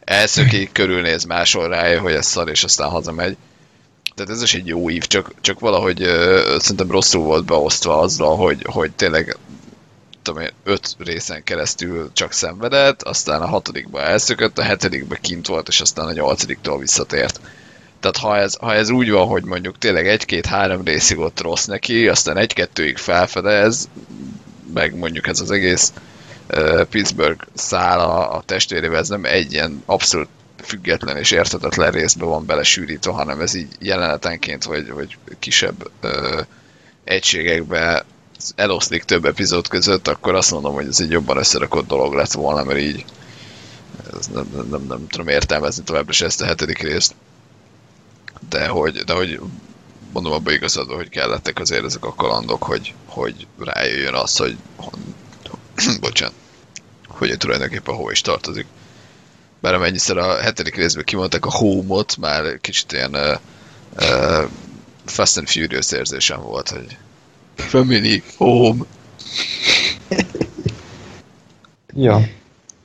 [0.07, 3.37] elszökik, körülnéz, máshol rája, hogy ez szar, és aztán hazamegy.
[4.15, 8.37] Tehát ez is egy jó ív, csak, csak valahogy ö, szerintem rosszul volt beosztva azzal,
[8.37, 9.37] hogy, hogy tényleg
[10.23, 15.69] tudom én, öt részen keresztül csak szenvedett, aztán a hatodikba elszökött, a hetedikbe kint volt,
[15.69, 17.41] és aztán a nyolcadiktól visszatért.
[18.01, 22.09] Tehát ha ez, ha ez úgy van, hogy mondjuk tényleg egy-két-három részig ott rossz neki,
[22.09, 23.89] aztán egy-kettőig felfedez,
[24.75, 25.93] meg mondjuk ez az egész
[26.90, 30.28] Pittsburgh szál a, a testvérével, ez nem egy ilyen abszolút
[30.62, 36.40] független és érthetetlen részbe van belesűrítve, hanem ez így jelenetenként, vagy, vagy kisebb uh,
[37.05, 38.05] egységekbe
[38.55, 42.64] eloszlik több epizód között, akkor azt mondom, hogy ez egy jobban összerakott dolog lett volna,
[42.64, 43.05] mert így
[44.18, 47.14] ez nem, nem, nem, nem tudom értelmezni továbbra is ezt a hetedik részt.
[48.48, 49.40] De hogy, de hogy
[50.12, 54.56] mondom abban igazad, hogy kellettek azért ezek a kalandok, hogy, hogy rájöjjön az, hogy
[56.01, 56.35] bocsánat,
[57.09, 58.66] hogy tulajdonképpen hova is tartozik.
[59.61, 63.39] Bár amennyiszer a hetedik részben kimondták a home-ot, már kicsit ilyen uh,
[63.97, 64.51] uh,
[65.05, 66.97] Fast and Furious érzésem volt, hogy
[67.55, 68.85] family, home.
[71.98, 72.20] Ja.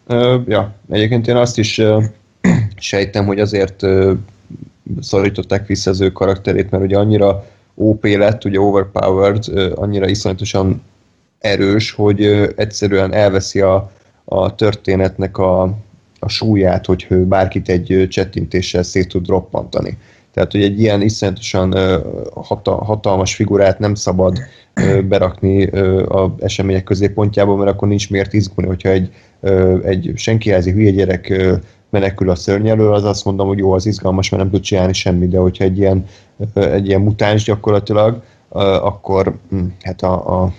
[0.07, 2.03] Ö, ja, egyébként én azt is ö,
[2.75, 4.13] sejtem, hogy azért ö,
[5.01, 10.81] szorították vissza az ő karakterét, mert ugye annyira OP lett, ugye overpowered, ö, annyira iszonyatosan
[11.41, 12.21] erős, hogy
[12.55, 13.91] egyszerűen elveszi a,
[14.25, 15.61] a történetnek a,
[16.19, 19.97] a súlyát, hogy bárkit egy csettintéssel szét tud roppantani.
[20.33, 21.73] Tehát, hogy egy ilyen iszonyatosan
[22.63, 24.37] hatalmas figurát nem szabad
[25.09, 25.65] berakni
[26.05, 29.11] a események középpontjába, mert akkor nincs miért izgulni, hogyha egy,
[29.83, 31.33] egy senkiházi hülye gyerek
[31.89, 34.93] menekül a szörny elől, az azt mondom, hogy jó, az izgalmas, mert nem tud csinálni
[34.93, 36.05] semmit, de hogyha egy ilyen,
[36.53, 38.23] egy ilyen mutáns gyakorlatilag,
[38.81, 40.53] akkor hm, hát a, a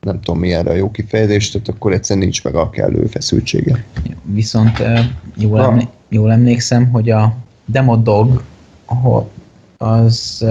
[0.00, 3.84] nem tudom mi erre a jó kifejezés, tehát akkor egyszerűen nincs meg a kellő feszültsége.
[4.22, 4.82] Viszont
[5.36, 7.34] jól, emlé- jól emlékszem, hogy a
[7.64, 8.42] Demodog
[9.76, 10.44] az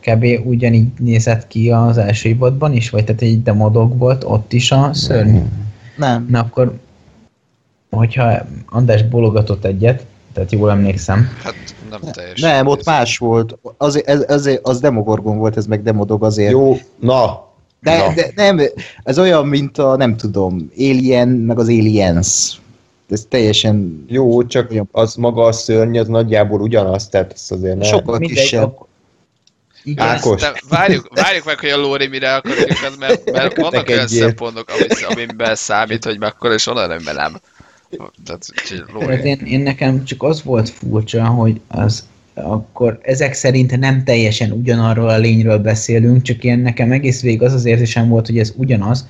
[0.00, 0.26] kb.
[0.44, 4.94] ugyanígy nézett ki az első évadban is, vagy tehát egy Demodog volt ott is a
[4.94, 5.38] szörny.
[5.96, 6.26] Nem.
[6.30, 6.78] Na akkor,
[7.90, 11.54] hogyha András bologatott egyet, tehát jól emlékszem, Hát
[11.90, 12.50] nem teljesen.
[12.50, 13.58] Nem, ott más volt.
[13.76, 16.50] Az, ez, ez, az Demogorgon volt, ez meg Demodog azért.
[16.50, 17.51] Jó, na,
[17.82, 18.14] De, Na.
[18.14, 18.60] de nem,
[19.02, 22.60] ez olyan, mint a, nem tudom, Alien, meg az Aliens.
[23.10, 27.84] Ez teljesen jó, csak az maga a szörny, az nagyjából ugyanaz, tehát ez azért ne...
[27.84, 28.76] sokkal kisebb.
[29.84, 30.40] Igen, Ákos.
[30.40, 34.68] De várjuk, várjuk meg, hogy a Lóri mire akar őket, mert, mert vannak olyan szempontok,
[34.68, 37.40] ami, amiben számít, hogy mekkora, és onnan nem.
[38.24, 42.04] Tehát, én, én nekem csak az volt furcsa, hogy az
[42.34, 47.52] akkor ezek szerint nem teljesen ugyanarról a lényről beszélünk, csak én nekem egész végig az
[47.52, 49.08] az érzésem volt, hogy ez ugyanaz,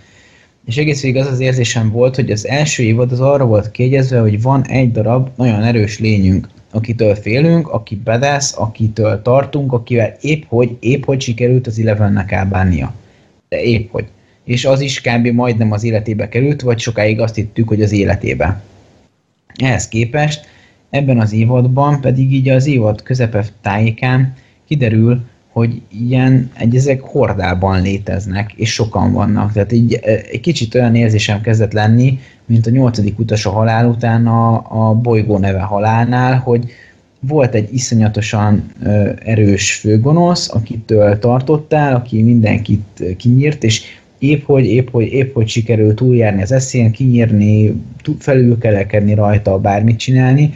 [0.64, 4.20] és egész végig az az érzésem volt, hogy az első évad az arra volt kiegyezve,
[4.20, 10.42] hogy van egy darab nagyon erős lényünk, akitől félünk, aki bedesz, akitől tartunk, akivel épp
[10.46, 12.94] hogy, épp hogy sikerült az Elevennek elbánnia.
[13.48, 14.04] De épp hogy.
[14.44, 15.26] És az is kb.
[15.26, 18.62] majdnem az életébe került, vagy sokáig azt hittük, hogy az életébe.
[19.54, 20.46] Ehhez képest
[20.92, 24.34] ebben az évadban pedig így az évad közepe tájékán
[24.66, 25.20] kiderül,
[25.52, 29.52] hogy ilyen egy ezek hordában léteznek, és sokan vannak.
[29.52, 33.86] Tehát így eh, egy kicsit olyan érzésem kezdett lenni, mint a nyolcadik utas a halál
[33.86, 36.64] után a, a bolygó neve halálnál, hogy
[37.20, 43.82] volt egy iszonyatosan ö, erős főgonosz, akitől tartottál, aki mindenkit kinyírt, és
[44.18, 47.82] épp hogy, épp hogy, épp hogy sikerült túljárni az eszén, kinyírni,
[48.18, 50.52] felülkelekedni rajta, bármit csinálni,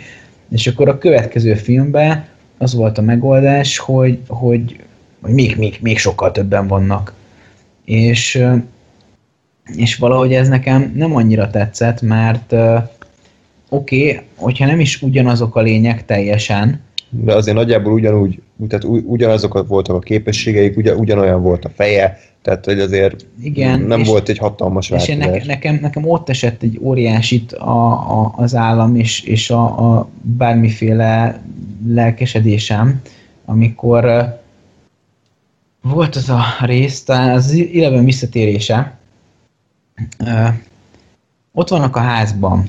[0.48, 2.24] és akkor a következő filmben
[2.58, 4.80] az volt a megoldás, hogy, hogy,
[5.20, 7.14] hogy még, még, még sokkal többen vannak.
[7.84, 8.44] És,
[9.76, 12.52] és valahogy ez nekem nem annyira tetszett, mert
[13.68, 19.68] oké, okay, hogyha nem is ugyanazok a lények teljesen, De azért nagyjából ugyanúgy, tehát ugyanazok
[19.68, 24.38] voltak a képességeik, ugyan, ugyanolyan volt a feje, tehát hogy azért Igen, nem volt egy
[24.38, 27.90] hatalmas és én nekem, nekem, nekem ott esett egy óriásit a,
[28.20, 31.42] a, az állam és, és a, a bármiféle
[31.86, 33.02] lelkesedésem,
[33.44, 34.04] amikor
[35.82, 38.98] volt az a rész, talán az Eleven visszatérése,
[40.18, 40.46] Ö,
[41.52, 42.68] ott vannak a házban.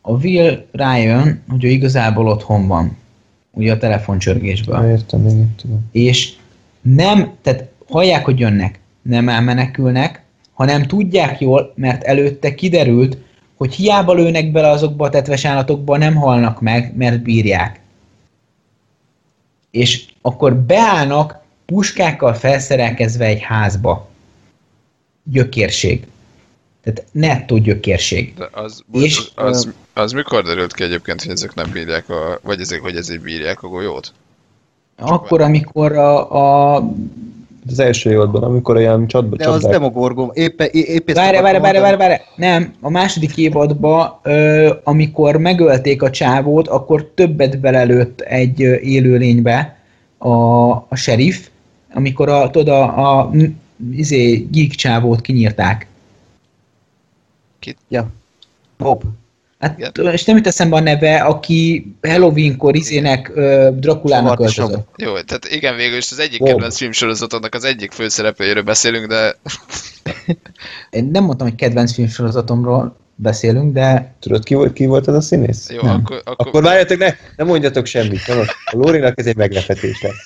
[0.00, 2.96] A Will rájön, hogy ő igazából otthon van.
[3.50, 4.90] Ugye a telefoncsörgésből.
[4.90, 5.88] Értem, igen, tudom.
[5.92, 6.36] És
[6.80, 13.18] nem, tehát hallják, hogy jönnek, nem elmenekülnek, hanem tudják jól, mert előtte kiderült,
[13.56, 17.80] hogy hiába lőnek bele azokba a tetves állatokba, nem halnak meg, mert bírják.
[19.70, 24.08] És akkor beállnak puskákkal felszerelkezve egy házba.
[25.22, 26.06] Gyökérség.
[26.82, 28.34] Tehát nettó gyökérség.
[28.34, 32.60] De az, És, az, az, mikor derült ki egyébként, hogy ezek nem bírják, a, vagy
[32.60, 34.12] ezek, hogy ezek bírják a golyót?
[34.96, 36.84] Akkor, amikor a, a
[37.70, 40.30] Az első évadban, amikor olyan csatba De az csapdák, Demogorgon.
[40.32, 46.02] Épp, épp ezt Várj, várj, várj, várj, várj, nem, a második évadban, ö, amikor megölték
[46.02, 49.76] a csávót, akkor többet belelőtt egy élőlénybe
[50.18, 51.46] a, a sheriff,
[51.94, 53.30] amikor a, tudod, a, a
[53.92, 55.86] izé, geek csávót kinyírták.
[57.88, 58.10] Ja.
[58.78, 59.02] Bob.
[59.58, 60.12] Hát, Igen.
[60.12, 64.88] és nem jut eszembe a neve, aki Halloweenkor izének ö, Drakulának Zavart is öltözött.
[64.96, 66.48] Jó, tehát igen, végül is az egyik Bob.
[66.48, 69.36] kedvenc filmsorozatomnak az egyik főszereplőjéről beszélünk, de
[70.90, 75.20] Én nem mondtam, hogy kedvenc filmsorozatomról beszélünk, de tudod ki volt, ki volt ez a
[75.20, 75.70] színész?
[75.70, 75.94] jó, Nem.
[75.94, 78.26] akkor, akkor, Akkor várjatok, ne, ne mondjatok semmit.
[78.26, 80.22] Nem, a Lórinak ez egy meglepetés lesz.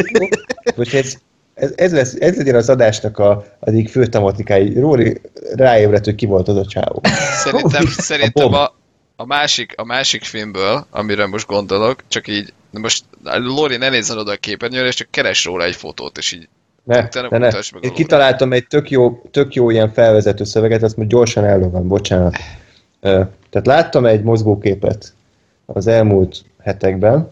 [0.77, 1.15] Most ez,
[1.55, 4.81] ez, ez, lesz, ez legyen az adásnak a, az egyik fő tematikája.
[4.81, 5.21] Lóri
[5.55, 7.01] ráébredt, hogy ki volt az a csávó.
[7.45, 8.75] Szerintem, szerintem a,
[9.17, 14.19] a, másik, a másik filmből, amire most gondolok, csak így, de most Lori ne nézzen
[14.19, 16.49] oda a képernyőre, és csak keres róla egy fotót, és így
[16.85, 17.39] Ne, ne, ne.
[17.39, 21.89] meg Én kitaláltam egy tök jó, tök jó ilyen felvezető szöveget, azt most gyorsan ellövöm,
[21.89, 22.37] bocsánat.
[23.01, 25.13] Tehát láttam egy mozgóképet
[25.67, 27.31] az elmúlt hetekben,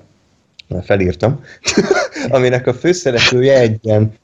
[0.83, 1.45] felírtam,
[2.29, 4.15] aminek a főszereplője egy ilyen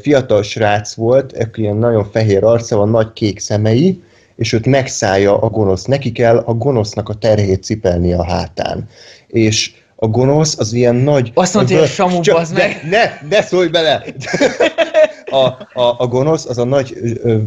[0.00, 4.02] fiatal srác volt, aki ilyen nagyon fehér arca van, nagy kék szemei,
[4.36, 5.84] és őt megszállja a gonosz.
[5.84, 8.88] Neki kell a gonosznak a terhét cipelni a hátán.
[9.26, 11.30] És a gonosz az ilyen nagy...
[11.34, 12.80] Azt mondta, hogy a Samu, Csak bazd meg!
[12.82, 14.04] Ne, ne, ne szólj bele!
[15.30, 15.46] A,
[15.80, 16.96] a, a gonosz az a nagy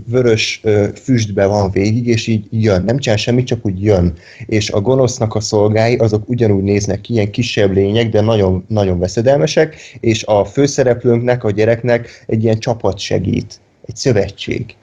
[0.08, 0.62] vörös
[1.04, 2.84] füstbe van végig, és így jön.
[2.84, 4.14] Nem csinál semmit, csak úgy jön.
[4.46, 9.00] És a gonosznak a szolgái, azok ugyanúgy néznek ki, ilyen kisebb lények, de nagyon, nagyon
[9.00, 13.60] veszedelmesek, és a főszereplőnknek, a gyereknek egy ilyen csapat segít.
[13.86, 14.76] Egy szövetség.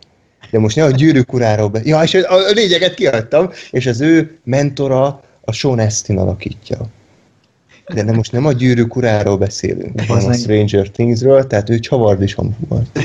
[0.50, 1.80] De most ne a gyűrűk uráról be...
[1.84, 6.78] Ja, és a, lényeget kiadtam, és az ő mentora a Sean Astin alakítja.
[7.94, 12.22] De nem, most nem a gyűrűk uráról beszélünk, hanem a Stranger Thingsről, tehát ő csavard
[12.22, 12.36] is
[12.68, 12.98] volt.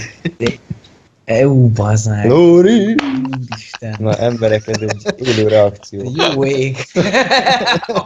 [1.25, 1.71] EU,
[2.05, 2.29] meg!
[2.29, 2.95] Lóri!
[3.39, 3.95] Úristen!
[3.99, 6.11] Na, emberek, ez egy élő reakció.
[6.15, 6.77] Jó ég!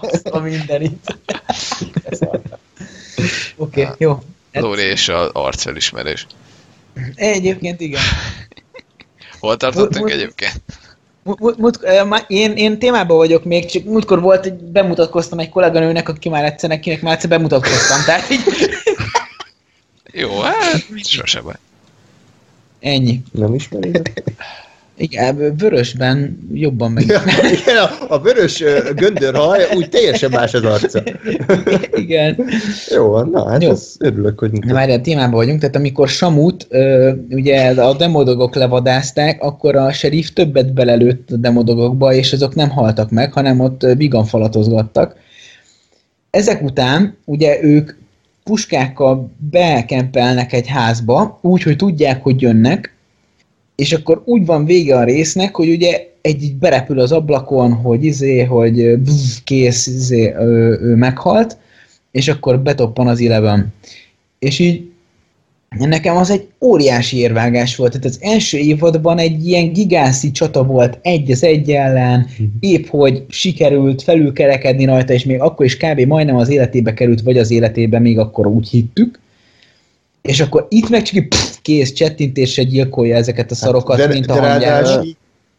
[0.01, 1.17] Azt a mindenit.
[3.55, 4.19] Oké, okay, jó.
[4.51, 6.27] Lóri és az arcfelismerés.
[7.15, 8.01] Egyébként igen.
[9.45, 10.61] Hol tartottunk Mut- egyébként?
[12.27, 16.71] Én, én témában vagyok még, csak múltkor volt, hogy bemutatkoztam egy kolléganőnek, aki már egyszer,
[16.71, 18.41] akinek már egyszer bemutatkoztam, tehát így
[20.11, 21.53] Jó, hát sose baj.
[22.79, 23.21] ennyi.
[23.31, 24.11] Nem ismered?
[24.97, 27.05] Igen, vörösben jobban meg.
[27.05, 28.63] Ja, igen, a, a vörös
[28.95, 31.03] göndörhaj úgy teljesen más az arca.
[32.03, 32.45] Igen.
[32.89, 33.69] Jó, van, na, hát Jó.
[33.69, 36.67] ez örülök, hogy Na már a témában vagyunk, tehát amikor Samut
[37.29, 43.09] ugye a demodogok levadázták, akkor a serif többet belelőtt a demodogokba, és azok nem haltak
[43.09, 45.15] meg, hanem ott biganfalatozgattak.
[46.29, 47.91] Ezek után ugye ők
[48.43, 52.94] puskákkal bekempelnek egy házba, úgy, hogy tudják, hogy jönnek,
[53.75, 58.03] és akkor úgy van vége a résznek, hogy ugye egy így berepül az ablakon, hogy
[58.03, 61.57] izé, hogy bzz, kész, izé, ő, ő meghalt,
[62.11, 63.73] és akkor betoppan az Eleven.
[64.39, 64.89] És így
[65.69, 67.91] nekem az egy óriási érvágás volt.
[67.91, 72.27] Tehát az első évadban egy ilyen gigászi csata volt egy az egy ellen,
[72.59, 75.99] épp hogy sikerült felülkerekedni rajta, és még akkor is kb.
[75.99, 79.19] majdnem az életébe került, vagy az életébe, még akkor úgy hittük.
[80.25, 84.13] És akkor itt meg csak így pff, kész csettintésre gyilkolja ezeket a szarokat, Hát, de,
[84.13, 84.59] mint a de hangyára.
[84.59, 85.15] ráadásul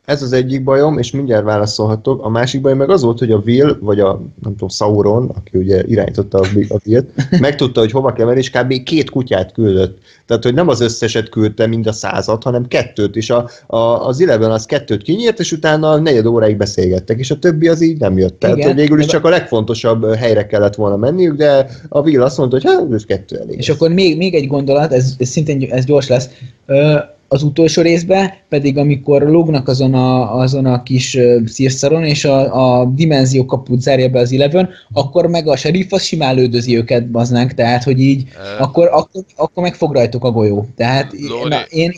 [0.07, 2.24] ez az egyik bajom, és mindjárt válaszolhatok.
[2.24, 5.59] A másik bajom meg az volt, hogy a Will, vagy a nem tudom, Sauron, aki
[5.59, 7.11] ugye irányította a, a Will-t,
[7.41, 8.83] megtudta, hogy hova kell menni, és kb.
[8.83, 9.99] két kutyát küldött.
[10.27, 14.20] Tehát, hogy nem az összeset küldte, mind a százat, hanem kettőt, és a, a, az
[14.20, 18.19] Eleven az kettőt kinyírt, és utána negyed óráig beszélgettek, és a többi az így nem
[18.19, 18.39] jött.
[18.39, 22.39] Tehát, Igen, végül is csak a legfontosabb helyre kellett volna menniük, de a Will azt
[22.39, 23.59] mondta, hogy hát, ez kettő elég.
[23.59, 26.28] És akkor még, még egy gondolat, ez, ez szintén ez gyors lesz.
[26.66, 26.97] Ö,
[27.28, 32.85] az utolsó részben pedig, amikor lógnak azon a, azon a kis szírszaron, és a, a
[32.85, 37.53] dimenzió kaput zárja be az Eleven, akkor meg a sheriff az simán lődözi őket, baznánk,
[37.53, 40.69] tehát, hogy így, Ö, akkor, akkor, akkor meg fog rajtuk a golyó.
[40.77, 41.48] Tehát Lóri.
[41.48, 41.93] na, én,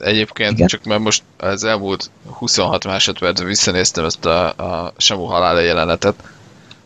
[0.00, 0.66] Egyébként Igen.
[0.66, 6.14] csak mert most az elmúlt 26 másodpercben visszanéztem ezt a, a Samu halála jelenetet,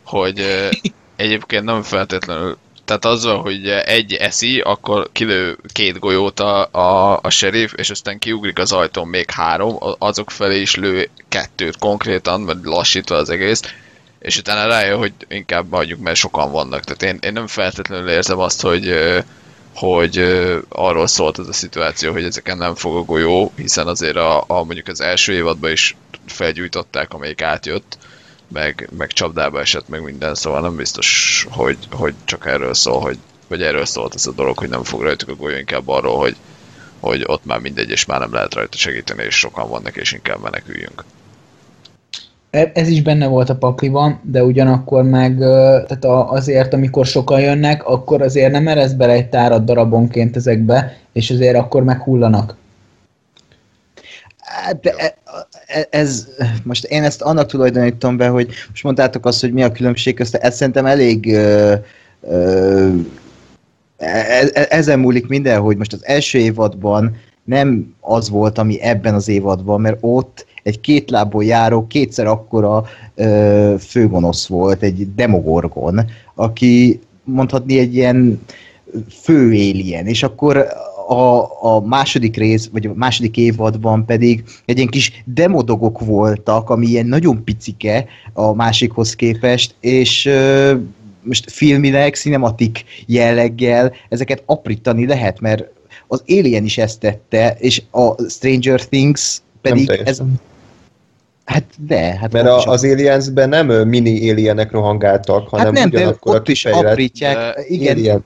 [0.05, 0.41] hogy
[1.17, 7.31] egyébként nem feltétlenül, tehát azzal, hogy egy eszi, akkor kilő két golyót a, a, a
[7.31, 12.65] sheriff, és aztán kiugrik az ajtón még három, azok felé is lő kettőt konkrétan, mert
[12.65, 13.63] lassítva az egész,
[14.19, 16.85] és utána rájön, hogy inkább hagyjuk, mert sokan vannak.
[16.85, 18.95] Tehát én, én nem feltétlenül érzem azt, hogy
[19.75, 20.19] hogy
[20.69, 24.65] arról szólt ez a szituáció, hogy ezeken nem fog a golyó, hiszen azért a, a
[24.65, 25.97] mondjuk az első évadban is
[26.27, 27.99] felgyújtották, amelyik átjött,
[28.53, 33.19] meg, meg csapdába esett, meg minden, szóval nem biztos, hogy, hogy csak erről szól, hogy,
[33.49, 36.37] vagy erről szólt ez a dolog, hogy nem fog rajtuk a golyó, inkább arról, hogy,
[37.01, 40.43] hogy ott már mindegy, és már nem lehet rajta segíteni, és sokan vannak, és inkább
[40.43, 41.05] meneküljünk.
[42.51, 47.85] E- Ez is benne volt a pakliban, de ugyanakkor meg tehát azért, amikor sokan jönnek,
[47.85, 52.57] akkor azért nem eresz bele egy tárat darabonként ezekbe, és azért akkor meghullanak.
[54.39, 55.17] Hát, de e-
[55.91, 56.29] ez,
[56.63, 60.35] most én ezt annak tulajdonítom be, hogy most mondtátok azt, hogy mi a különbség közt,
[60.35, 61.75] ez szerintem elég ö,
[62.21, 62.89] ö,
[63.97, 69.15] e- e- ezen múlik minden, hogy most az első évadban nem az volt, ami ebben
[69.15, 72.85] az évadban, mert ott egy két lábból járó, kétszer akkora
[73.15, 76.01] ö, főgonosz volt, egy demogorgon,
[76.35, 78.41] aki mondhatni egy ilyen
[79.23, 80.67] fő alien, és akkor
[81.09, 86.87] a, a második rész, vagy a második évadban pedig egy ilyen kis demodogok voltak, ami
[86.87, 90.75] ilyen nagyon picike a másikhoz képest, és ö,
[91.23, 95.65] most filmileg, cinematik jelleggel ezeket aprítani lehet, mert
[96.07, 100.23] az Alien is ezt tette, és a Stranger Things pedig ez.
[101.45, 105.91] Hát de, hát Mert is a, az Aliensben nem mini alienek rohangáltak, hanem Hát nem,
[105.91, 107.35] de ugyanakkor a ott is kifejlett aprítják.
[107.37, 108.25] De- Igen, Alien.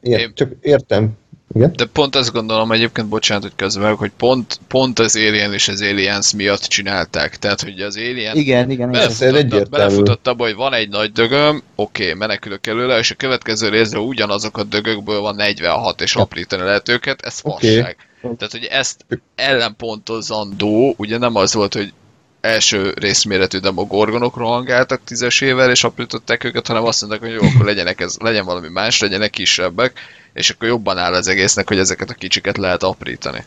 [0.00, 1.10] Igen, Én- csak értem.
[1.54, 1.72] Igen?
[1.76, 5.82] De pont azt gondolom egyébként, bocsánat, hogy közben hogy pont, pont az Alien és az
[5.82, 7.36] Aliens miatt csinálták.
[7.36, 8.90] Tehát, hogy az Alien igen, igen.
[8.90, 13.98] belefutott, belefutott abba, hogy van egy nagy dögöm, oké, menekülök előle, és a következő részre
[13.98, 17.76] ugyanazok a dögökből van 46, és aprítani lehet őket, ez Oké.
[17.76, 17.96] fasság.
[18.20, 19.04] Tehát, hogy ezt
[19.34, 21.92] ellenpontozandó, ugye nem az volt, hogy
[22.40, 28.00] első részméretű demogorgonok rohangáltak tízesével, és aprították őket, hanem azt mondták, hogy jó, akkor legyenek
[28.00, 30.00] ez, legyen valami más, legyenek kisebbek,
[30.38, 33.44] és akkor jobban áll az egésznek, hogy ezeket a kicsiket lehet aprítani.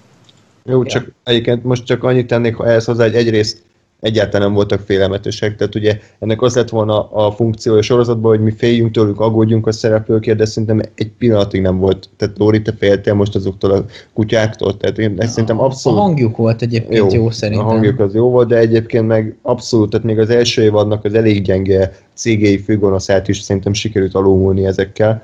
[0.66, 3.64] Jó, csak egyébként most csak annyit tennék ha ehhez hozzá, hogy egyrészt
[4.00, 8.44] egyáltalán nem voltak félelmetesek, tehát ugye ennek az lett volna a funkció a sorozatban, hogy
[8.44, 12.10] mi féljünk tőlük, aggódjunk a szereplőkért, de szerintem egy pillanatig nem volt.
[12.18, 16.00] Tehát Lóri, te féltél most azoktól a kutyáktól, tehát én ezt szerintem A abszolút...
[16.00, 17.68] hangjuk volt egyébként jó, jó szerintem.
[17.68, 21.14] A hangjuk az jó volt, de egyébként meg abszolút, tehát még az első évadnak az
[21.14, 25.24] elég gyenge cégei főgonoszát is szerintem sikerült alulmúlni ezekkel.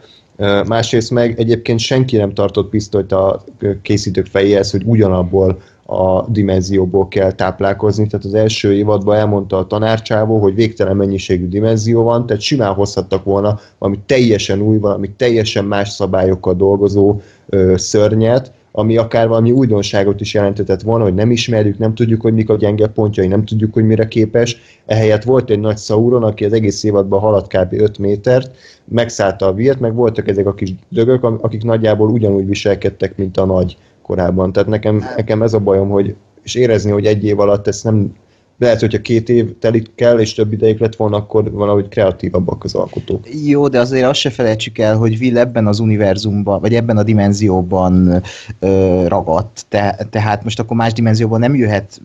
[0.68, 3.43] Másrészt meg egyébként senki nem tartott pisztolyt a
[3.81, 8.07] készítők fejéhez, hogy ugyanabból a dimenzióból kell táplálkozni.
[8.07, 13.23] Tehát az első évadban elmondta a tanárcsávó, hogy végtelen mennyiségű dimenzió van, tehát simán hozhattak
[13.23, 20.21] volna valami teljesen új, valami teljesen más szabályokkal dolgozó ö, szörnyet, ami akár valami újdonságot
[20.21, 23.73] is jelentetett volna, hogy nem ismerjük, nem tudjuk, hogy mik a gyenge pontjai, nem tudjuk,
[23.73, 24.57] hogy mire képes.
[24.85, 27.73] Ehelyett volt egy nagy Sauron, aki az egész évadban haladt kb.
[27.73, 28.55] 5 métert,
[28.85, 33.45] megszállta a virt, meg voltak ezek a kis dögök, akik nagyjából ugyanúgy viselkedtek, mint a
[33.45, 34.51] nagy korábban.
[34.51, 38.13] Tehát nekem, nekem ez a bajom, hogy és érezni, hogy egy év alatt ezt nem
[38.59, 42.75] lehet, hogyha két év telik kell, és több ideig lett volna, akkor valahogy kreatívabbak az
[42.75, 43.27] alkotók.
[43.45, 47.03] Jó, de azért azt se felejtsük el, hogy Will ebben az univerzumban, vagy ebben a
[47.03, 48.23] dimenzióban
[48.59, 49.65] ö, ragadt.
[49.69, 52.01] Te, tehát most akkor más dimenzióban nem jöhet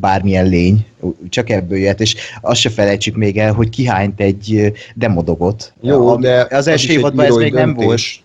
[0.00, 0.86] bármilyen lény,
[1.28, 5.72] csak ebből jöhet, és azt se felejtsük még el, hogy kihányt egy demodogot.
[5.80, 7.86] Jó, Ami- de az első évadban ez még nem volt.
[7.86, 8.24] döntés.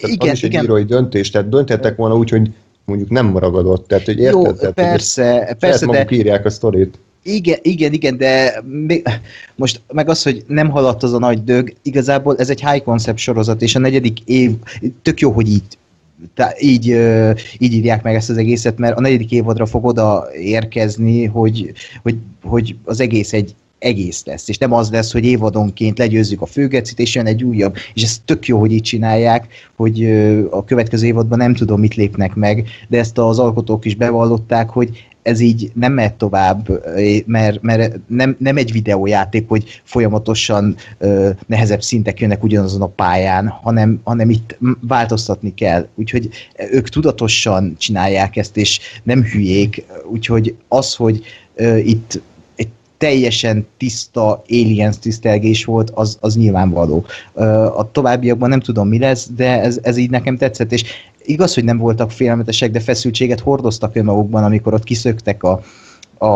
[0.00, 0.60] Tehát Igen, az is egy igen.
[0.60, 2.50] bírói döntés, tehát dönthettek volna úgy, hogy
[2.88, 3.88] mondjuk nem ragadott.
[3.88, 4.32] Tehát, hogy érted?
[4.32, 6.98] Jó, tehát, hogy persze, Saját persze, de írják a sztorit.
[7.22, 9.08] Igen, igen, igen, de még,
[9.54, 13.18] most meg az, hogy nem haladt az a nagy dög, igazából ez egy high concept
[13.18, 14.50] sorozat, és a negyedik év,
[15.02, 15.78] tök jó, hogy így
[16.34, 16.86] tá- így,
[17.58, 22.16] így írják meg ezt az egészet, mert a negyedik évadra fog oda érkezni, hogy, hogy,
[22.42, 26.98] hogy az egész egy egész lesz, és nem az lesz, hogy évadonként legyőzzük a főgecit,
[26.98, 29.46] és jön egy újabb, és ez tök jó, hogy így csinálják,
[29.76, 30.04] hogy
[30.50, 35.06] a következő évadban nem tudom, mit lépnek meg, de ezt az alkotók is bevallották, hogy
[35.22, 36.84] ez így nem mehet tovább,
[37.26, 40.76] mert, mert nem, nem egy videójáték, hogy folyamatosan
[41.46, 45.88] nehezebb szintek jönnek ugyanazon a pályán, hanem, hanem itt változtatni kell.
[45.94, 46.28] Úgyhogy
[46.70, 51.22] ők tudatosan csinálják ezt, és nem hülyék, úgyhogy az, hogy
[51.84, 52.20] itt
[52.98, 57.04] teljesen tiszta aliens tisztelgés volt, az, az nyilvánvaló.
[57.76, 60.84] A továbbiakban nem tudom mi lesz, de ez, ez így nekem tetszett, és
[61.24, 65.60] igaz, hogy nem voltak félelmetesek, de feszültséget hordoztak önmagukban, amikor ott kiszöktek a,
[66.18, 66.26] a,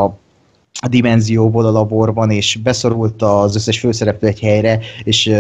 [0.81, 5.33] a dimenzióból a laborban, és beszorult az összes főszereplő egy helyre, és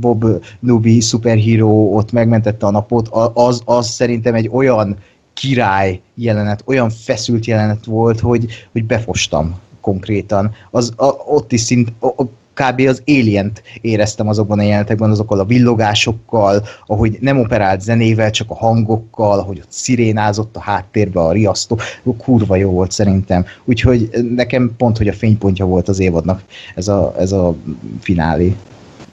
[0.00, 0.24] Bob
[0.60, 4.96] Nubi szuperhíró ott megmentette a napot, az, az szerintem egy olyan
[5.34, 10.54] király jelenet, olyan feszült jelenet volt, hogy, hogy befostam konkrétan.
[10.70, 12.28] Az, a, ott is szint, a, a,
[12.58, 12.80] kb.
[12.80, 18.54] az alien éreztem azokban a jelenetekben, azokkal a villogásokkal, ahogy nem operált zenével, csak a
[18.54, 21.78] hangokkal, ahogy ott szirénázott a háttérbe a riasztó.
[22.18, 23.44] Kurva jó volt szerintem.
[23.64, 26.42] Úgyhogy nekem pont, hogy a fénypontja volt az évadnak
[26.74, 27.54] ez a, ez a
[28.00, 28.56] finálé.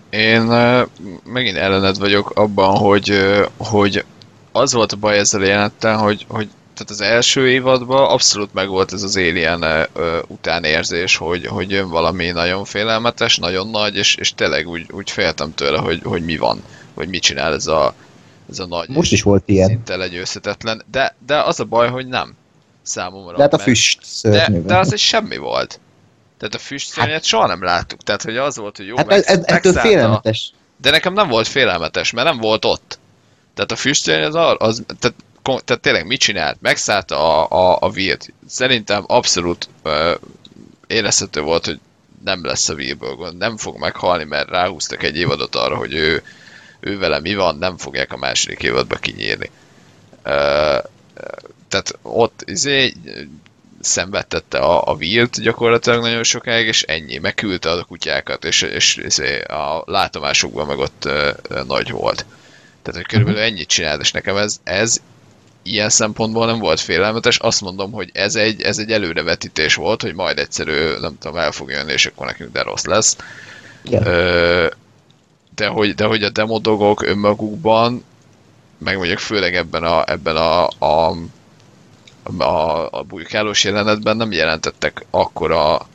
[0.09, 0.41] Én
[1.23, 3.11] megint ellened vagyok abban, hogy,
[3.57, 4.05] hogy
[4.51, 8.93] az volt a baj ezzel a jelenettel, hogy, hogy tehát az első évadban abszolút megvolt
[8.93, 14.33] ez az Alien ö, utánérzés, hogy, hogy jön valami nagyon félelmetes, nagyon nagy, és, és
[14.33, 17.93] tényleg úgy, úgy féltem tőle, hogy, hogy mi van, hogy mit csinál ez a,
[18.49, 19.67] ez a nagy Most is volt ilyen.
[19.67, 22.35] szinte legyőzhetetlen, de, de az a baj, hogy nem
[22.81, 23.35] számomra.
[23.35, 24.67] De hát a füst de, szörnyűben.
[24.67, 25.79] de az egy semmi volt.
[26.37, 28.03] Tehát a füstszörnyet soha nem láttuk.
[28.03, 30.51] Tehát, hogy az volt, hogy jó, hát meg, ez, ez, ettől félelmetes.
[30.81, 32.99] De nekem nem volt félelmetes, mert nem volt ott.
[33.53, 35.15] Tehát a füstszörny az, az tehát,
[35.45, 36.61] tehát tényleg mit csinált?
[36.61, 38.33] Megszállta a, a, a vírt.
[38.47, 40.15] Szerintem abszolút ö,
[40.87, 41.79] érezhető volt, hogy
[42.23, 46.23] nem lesz a vírből gond, nem fog meghalni, mert ráhúztak egy évadot arra, hogy ő,
[46.79, 49.49] ő vele mi van, nem fogják a második évadba kinyírni.
[50.23, 50.77] Ö,
[51.67, 52.93] tehát ott izé,
[53.81, 59.19] szenvedtette a, a vírt gyakorlatilag nagyon sokáig, és ennyi, megküldte a kutyákat, és, és, és
[59.47, 62.25] a látomásokban meg ott ö, ö, nagy volt.
[62.81, 65.01] Tehát, hogy körülbelül ennyit csinált, és nekem ez, ez
[65.65, 67.37] ilyen szempontból nem volt félelmetes.
[67.37, 71.51] Azt mondom, hogy ez egy, ez egy előrevetítés volt, hogy majd egyszerű, nem tudom, el
[71.51, 73.17] fog jönni, és akkor nekünk de rossz lesz.
[73.91, 74.67] Ö,
[75.55, 78.03] de hogy, de hogy a demodogok önmagukban,
[78.77, 81.15] meg mondjuk főleg ebben a, ebben a, a,
[82.37, 85.87] a, a bujkálós jelenetben nem jelentettek akkora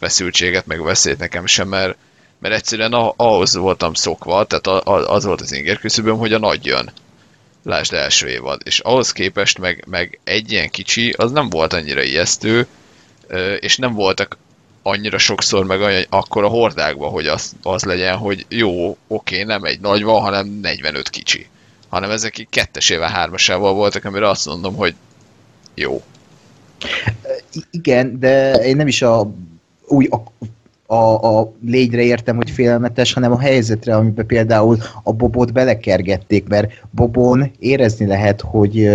[0.00, 1.96] feszültséget, meg veszélyt nekem sem, mert,
[2.38, 6.92] mert egyszerűen ahhoz voltam szokva, tehát az volt az inger küszöböm, hogy a nagy jön.
[7.66, 8.60] Lásd első évad.
[8.64, 12.66] És ahhoz képest meg, meg egy ilyen kicsi, az nem volt annyira ijesztő,
[13.60, 14.36] és nem voltak
[14.82, 19.64] annyira sokszor meg olyan, akkor a hordákban, hogy az, az legyen, hogy jó, oké, nem
[19.64, 21.46] egy nagy van, hanem 45 kicsi.
[21.88, 24.94] Hanem ezek így kettesével, hármasával voltak, amire azt mondom, hogy
[25.74, 26.02] jó.
[27.70, 29.30] Igen, de én nem is a,
[29.86, 30.46] úgy a,
[30.86, 36.72] a, a lényre értem, hogy félelmetes, hanem a helyzetre, amiben például a Bobot belekergették, mert
[36.90, 38.90] Bobon érezni lehet, hogy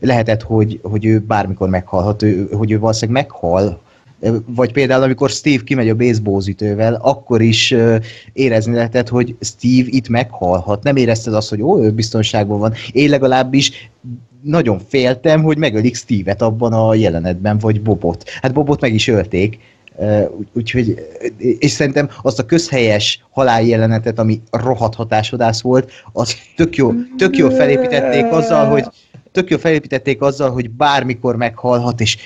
[0.00, 3.80] lehetett, hogy, hogy ő bármikor meghalhat, ő, hogy ő valószínűleg meghal,
[4.46, 7.74] vagy például, amikor Steve kimegy a baseballütővel, akkor is
[8.32, 10.82] érezni lehetett, hogy Steve itt meghalhat.
[10.82, 12.72] Nem érezted azt, hogy ó, ő biztonságban van.
[12.92, 13.90] Én legalábbis
[14.42, 18.28] nagyon féltem, hogy megölik Steve-et abban a jelenetben, vagy Bobot.
[18.40, 19.58] Hát Bobot meg is ölték,
[20.38, 21.06] úgy- úgyhogy,
[21.58, 27.48] és szerintem azt a közhelyes haláljelenetet, ami rohadt hatásvadász volt, azt tök jó, tök jó
[27.50, 28.84] felépítették azzal, hogy
[29.32, 32.16] tök jó felépítették azzal, hogy bármikor meghalhat, és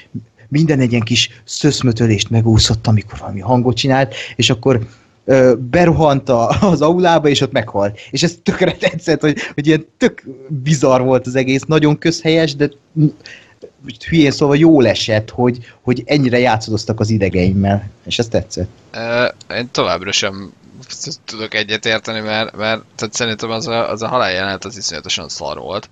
[0.48, 4.80] minden egy ilyen kis szöszmötölést megúszott, amikor valami hangot csinált, és akkor
[5.24, 7.98] ö, berohant a, az aulába, és ott meghalt.
[8.10, 12.70] És ez tökre tetszett, hogy, hogy ilyen tök bizarr volt az egész, nagyon közhelyes, de
[14.08, 18.68] hülyén szóval jól esett, hogy, hogy ennyire játszadoztak az idegeimmel, és ez tetszett.
[18.92, 19.26] Ö,
[19.56, 20.52] Én továbbra sem
[21.24, 25.58] tudok egyet érteni, mert, mert tehát szerintem az a, az a haláljelenet az iszonyatosan szar
[25.58, 25.88] volt.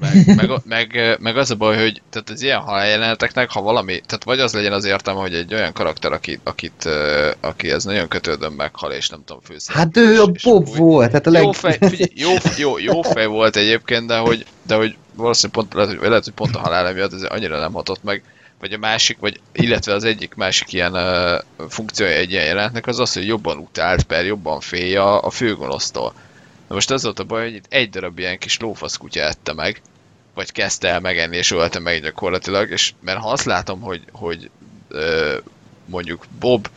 [0.00, 4.24] Meg, meg, meg, meg, az a baj, hogy tehát az ilyen haláljeleneteknek, ha valami, tehát
[4.24, 8.08] vagy az legyen az értelme, hogy egy olyan karakter, aki, akit, ö, aki ez nagyon
[8.08, 10.02] kötődön meghal, és nem tudom, főszereplő.
[10.04, 11.42] Hát ő a Bob volt, hát a leg...
[11.42, 15.74] Jó fej, figyelj, jó, jó, jó fej volt egyébként, de hogy, de hogy valószínűleg pont,
[15.74, 18.22] lehet, lehet, hogy pont a halál miatt ez annyira nem hatott meg.
[18.60, 22.98] Vagy a másik, vagy illetve az egyik másik ilyen uh, funkciója egy ilyen jelentnek az
[22.98, 26.14] az, hogy jobban utált per, jobban félje a, a főgonosztól.
[26.68, 29.52] Na most az volt a baj, hogy itt egy darab ilyen kis lófasz kutya ette
[29.52, 29.82] meg,
[30.34, 34.50] vagy kezdte el megenni és ölte meg gyakorlatilag, és mert ha azt látom, hogy, hogy
[34.88, 35.36] ö,
[35.84, 36.68] mondjuk Bob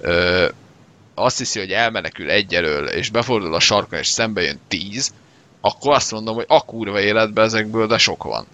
[0.00, 0.48] ö,
[1.14, 5.12] azt hiszi, hogy elmenekül egy elől, és befordul a sarkon, és szembe jön tíz,
[5.68, 8.46] akkor azt mondom, hogy a kurva életben ezekből, de sok van.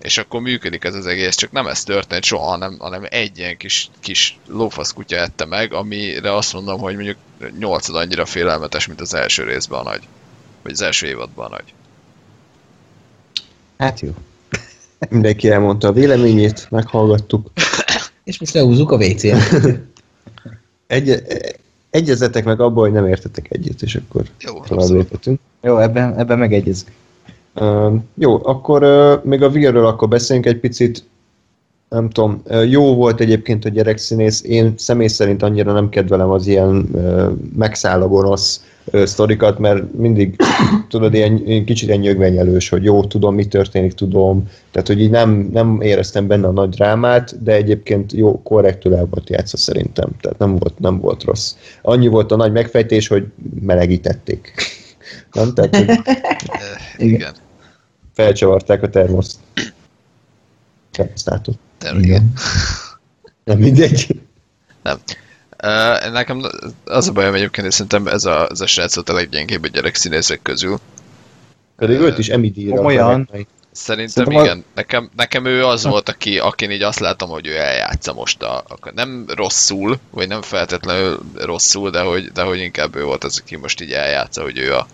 [0.00, 3.56] És akkor működik ez az egész, csak nem ez történt soha, hanem, hanem egy ilyen
[3.56, 7.16] kis, kis lófasz kutya ette meg, amire azt mondom, hogy mondjuk
[7.58, 10.00] nyolcad annyira félelmetes, mint az első részben a nagy.
[10.62, 11.74] Vagy az első évadban a nagy.
[13.78, 14.14] Hát jó.
[15.08, 17.50] Mindenki elmondta a véleményét, meghallgattuk.
[18.24, 19.36] És most lehúzzuk a WC-n.
[20.86, 21.22] Egy,
[21.90, 25.02] egyezetek meg abban, hogy nem értetek egyet, és akkor Jó, tovább abszolút.
[25.02, 25.40] léphetünk.
[25.62, 26.92] Jó, ebben, ebben megegyezünk.
[27.54, 31.04] Uh, jó, akkor uh, még a Vigről akkor beszéljünk egy picit.
[31.88, 34.42] Nem tudom, uh, jó volt egyébként a gyerekszínész.
[34.44, 38.06] Én személy szerint annyira nem kedvelem az ilyen uh, megszáll a
[38.92, 40.36] uh, sztorikat, mert mindig
[40.88, 44.48] tudod, ilyen, ilyen kicsit ilyen nyögvenyelős, hogy jó, tudom, mi történik, tudom.
[44.70, 49.06] Tehát, hogy így nem, nem éreztem benne a nagy drámát, de egyébként jó, korrektül el
[49.10, 50.10] volt játszva szerintem.
[50.20, 51.54] Tehát nem volt, nem volt rossz.
[51.82, 53.26] Annyi volt a nagy megfejtés, hogy
[53.60, 54.52] melegítették.
[55.32, 55.54] Nem?
[55.54, 55.88] Tehát, hogy
[56.48, 57.34] Eh, igen.
[58.14, 59.38] felcsavarták a termoszt.
[60.90, 61.58] Termosztátot.
[61.78, 62.32] De, igen.
[63.44, 64.20] Nem mindegy.
[65.64, 66.42] Uh, nekem
[66.84, 69.68] az a bajom egyébként, hogy szerintem ez a, ez a srác volt a leggyengébb a
[69.68, 70.78] gyerekszínészek közül.
[71.76, 73.46] Pedig őt is Emmy díjra meg.
[73.72, 74.64] Szerintem Szerintem a- igen.
[74.74, 78.56] Nekem, nekem ő az volt, aki, akin így azt látom, hogy ő eljátsza most a,
[78.56, 83.38] a, nem rosszul, vagy nem feltétlenül rosszul, de hogy, de hogy inkább ő volt az,
[83.42, 84.86] aki most így eljátsza, hogy ő a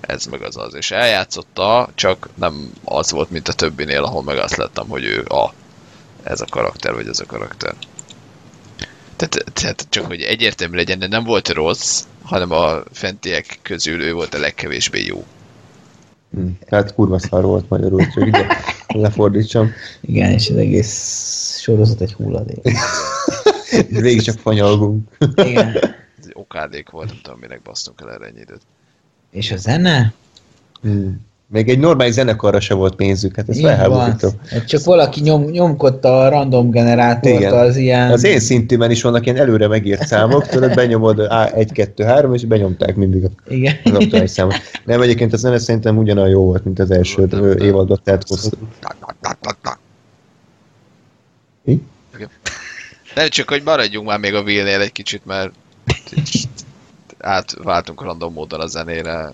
[0.00, 0.74] ez meg az az.
[0.74, 5.24] És eljátszotta, csak nem az volt, mint a többinél, ahol meg azt láttam, hogy ő
[5.24, 5.52] a
[6.22, 7.74] ez a karakter, vagy ez a karakter.
[9.16, 14.12] Tehát, tehát csak, hogy egyértelmű legyen, de nem volt rossz, hanem a fentiek közül ő
[14.12, 15.24] volt a legkevésbé jó.
[16.30, 16.46] Hm.
[16.66, 18.46] Tehát kurva szar volt magyarul, csak ide
[18.88, 19.72] lefordítsam.
[20.00, 22.60] Igen, és az egész sorozat egy hulladék.
[23.88, 25.08] Végig csak fanyalgunk.
[25.34, 25.78] Igen.
[26.32, 28.62] Okádék volt, nem tudom, minek basztunk el erre ennyi időt.
[29.30, 30.12] És a zene?
[30.82, 31.06] Hm.
[31.46, 34.28] Még egy normális zenekarra se volt pénzük, hát ez felháborító.
[34.50, 37.52] Hát Csak valaki nyom, nyomkodta a random generátort, Igen.
[37.52, 38.10] az ilyen...
[38.10, 42.34] Az én szintűben is vannak ilyen előre megírt számok, tudod, benyomod á, 1, 2, 3,
[42.34, 43.74] és benyomták mindig a- Igen.
[43.84, 44.54] az aktuális számot.
[44.84, 47.28] Nem, egyébként a zene szerintem ugyanolyan jó volt, mint az első
[47.58, 48.48] évadot, tehát hosszú.
[53.14, 55.50] Nem csak, hogy maradjunk már még a Will-nél egy kicsit, mert
[57.20, 59.32] átváltunk random módon a zenére.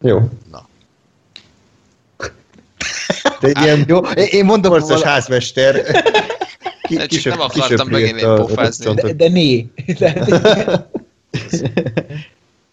[0.00, 0.18] Jó.
[0.50, 0.66] Na.
[3.40, 5.74] Te egy ilyen Jó, én- én mondom, borcos vala- házmester.
[6.82, 8.94] Ki, Nem, csak kisöp- nem akartam megint a pofázni.
[8.94, 9.66] De, de né.
[9.98, 10.28] Tehát,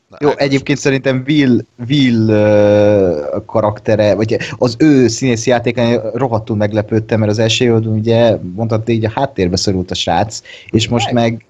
[0.10, 7.20] Na, Jó, egyébként szerintem Will, Will uh, karaktere, vagy az ő színészi játékán rohadtul meglepődtem,
[7.20, 11.46] mert az első évadban ugye mondhatni így a háttérbe szorult a srác, és most meg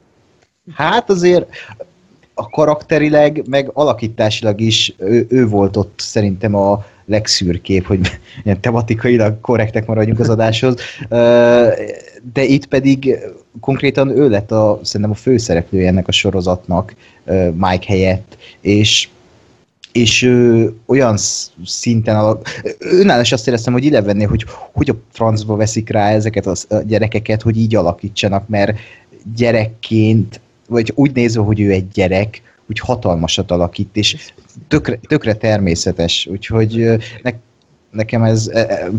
[0.71, 1.49] hát azért
[2.33, 7.99] a karakterileg, meg alakításilag is ő, ő volt ott szerintem a legszürkép, hogy
[8.43, 10.75] ilyen tematikailag korrektek maradjunk az adáshoz,
[12.33, 13.17] de itt pedig
[13.59, 16.95] konkrétan ő lett a, szerintem a főszereplője ennek a sorozatnak
[17.55, 19.07] Mike helyett, és
[19.91, 22.39] és ö, olyan sz- szinten, a,
[22.79, 27.41] önálló is azt éreztem, hogy Elevennél, hogy hogy a francba veszik rá ezeket a gyerekeket,
[27.41, 28.79] hogy így alakítsanak, mert
[29.35, 34.33] gyerekként, vagy úgy nézve, hogy ő egy gyerek, úgy hatalmasat alakít, és
[34.67, 37.31] tökre, tökre természetes, úgyhogy ne,
[37.91, 38.89] nekem ez e, e,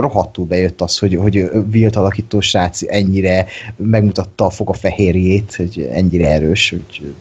[0.00, 3.46] rohadtul bejött az, hogy, hogy Wilt alakító srác ennyire
[3.76, 7.14] megmutatta a foga fehérjét, hogy ennyire erős, hogy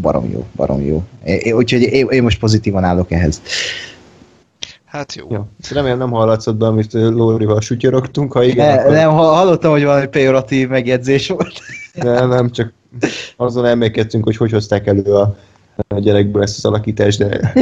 [0.00, 1.02] barom jó, barom jó.
[1.24, 3.42] É- Úgyhogy én, én most pozitívan állok ehhez.
[4.84, 5.26] Hát jó.
[5.30, 5.48] Ja.
[5.70, 9.84] Remélem nem hallatszott be, amit Lórival sütyorogtunk, ha igen, Ne, akkor nem, ha- hallottam, hogy
[9.84, 11.52] valami pejoratív megjegyzés volt.
[11.94, 12.72] nem, nem, csak
[13.36, 15.36] azon elmékedtünk, hogy hogy hozták elő a,
[15.88, 17.52] a gyerekből ezt az alakítást, de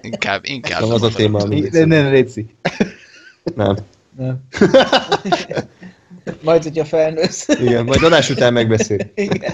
[0.00, 0.80] Inkább, inkább.
[0.80, 2.46] Nem az a téma, ami- Nem, nem, Léci.
[3.54, 3.76] nem.
[4.16, 4.40] nem.
[6.42, 7.48] Majd, hogyha felnősz.
[7.48, 9.10] Igen, majd adás után megbeszél.
[9.14, 9.52] Igen.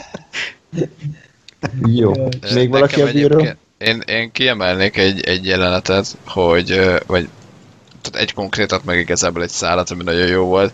[1.86, 2.12] Jó.
[2.16, 3.46] Ö, Még valaki a bíró?
[3.78, 7.28] Én, én kiemelnék egy, egy jelenetet, hogy, vagy
[8.00, 10.72] tehát egy konkrétat, meg igazából egy szállat, ami nagyon jó volt,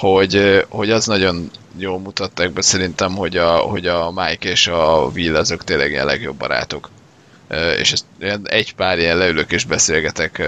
[0.00, 5.10] hogy, hogy az nagyon jól mutatták be szerintem, hogy a, hogy a Mike és a
[5.14, 6.90] Will azok tényleg ilyen legjobb barátok.
[7.78, 10.42] És ez ilyen egy pár ilyen leülök és beszélgetek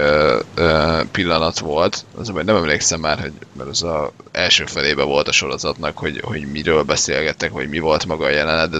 [1.11, 5.97] pillanat volt, az nem emlékszem már, hogy mert az a első felébe volt a sorozatnak,
[5.97, 8.79] hogy, hogy miről beszélgettek, vagy mi volt maga a jelenet, de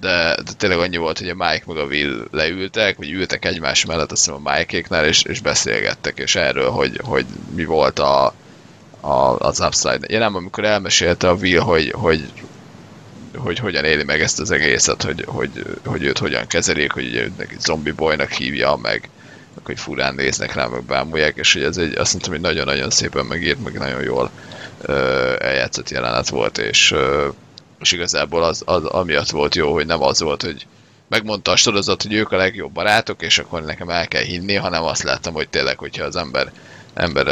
[0.00, 3.84] de, de tényleg annyi volt, hogy a Mike meg a Will leültek, vagy ültek egymás
[3.84, 7.24] mellett, azt hiszem a Mike-éknál, és, és beszélgettek, és erről, hogy, hogy
[7.54, 8.34] mi volt a,
[9.04, 10.06] a, az Upside.
[10.06, 12.28] Én nem, amikor elmesélte a Will, hogy, hogy,
[13.36, 15.50] hogy hogyan éli meg ezt az egészet, hogy, hogy,
[15.84, 19.08] hogy őt hogyan kezelik, hogy ugye neki zombi boynak hívja, meg
[19.64, 23.24] hogy furán néznek rá, meg bámulják, és hogy ez egy, azt mondtam, hogy nagyon-nagyon szépen
[23.26, 24.30] megírt, meg nagyon jól
[24.80, 27.28] ö, eljátszott jelenet volt, és, ö,
[27.80, 30.66] és igazából az, az amiatt volt jó, hogy nem az volt, hogy
[31.08, 34.82] megmondta a sorozat, hogy ők a legjobb barátok, és akkor nekem el kell hinni, hanem
[34.82, 36.52] azt láttam, hogy tényleg, hogyha az ember,
[36.94, 37.26] ember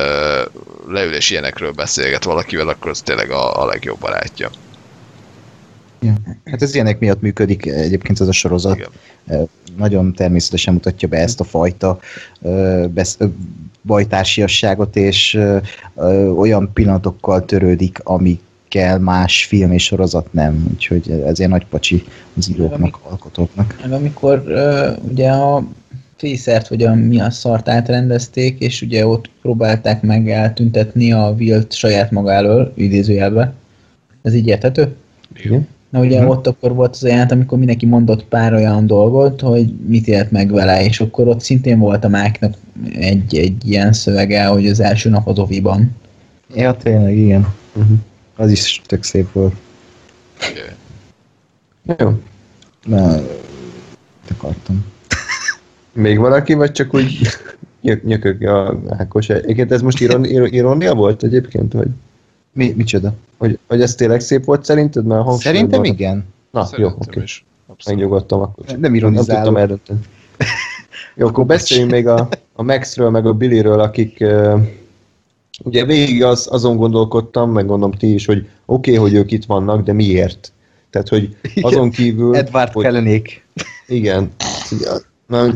[0.88, 4.50] leül és ilyenekről beszélget valakivel, akkor az tényleg a, a legjobb barátja.
[6.44, 8.76] Hát ez ilyenek miatt működik egyébként ez a sorozat.
[8.76, 9.48] Igen.
[9.76, 11.98] Nagyon természetesen mutatja be ezt a fajta
[12.88, 13.24] besz-
[13.82, 15.40] bajtársiasságot, és
[16.36, 20.66] olyan pillanatokkal törődik, amikkel más film és sorozat nem.
[20.72, 22.04] Úgyhogy ez ilyen nagy pacsi
[22.36, 23.76] az íróknak, alkotóknak.
[23.82, 25.62] Meg amikor uh, ugye a
[26.22, 31.72] fészert, vagy a mi a szart átrendezték, és ugye ott próbálták meg eltüntetni a Wilt
[31.72, 33.52] saját maga elől, idézőjelbe.
[34.22, 34.94] Ez így érthető?
[35.44, 35.68] Igen.
[35.90, 36.28] Na ugye Mhm.
[36.28, 40.52] ott akkor volt az ajánlat, amikor mindenki mondott pár olyan dolgot, hogy mit élt meg
[40.52, 42.54] vele, és akkor ott szintén volt a Máknak
[42.92, 45.96] egy, egy ilyen szövege, hogy az első nap az oviban.
[46.54, 47.46] Ja, tényleg, igen.
[47.74, 47.96] Uh-huh.
[48.36, 49.54] Az is tök szép volt.
[51.98, 52.18] Jó.
[52.84, 53.20] Na,
[54.30, 54.91] akartam.
[55.92, 57.18] Még valaki, vagy csak úgy
[57.80, 59.28] nyök, nyökög a Ákos?
[59.28, 61.72] Egyébként ez most iron, ir- ironia volt egyébként?
[61.72, 61.88] Vagy,
[62.52, 63.14] Mi, micsoda?
[63.38, 65.04] hogy, hogy ez tényleg szép volt szerinted?
[65.04, 66.24] Mert Szerintem van- igen.
[66.50, 67.20] Na, jó, Szerintem oké.
[67.22, 67.44] is.
[67.66, 67.98] Abszolút.
[68.00, 68.64] Megnyugodtam akkor.
[68.66, 69.42] Nem Nem ironizálok.
[69.42, 69.98] tudtam eldönteni.
[71.16, 74.60] Jó, akkor beszéljünk még a, a Maxről, meg a Billyről, akik uh,
[75.62, 79.44] ugye végig az, azon gondolkodtam, meg gondolom ti is, hogy oké, okay, hogy ők itt
[79.44, 80.52] vannak, de miért?
[80.90, 82.36] Tehát, hogy azon kívül...
[82.36, 83.44] Edward hogy, Kellenék.
[83.86, 84.30] Igen.
[85.32, 85.48] Na,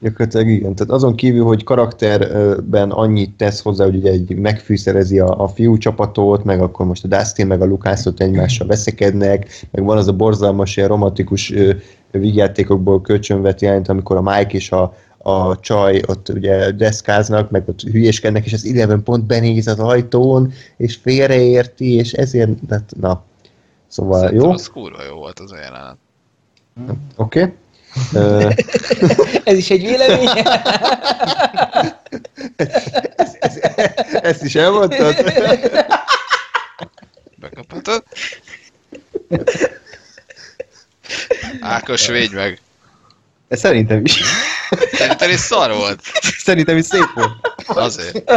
[0.00, 0.74] Gyakorlatilag igen.
[0.74, 5.78] Tehát azon kívül, hogy karakterben annyit tesz hozzá, hogy ugye egy megfűszerezi a, a fiú
[5.78, 10.12] csapatot, meg akkor most a Dustin meg a Lukászot egymással veszekednek, meg van az a
[10.12, 11.54] borzalmas, ilyen romantikus
[12.10, 17.80] vígjátékokból kölcsönvet jelent, amikor a Mike és a, a csaj ott ugye deszkáznak, meg ott
[17.80, 23.22] hülyéskednek, és az Eleven pont benéz az ajtón, és félreérti, és ezért, hát, na,
[23.86, 25.96] szóval Szerintem jó, az kurva jó volt az a jelenet.
[27.16, 27.40] oké.
[27.40, 27.52] Okay.
[29.44, 30.28] Ez is egy vélemény.
[34.12, 35.14] Ezt is elmondtad?
[37.36, 38.04] Bekaphatod?
[41.60, 42.60] Ákos, védj meg!
[43.50, 44.22] Szerintem is.
[44.92, 46.00] Szerintem is szar volt.
[46.38, 47.32] Szerintem is szép volt.
[47.66, 48.30] Azért.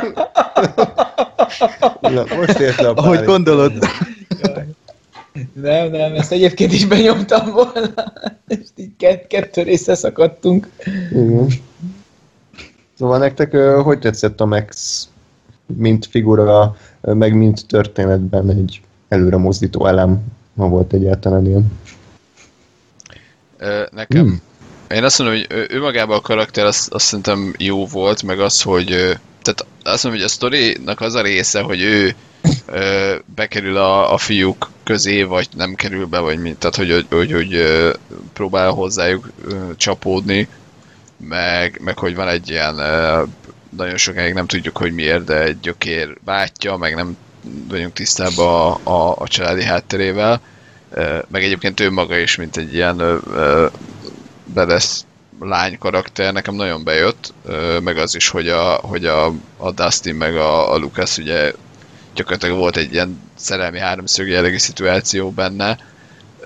[2.02, 3.74] Na, most érte a Ahogy gondolod.
[5.54, 8.14] Nem, nem, ezt egyébként is benyomtam volna.
[8.48, 10.70] És így kett, kettő részre szakadtunk.
[11.12, 11.48] Igen.
[12.98, 15.04] Szóval nektek hogy tetszett a Max,
[15.66, 20.24] mint figura, meg mint történetben egy előre mozdító elem,
[20.58, 21.72] ha volt egyáltalán ilyen?
[23.92, 24.42] Nekem Hmm.
[24.90, 28.62] Én azt mondom, hogy ő, magában a karakter azt, azt szerintem jó volt, meg az,
[28.62, 28.86] hogy
[29.42, 32.16] tehát azt mondom, hogy a sztorinak az a része, hogy ő
[32.66, 37.06] ö, bekerül a, a fiúk közé, vagy nem kerül be, vagy mint, tehát hogy, hogy,
[37.10, 37.66] hogy, hogy
[38.34, 39.30] próbál hozzájuk
[39.78, 40.48] csapódni,
[41.18, 42.76] meg, meg hogy van egy ilyen
[43.70, 47.18] nagyon sokáig nem tudjuk, hogy miért, de egy gyökér bátyja, meg nem
[47.68, 50.42] vagyunk tisztában a, a, a családi hátterével,
[51.28, 53.68] meg egyébként ő maga is, mint egy ilyen ö, ö,
[54.54, 55.02] bedes
[55.40, 57.34] lány karakter nekem nagyon bejött,
[57.84, 59.26] meg az is, hogy a, hogy a,
[59.58, 61.54] a Dustin meg a, a Lucas ugye
[62.16, 65.78] gyakorlatilag volt egy ilyen szerelmi háromszög jellegű szituáció benne,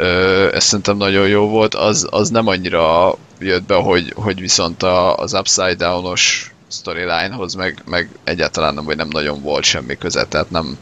[0.01, 4.83] Ö, ez szerintem nagyon jó volt, az, az nem annyira jött be, hogy, hogy viszont
[4.83, 10.25] a, az Upside Down-os storylinehoz meg, meg egyáltalán nem, vagy nem nagyon volt semmi köze,
[10.25, 10.77] tehát nem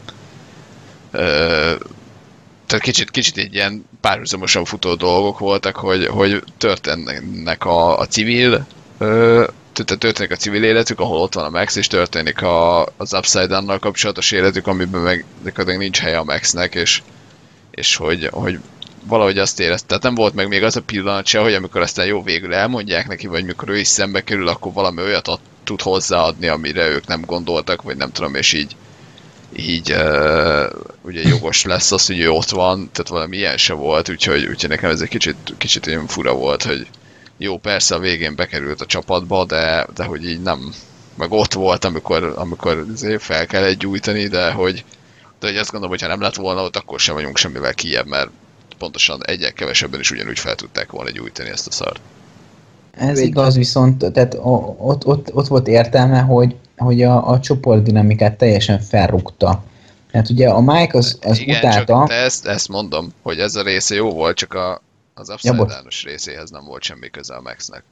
[1.10, 1.74] ö,
[2.66, 8.66] tehát kicsit, kicsit egy ilyen párhuzamosan futó dolgok voltak, hogy, hogy történnek a, a civil
[8.98, 9.46] ö,
[9.84, 13.78] történik a civil életük, ahol ott van a Max, és történik a, az Upside Down-nal
[13.78, 17.02] kapcsolatos életük, amiben meg gyakorlatilag nincs helye a Maxnek, és,
[17.70, 18.58] és hogy, hogy
[19.04, 22.06] valahogy azt érezte, tehát nem volt meg még az a pillanat se, hogy amikor aztán
[22.06, 25.80] jó végül elmondják neki, vagy mikor ő is szembe kerül, akkor valami olyat ad, tud
[25.82, 28.76] hozzáadni, amire ők nem gondoltak, vagy nem tudom, és így
[29.56, 30.64] így uh,
[31.02, 34.68] ugye jogos lesz az, hogy ő ott van, tehát valami ilyen se volt, úgyhogy, úgyhogy
[34.68, 36.86] nekem ez egy kicsit, kicsit olyan fura volt, hogy
[37.38, 40.74] jó, persze a végén bekerült a csapatba, de, de hogy így nem,
[41.14, 44.84] meg ott volt, amikor, amikor azért fel kellett gyújtani, de hogy,
[45.40, 48.06] de hogy azt gondolom, hogy ha nem lett volna ott, akkor sem vagyunk semmivel kijebb,
[48.06, 48.30] mert
[48.78, 52.00] pontosan egyel kevesebben is ugyanúgy fel tudták volna gyújtani ezt a szart.
[52.90, 54.36] Ez igaz, viszont tehát
[54.78, 59.62] ott, ott, ott volt értelme, hogy, hogy a, a csoportdinamikát teljesen felrúgta.
[60.10, 63.56] Tehát ugye a Mike az, az Igen, utálta, csak de ezt, ezt mondom, hogy ez
[63.56, 64.82] a része jó volt, csak a,
[65.18, 65.54] az Upside.
[65.54, 67.82] Down-os részéhez nem volt semmi köze a Maxnek.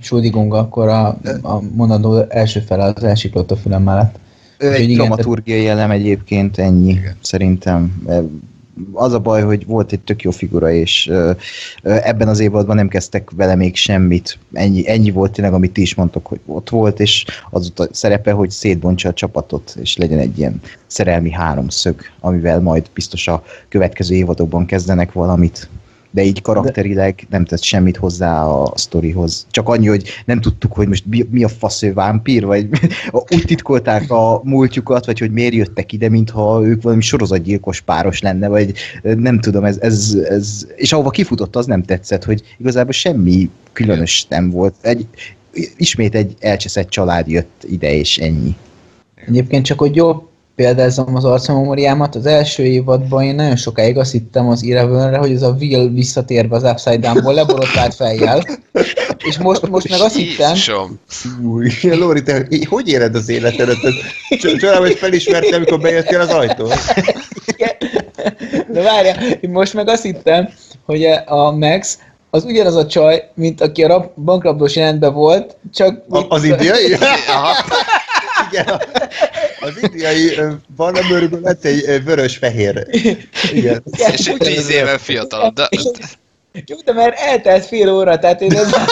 [0.00, 4.18] Sudigong akkor a, a mondandó első fele az elsiklott a fülem mellett.
[4.58, 7.16] Ő egy dramaturgiai elem egyébként, ennyi, Igen.
[7.20, 8.02] szerintem.
[8.92, 11.10] Az a baj, hogy volt egy tök jó figura, és
[11.82, 14.38] ebben az évadban nem kezdtek vele még semmit.
[14.52, 18.32] Ennyi, ennyi volt tényleg, amit ti is mondtok, hogy ott volt, és az a szerepe,
[18.32, 24.14] hogy szétbontsa a csapatot, és legyen egy ilyen szerelmi háromszög, amivel majd biztos a következő
[24.14, 25.68] évadokban kezdenek valamit.
[26.16, 29.46] De így karakterileg nem tett semmit hozzá a sztorihoz.
[29.50, 32.68] Csak annyi, hogy nem tudtuk, hogy most mi, mi a fasz ő vámpír, vagy
[33.34, 38.48] úgy titkolták a múltjukat, vagy hogy miért jöttek ide, mintha ők valami sorozatgyilkos páros lenne,
[38.48, 38.72] vagy
[39.02, 44.26] nem tudom, ez, ez, ez és ahova kifutott, az nem tetszett, hogy igazából semmi különös
[44.28, 44.74] nem volt.
[44.80, 45.06] Egy,
[45.76, 48.56] ismét egy elcseszett család jött ide, és ennyi.
[49.26, 54.48] Egyébként csak, hogy jól példázzam az arcamemóriámat, az első évadban én nagyon sokáig azt hittem
[54.48, 58.42] az Elevenre, hogy ez a Will visszatérve az Upside Down-ból leborotvált fejjel,
[59.28, 61.00] és most, most meg azt hittem, Jézusom!
[61.42, 63.76] Új, Lóri, te hogy éred az életedet?
[64.28, 66.70] Cs- Csodálom, hogy felismertél, amikor bejöttél az ajtón.
[68.72, 70.48] de várjál, én most meg azt hittem,
[70.84, 71.98] hogy a Max
[72.30, 76.02] az ugyanaz a csaj, mint aki a rab- bankrablós jelentben volt, csak...
[76.08, 76.84] A, az indiai?
[76.84, 77.00] Igen,
[78.66, 78.80] a-
[79.66, 82.86] az indiai ö, barna bőrűből lett egy vörös-fehér.
[83.52, 83.82] Igen.
[84.12, 85.68] És egy tíz éve fiatalabb, de
[86.66, 88.88] Jó, de mert eltelt fél óra, tehát én ez már.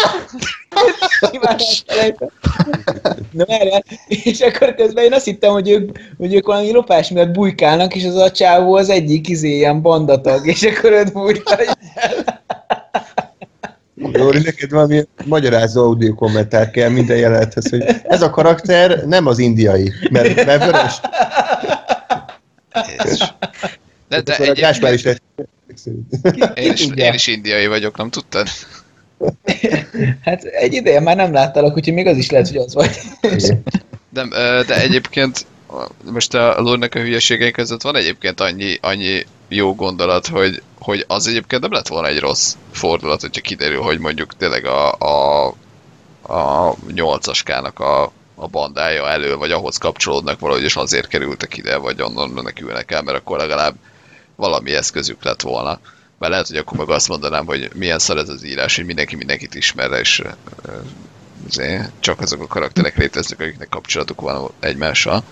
[3.31, 7.31] Na várjál, és akkor közben én azt hittem, hogy ők, hogy ők valami lopás miatt
[7.31, 11.73] bujkálnak, és az a csávó az egyik izé ilyen bandatag, és akkor őt bújkálja.
[13.95, 19.39] Lóri, neked valami magyarázó audio kommentár kell minden jelenethez, hogy ez a karakter nem az
[19.39, 21.01] indiai, mert, mert vörös.
[24.09, 25.23] De, de a Gáspár is lett.
[26.55, 28.49] én is, én is indiai vagyok, nem tudtad?
[30.21, 33.01] Hát egy ideje már nem láttalak, úgyhogy még az is lehet, hogy az vagy.
[34.09, 35.47] De, ö, de egyébként
[36.11, 41.27] most a Lórinak a hülyeségei között van egyébként annyi, annyi jó gondolat, hogy, hogy az
[41.27, 45.47] egyébként nem lett volna egy rossz fordulat, hogyha kiderül, hogy mondjuk tényleg a, a,
[46.23, 52.03] a 8-askának a, a bandája elő, vagy ahhoz kapcsolódnak valahogy, és azért kerültek ide, vagy
[52.03, 53.75] onnan menekülnek el, mert akkor legalább
[54.37, 55.81] valami eszközük lett volna.
[56.19, 59.17] Mert lehet, hogy akkor meg azt mondanám, hogy milyen szar ez az írás, hogy mindenki
[59.17, 60.23] mindenkit ismer, és
[62.01, 65.25] csak azok a karakterek léteznek, akiknek kapcsolatuk van egymással.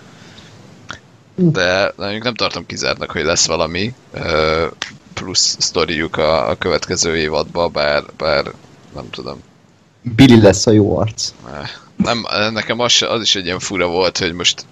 [1.35, 4.67] De mondjuk nem tartom kizártnak, hogy lesz valami ö,
[5.15, 8.53] plusz sztoriuk a, a következő évadban, bár, bár
[8.95, 9.43] nem tudom.
[10.03, 11.33] Billy lesz a jó arc.
[11.53, 14.65] Eh, Nem, nekem az, az is egy ilyen fura volt, hogy most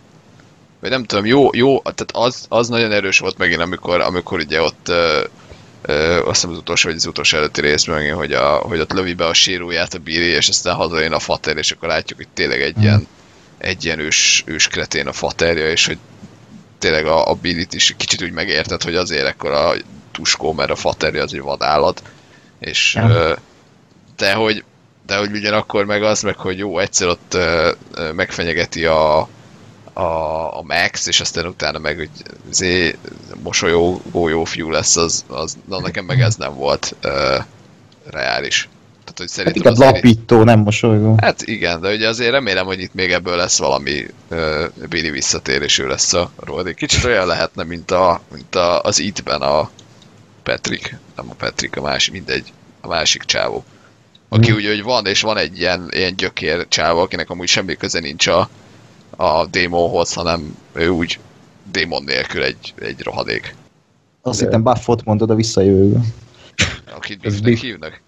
[0.81, 4.63] vagy nem tudom, jó, jó, tehát az, az nagyon erős volt megint, amikor, amikor ugye
[4.63, 5.25] ott ö,
[5.83, 8.93] ö, azt hiszem az utolsó, vagy az utolsó előtti részben megint, hogy, a, hogy ott
[8.93, 12.29] lövi be a séróját a Billy, és aztán hazajön a fater, és akkor látjuk, hogy
[12.35, 13.07] tényleg egy ilyen,
[13.59, 15.99] egy ilyen ős, ős kretén a faterja, és hogy
[16.81, 19.73] tényleg a, a Billy-t is kicsit úgy megérted, hogy azért ekkor a
[20.13, 22.03] tuskó, mert a faterja az egy vadállat,
[22.59, 23.37] és Ja.
[24.17, 24.65] de hogy
[25.07, 27.37] de hogy ugyanakkor meg az meg, hogy jó, egyszer ott
[28.15, 29.29] megfenyegeti a,
[29.93, 30.03] a,
[30.59, 32.11] a Max, és aztán utána meg, hogy
[32.51, 32.97] zé,
[33.43, 37.39] mosolyogó jó fiú lesz, az, az na, nekem meg ez nem volt ö,
[38.11, 38.69] reális.
[39.13, 41.17] Tehát, hogy Hát szerintem inkább azért- lapító, nem mosolygó.
[41.21, 45.85] Hát igen, de ugye azért remélem, hogy itt még ebből lesz valami uh, Billy visszatérésű
[45.87, 46.75] lesz a Roddy.
[46.75, 49.71] Kicsit olyan lehetne, mint, a, mint a, az It-ben a
[50.43, 53.65] Patrick, nem a Patrick, a másik, mindegy, a másik csávó.
[54.29, 58.01] Aki ugye, hogy van, és van egy ilyen, ilyen gyökér csávó, akinek amúgy semmi köze
[58.01, 58.49] nincs a,
[59.17, 61.19] a démonhoz, hanem ő úgy
[61.71, 63.55] démon nélkül egy, egy rohadék.
[64.23, 66.03] Azt hittem Buffot mondod a visszajövőből.
[66.95, 68.01] Akit hívnak.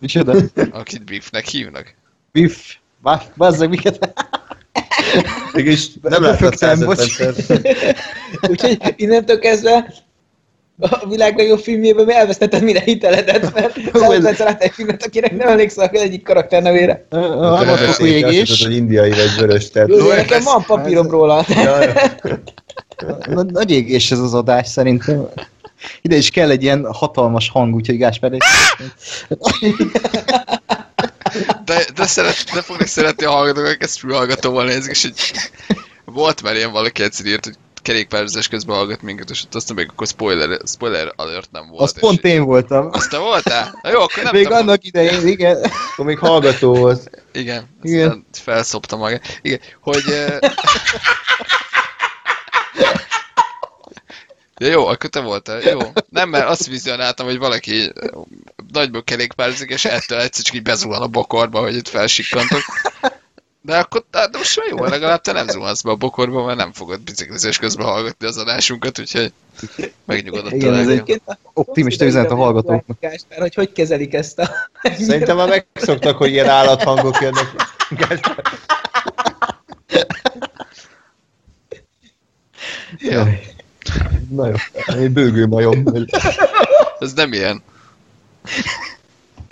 [0.00, 0.34] Micsoda?
[0.70, 1.94] Akit Biffnek hívnak.
[2.32, 2.56] Biff.
[3.36, 4.12] Bazzeg miket.
[5.52, 6.56] Mégis nem bocs.
[6.56, 7.62] századpercet.
[8.48, 9.94] Úgyhogy innentől kezdve
[10.78, 15.48] a világ legjobb filmjében mi elvesztetted minden hiteledet, mert századperccel láttam egy filmet, akinek nem
[15.48, 17.06] emlékszel az egyik karakter nevére.
[17.10, 18.64] A azt hiszed, égés.
[18.64, 19.88] hogy indiai vagy vörös, tehát...
[19.88, 21.46] Jó, nekem van papírom róla.
[23.46, 25.28] Nagy égés ez az adás szerintem.
[26.02, 28.42] Ide is kell egy ilyen hatalmas hang, úgyhogy Gáspár egy...
[31.64, 35.14] De, de, szeret, de fognak szeretni a hallgatók, akik ezt fülhallgatóval nézik, és hogy
[36.04, 39.84] volt már ilyen valaki egyszer írt, hogy kerékpározás közben hallgat minket, és ott azt mondom,
[39.84, 41.82] még akkor spoiler, spoiler alert nem volt.
[41.82, 42.88] Az pont én voltam.
[42.92, 43.78] Azt te voltál?
[43.82, 44.58] Na jó, akkor nem Még tudom.
[44.58, 45.62] annak idején, igen.
[45.92, 47.10] Akkor még hallgató volt.
[47.32, 48.06] Igen, Igen.
[48.06, 49.38] aztán felszopta magát.
[49.42, 50.02] Igen, hogy...
[54.60, 55.60] Ja, jó, akkor te voltál.
[55.60, 55.78] Jó.
[56.08, 57.90] Nem, mert azt vizionáltam, hogy valaki eh,
[58.72, 62.60] nagyból kerékpárzik, és ettől egyszer csak így bezuhan a bokorba, hogy itt felsikkantok.
[63.62, 66.72] De akkor, de most már jó, legalább te nem zuhansz be a bokorba, mert nem
[66.72, 69.32] fogod biciklizés közben hallgatni az adásunkat, úgyhogy
[70.04, 71.08] megnyugodott Igen, a ez legjobb.
[71.08, 73.00] egy optimista üzenet a hallgatóknak.
[73.00, 74.50] Gáspár, hogy hogy kezelik ezt a...
[74.98, 77.52] Szerintem már megszoktak, hogy ilyen állathangok jönnek.
[82.98, 83.28] Ja,
[84.30, 84.54] Na jó,
[84.86, 85.84] egy bőgő majom.
[86.98, 87.62] ez nem ilyen.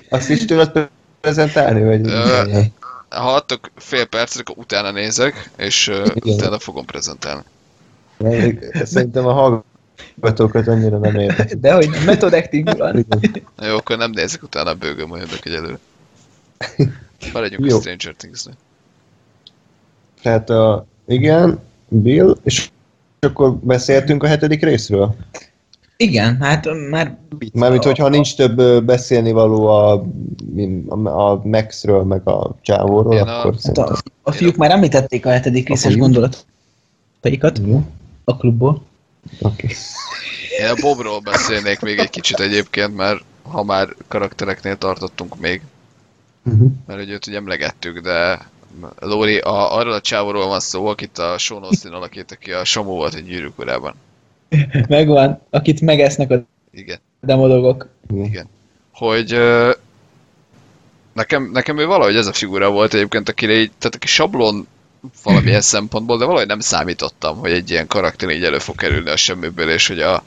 [0.09, 0.89] Azt is tudod
[1.21, 2.07] prezentálni, vagy?
[2.07, 2.61] Ö,
[3.09, 6.13] Ha adtok fél percet, akkor utána nézek, és Igen.
[6.23, 7.43] utána fogom prezentálni.
[8.85, 11.59] Szerintem a hallgatókat annyira nem érdekel.
[11.61, 13.07] De hogy method acting van.
[13.63, 15.79] Jó, akkor nem nézek utána a bőgöm majdok egyelőre.
[17.33, 17.81] Maradjunk a.
[17.81, 18.55] Stranger Things-nél.
[20.23, 22.71] Tehát a, igen, Bill, és
[23.21, 25.15] akkor beszéltünk a hetedik részről?
[25.97, 27.17] Igen, hát már
[27.53, 30.05] Mármint, hogyha nincs több beszélni való a,
[30.89, 35.27] a, a Maxről, meg a csávóról, Igen, a- akkor hát a, a fiúk már említették
[35.27, 37.83] a hetedik részes gondolataikat Jó,
[38.25, 38.83] a klubból.
[39.41, 39.67] oké.
[40.61, 45.63] Én a Bobról beszélnék még egy kicsit egyébként, mert ha már karaktereknél tartottunk még,
[46.43, 46.65] Mhm.
[46.87, 48.39] mert hogy őt ugye emlegettük, de
[48.99, 52.91] Lóri, a, arról a csávóról van szó, akit a Sean Austin alakít, aki a Samu
[52.91, 53.95] volt egy gyűrűk urában.
[54.89, 56.99] Megvan, akit megesznek a Igen.
[57.21, 57.89] demodogok.
[58.15, 58.49] Igen.
[58.93, 59.71] Hogy ö,
[61.13, 64.67] nekem, nekem ő valahogy ez a figura volt egyébként, akire így, tehát aki sablon
[65.23, 69.17] valamilyen szempontból, de valahogy nem számítottam, hogy egy ilyen karakter így elő fog kerülni a
[69.17, 70.23] semmiből, és hogy a,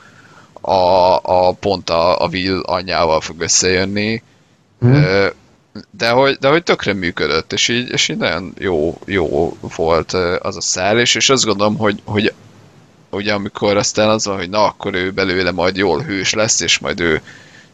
[0.62, 4.24] a, a pont a, a Will anyjával fog összejönni.
[4.80, 4.94] Mhm.
[4.94, 5.28] Ö,
[5.92, 10.56] de hogy, de hogy tökre működött, és így, és így nagyon jó, jó volt az
[10.56, 12.34] a szál, és, azt gondolom, hogy, hogy
[13.10, 16.80] ugye amikor aztán az van, hogy na akkor ő belőle majd jól hős lesz, és
[16.80, 17.22] majd ő,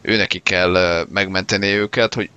[0.00, 2.30] ő neki kell megmenteni őket, hogy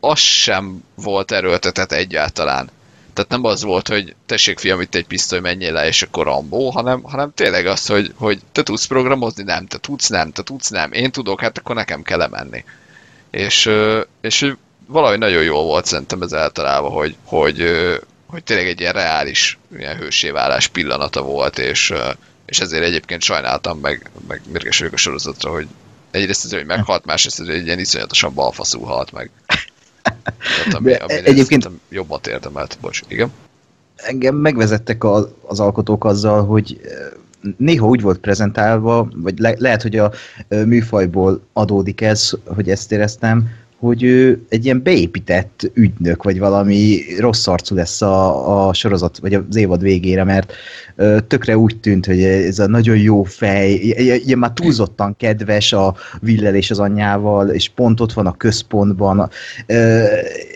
[0.00, 2.70] az sem volt erőltetett egyáltalán.
[3.12, 6.70] Tehát nem az volt, hogy tessék fiam, itt egy pisztoly, menjél le, és akkor Rambó,
[6.70, 10.68] hanem, hanem tényleg az, hogy, hogy te tudsz programozni, nem, te tudsz, nem, te tudsz,
[10.68, 12.64] nem, én tudok, hát akkor nekem kell lemenni.
[13.30, 13.70] És,
[14.20, 14.54] és
[14.86, 17.64] valahogy nagyon jó volt szerintem ez eltalálva, hogy, hogy,
[18.26, 21.92] hogy tényleg egy ilyen reális ilyen hősévállás pillanata volt, és,
[22.46, 25.66] és ezért egyébként sajnáltam, meg, meg mérges vagyok a sorozatra, hogy
[26.10, 29.30] egyrészt azért, hogy meghalt, másrészt azért egy ilyen iszonyatosan balfaszú halt meg.
[30.56, 32.78] Tehát ami, ami egyébként- jobbat érdemelt.
[32.80, 33.32] Bocs, igen.
[33.96, 36.80] engem megvezettek az, az alkotók azzal, hogy
[37.56, 40.12] néha úgy volt prezentálva, vagy le, lehet, hogy a
[40.48, 43.50] műfajból adódik ez, hogy ezt éreztem,
[43.84, 49.34] hogy ő egy ilyen beépített ügynök, vagy valami rossz arcú lesz a, a sorozat, vagy
[49.34, 50.52] az évad végére, mert
[50.96, 53.72] ö, tökre úgy tűnt, hogy ez a nagyon jó fej,
[54.24, 59.30] ilyen már túlzottan kedves a Villel az anyjával, és pont ott van a központban,
[59.66, 60.04] ö,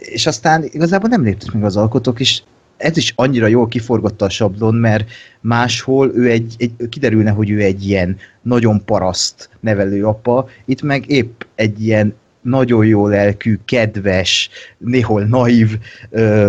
[0.01, 2.43] és aztán igazából nem léptek meg az alkotók, és
[2.77, 5.11] ez is annyira jól kiforgatta a sablon, mert
[5.41, 11.41] máshol ő egy, egy, kiderülne, hogy ő egy ilyen nagyon paraszt nevelőapa, itt meg épp
[11.55, 12.15] egy ilyen
[12.49, 14.49] nagyon jó lelkű, kedves,
[14.79, 15.79] néhol naív,
[16.11, 16.49] ö,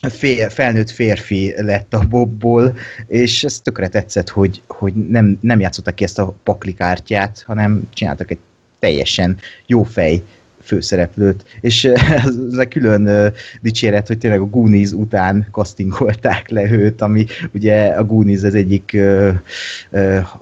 [0.00, 2.76] fél, felnőtt férfi lett a Bobból,
[3.06, 8.30] és ez tökre tetszett, hogy, hogy nem, nem játszottak ki ezt a paklikártyát, hanem csináltak
[8.30, 8.38] egy
[8.78, 10.22] teljesen jó fej
[10.66, 11.84] főszereplőt, és
[12.24, 18.04] ez a külön dicséret, hogy tényleg a Goonies után castingolták le őt, ami ugye a
[18.04, 18.96] Goonies az egyik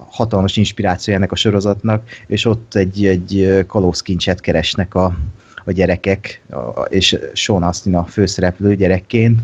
[0.09, 5.17] hatalmas inspiráció ennek a sorozatnak, és ott egy, egy kalózkincset keresnek a,
[5.65, 6.41] a gyerekek,
[6.89, 9.39] és Sean Astin a főszereplő gyerekként,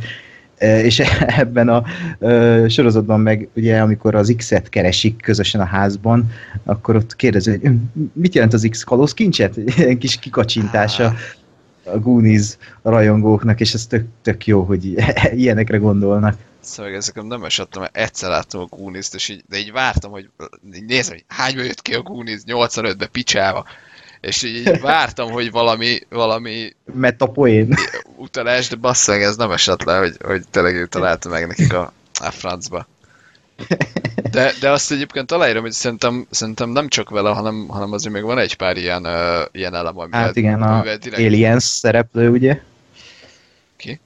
[0.62, 1.00] és
[1.44, 1.84] ebben a
[2.68, 6.32] sorozatban meg ugye amikor az X-et keresik közösen a házban,
[6.64, 7.76] akkor ott kérdezi, hogy "Hm,
[8.14, 9.58] mit jelent az X kalózkincset?
[9.78, 11.14] Egy kis kikacsintása
[11.84, 14.86] a Goonies rajongóknak, és ez tök, tök jó, hogy
[15.36, 16.36] ilyenekre gondolnak.
[16.60, 20.30] Szóval ezeket nem esettem, mert egyszer láttam a Goonies-t, és így, de így vártam, hogy
[20.88, 23.66] nézem, hogy hányba jött ki a Goonies, 85-be picsába.
[24.22, 27.74] És így, így vártam, hogy valami, valami Mert a poén.
[28.18, 31.94] utalás, de basszeg, ez nem esett le, hogy, hogy tényleg ő találta meg nekik a,
[32.20, 32.88] a francba.
[34.32, 38.24] De, de azt egyébként találom, hogy szerintem, szerintem nem csak vele, hanem, hanem azért még
[38.24, 42.62] van egy pár ilyen, uh, ilyen elem, amivel, Hát igen, a direkt- Aliens szereplő, ugye?
[43.76, 44.00] Ki?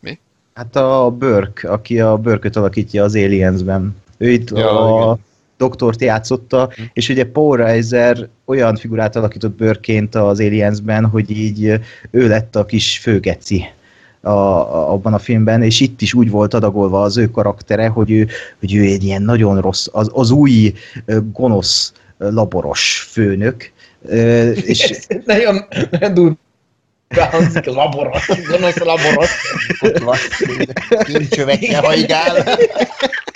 [0.00, 0.18] Mi?
[0.54, 3.96] Hát a Burke, aki a Burke-öt alakítja az Aliensben.
[4.18, 5.24] Ő itt Ja, a igen.
[5.60, 11.80] Doktort játszotta, és ugye Paul Reiser olyan figurát alakított Burke-ként az Aliensben, hogy így
[12.10, 13.64] ő lett a kis főgeci
[14.20, 18.10] a, a, abban a filmben, és itt is úgy volt adagolva az ő karaktere, hogy
[18.10, 18.28] ő,
[18.58, 20.72] hogy ő egy ilyen nagyon rossz, az, az új
[21.32, 23.72] gonosz laboros főnök,
[24.08, 29.38] Ö, és nagyon, nagyon durva hangzik, laboros, gonosz laboros.
[31.04, 32.44] Kincsövekkel hajgál.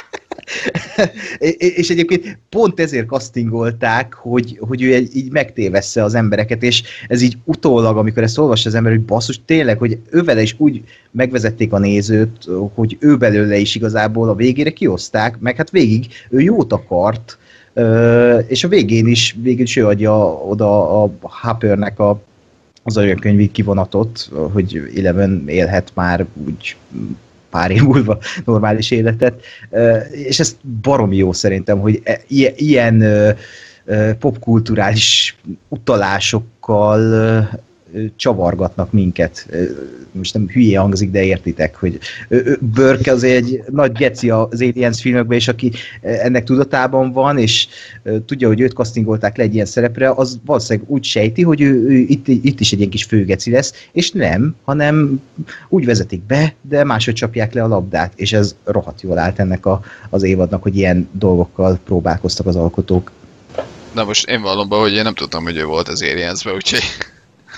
[1.59, 7.23] És egyébként pont ezért castingolták, hogy, hogy ő egy, így megtévessze az embereket, és ez
[7.23, 11.73] így utólag, amikor ezt olvassa az ember, hogy basszus, tényleg, hogy ővele is úgy megvezették
[11.73, 16.73] a nézőt, hogy ő belőle is igazából a végére kioszták, meg hát végig ő jót
[16.73, 17.39] akart,
[18.47, 22.23] és a végén is, végén is ő adja oda a Hoppernek a,
[22.83, 26.77] az anyakönyvi kivonatot, hogy Eleven élhet már úgy
[27.55, 29.43] pár év múlva normális életet,
[30.11, 32.21] és ez baromi jó szerintem, hogy e-
[32.57, 33.05] ilyen,
[34.19, 35.37] popkulturális
[35.69, 37.01] utalásokkal
[38.17, 39.49] csavargatnak minket.
[40.13, 41.99] Most nem hülye hangzik, de értitek, hogy
[42.61, 47.69] Burke az egy nagy geci az Aliens filmekben, és aki ennek tudatában van, és
[48.27, 51.97] tudja, hogy őt castingolták le egy ilyen szerepre, az valószínűleg úgy sejti, hogy ő, ő
[51.97, 55.23] itt, itt is egy ilyen kis főgeci lesz, és nem, hanem
[55.69, 59.67] úgy vezetik be, de máshogy csapják le a labdát, és ez rohadt jól állt ennek
[59.67, 59.81] a,
[60.11, 63.11] az évadnak, hogy ilyen dolgokkal próbálkoztak az alkotók.
[63.95, 66.83] Na most én vallom be, hogy én nem tudtam, hogy ő volt az aliens úgyhogy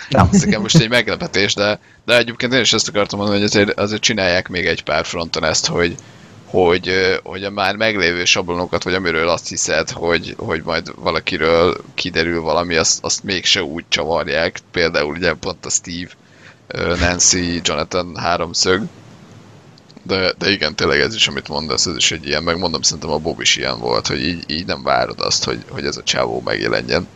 [0.09, 0.29] Nem.
[0.33, 3.79] ez nekem most egy meglepetés, de, de egyébként én is ezt akartam mondani, hogy azért,
[3.79, 5.95] azért csinálják még egy pár fronton ezt, hogy,
[6.45, 12.41] hogy, hogy a már meglévő sablonokat, vagy amiről azt hiszed, hogy, hogy majd valakiről kiderül
[12.41, 14.59] valami, azt, azt mégse úgy csavarják.
[14.71, 16.11] Például ugye pont a Steve,
[17.01, 18.83] Nancy, Jonathan háromszög.
[20.03, 23.19] De, de igen, tényleg ez is, amit mondasz, ez is egy ilyen, megmondom, szerintem a
[23.19, 26.43] Bob is ilyen volt, hogy így, így nem várod azt, hogy, hogy ez a csávó
[26.45, 27.07] megjelenjen.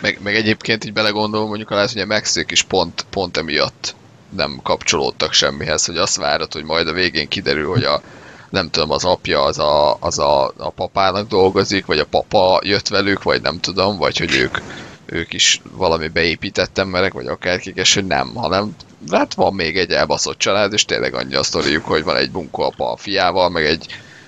[0.00, 3.94] Meg, meg egyébként így belegondolom, mondjuk a lesz, hogy a Mexik is pont, pont emiatt
[4.36, 8.02] nem kapcsolódtak semmihez, hogy azt várod, hogy majd a végén kiderül, hogy a
[8.50, 12.88] nem tudom, az apja az a, az a, a papának dolgozik, vagy a papa jött
[12.88, 14.58] velük, vagy nem tudom, vagy hogy ők,
[15.06, 18.76] ők is valami beépített emberek, vagy akárkik, és hogy nem, hanem
[19.10, 22.92] hát van még egy elbaszott család, és tényleg annyi a sztoriuk, hogy van egy bunkóapa
[22.92, 23.86] a fiával, meg egy,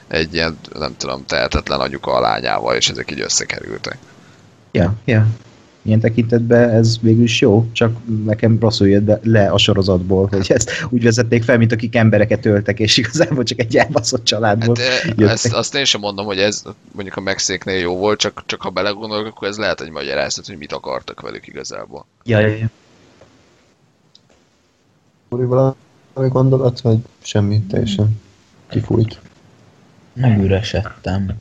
[0.08, 3.96] egy ilyen, nem tudom, tehetetlen anyuka a lányával, és ezek így összekerültek.
[4.74, 5.26] Ja, ja.
[5.82, 10.46] Ilyen tekintetben ez végül is jó, csak nekem rosszul jött be, le a sorozatból, hogy
[10.48, 14.86] ezt úgy vezették fel, mint akik embereket öltek, és igazából csak egy elbaszott családból Hát,
[14.86, 15.28] eh, jöttek.
[15.28, 18.70] ezt, azt én sem mondom, hogy ez mondjuk a Mexiknél jó volt, csak, csak ha
[18.70, 22.06] belegondolok, akkor ez lehet egy magyarázat, hogy mit akartak velük igazából.
[22.24, 22.70] Ja, ja, ja.
[25.28, 25.74] Valami
[26.14, 28.20] gondolat, vagy semmi, teljesen
[28.68, 29.20] kifújt.
[30.12, 31.36] Megüresedtem.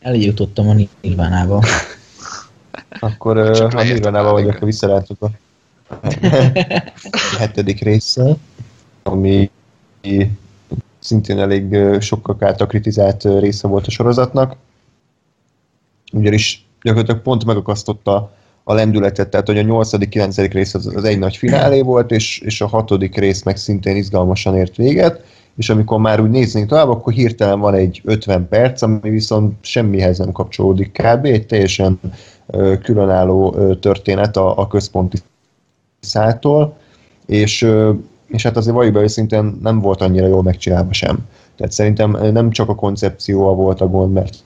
[0.00, 1.64] Eljutottam a Nirvánába.
[3.00, 5.30] Akkor Csak ha leírtam Nirvanával már, vagyok, visszaráltuk a
[5.90, 5.96] a
[7.38, 8.36] hetedik résszel,
[9.02, 9.50] ami
[10.98, 14.56] szintén elég sokak által kritizált része volt a sorozatnak.
[16.12, 18.32] Ugyanis gyakorlatilag pont megakasztotta
[18.64, 20.48] a lendületet, tehát hogy a 8.-9.
[20.52, 24.56] rész az, az egy nagy finálé volt, és, és a hatodik rész meg szintén izgalmasan
[24.56, 25.24] ért véget,
[25.56, 30.18] és amikor már úgy néznénk tovább, akkor hirtelen van egy 50 perc, ami viszont semmihez
[30.18, 31.24] nem kapcsolódik kb.
[31.24, 32.00] Egy teljesen
[32.82, 35.18] különálló történet a, a központi
[36.00, 36.76] szától,
[37.26, 37.68] és,
[38.26, 41.18] és hát azért valljuk be őszintén nem volt annyira jól megcsinálva sem.
[41.56, 44.36] Tehát szerintem nem csak a koncepcióval volt a gond, mert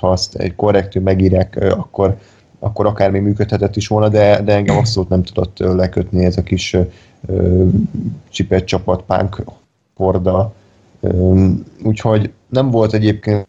[0.00, 2.18] ha azt egy korrektül megírják, akkor,
[2.58, 6.42] akkor akár még működhetett is volna, de, de engem abszolút nem tudott lekötni ez a
[6.42, 6.76] kis
[8.28, 9.42] csipet csapat pánk
[9.96, 10.52] horda.
[11.82, 13.48] Úgyhogy nem volt egyébként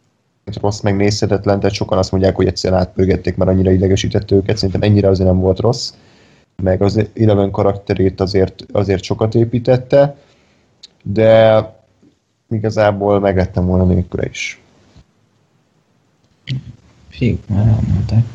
[0.54, 4.82] rossz, meg nézhetetlen, tehát sokan azt mondják, hogy egyszerűen átpörgették, mert annyira idegesítette őket, szerintem
[4.82, 5.94] ennyire azért nem volt rossz,
[6.64, 10.18] meg az Eleven karakterét azért, azért sokat építette,
[11.04, 11.62] de
[12.50, 14.60] igazából meglettem volna nélküle is.
[17.10, 18.26] Fiúk, már elmondták.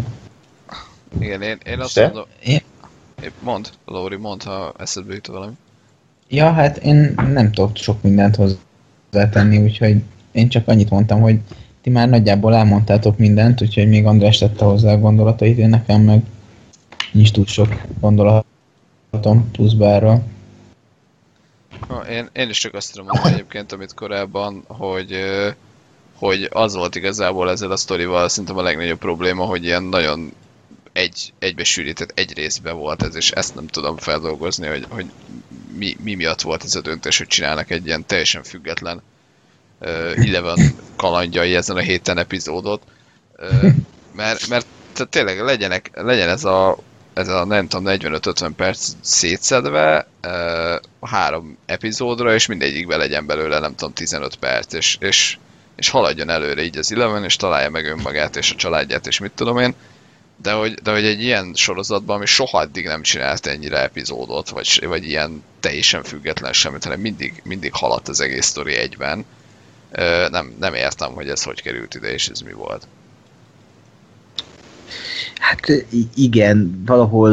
[1.19, 2.05] Igen, én, én azt Te?
[2.05, 2.24] mondom...
[2.45, 2.62] Én-
[3.43, 5.53] Mond, Lóri, mond, ha eszedbe jut valami.
[6.28, 11.41] Ja, hát én nem tudok sok mindent hozzátenni, úgyhogy én csak annyit mondtam, hogy
[11.82, 16.23] ti már nagyjából elmondtátok mindent, úgyhogy még András tette hozzá a gondolatait, én nekem meg
[17.12, 17.69] nincs túl sok
[18.01, 20.23] gondolatom pluszba erről.
[22.11, 25.16] Én, én is csak azt tudom mondani egyébként, amit korábban, hogy,
[26.15, 30.32] hogy az volt igazából ezzel a sztorival szerintem a legnagyobb probléma, hogy ilyen nagyon
[30.93, 35.11] egy, egybesűrített egy részbe volt ez, és ezt nem tudom feldolgozni, hogy, hogy
[35.77, 39.02] mi, mi miatt volt ez a döntés, hogy csinálnak egy ilyen teljesen független uh,
[39.81, 40.59] Eleven
[40.97, 42.82] kalandjai ezen a héten epizódot.
[44.15, 46.78] Mert, mert tehát tényleg legyenek, legyen ez a,
[47.15, 50.07] ez a nem tudom, 45-50 perc szétszedve
[51.01, 55.39] három epizódra, és mindegyikben legyen belőle nem tudom 15 perc, és, és,
[55.77, 59.32] és haladjon előre így az Eleven, és találja meg önmagát és a családját, és mit
[59.32, 59.74] tudom én.
[60.43, 64.86] De hogy, de hogy egy ilyen sorozatban, ami soha eddig nem csinált ennyire epizódot, vagy,
[64.86, 69.24] vagy ilyen teljesen független semmit, hanem mindig, mindig haladt az egész sztori egyben.
[70.30, 72.86] Nem, nem értem, hogy ez hogy került ide, és ez mi volt.
[75.38, 77.32] Hát igen, valahol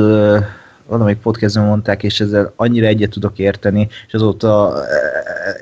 [0.88, 4.82] valamelyik podcastban mondták, és ezzel annyira egyet tudok érteni, és azóta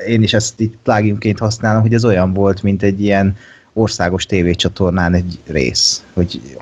[0.08, 3.38] én is ezt itt pluginként használom, hogy ez olyan volt, mint egy ilyen
[3.74, 6.58] országos tévécsatornán egy rész, hogy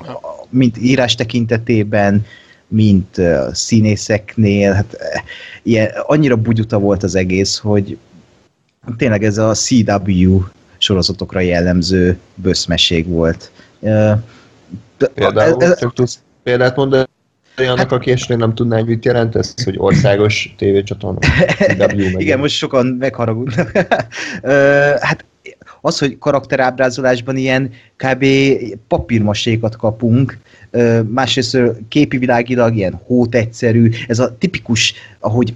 [0.48, 2.26] mint írás tekintetében,
[2.68, 3.20] mint
[3.52, 4.96] színészeknél, hát
[5.62, 7.98] ilyen, annyira bugyuta volt az egész, hogy
[8.96, 10.40] tényleg ez a CW
[10.78, 13.50] sorozatokra jellemző böszmesség volt.
[15.14, 17.06] Például, ez- ez- csak tudsz példát mondani
[17.56, 21.18] annak, hát, aki esetleg nem tudná, hogy mit jelent ez, hogy országos tévécsatorna.
[22.18, 23.70] Igen, most sokan megharagudnak.
[25.00, 25.24] Hát
[25.80, 28.26] az, hogy karakterábrázolásban ilyen kb.
[28.88, 30.38] papírmasékat kapunk,
[31.08, 31.58] másrészt
[31.88, 35.54] képi világilag ilyen hót egyszerű, ez a tipikus, ahogy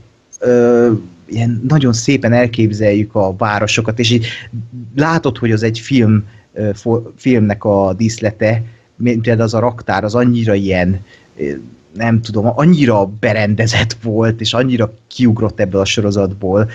[1.28, 4.26] ilyen nagyon szépen elképzeljük a városokat, és így
[4.96, 6.24] látod, hogy az egy film,
[7.16, 8.62] filmnek a díszlete,
[8.96, 11.00] mint például az a raktár, az annyira ilyen
[11.92, 16.70] nem tudom, annyira berendezett volt, és annyira kiugrott ebből a sorozatból,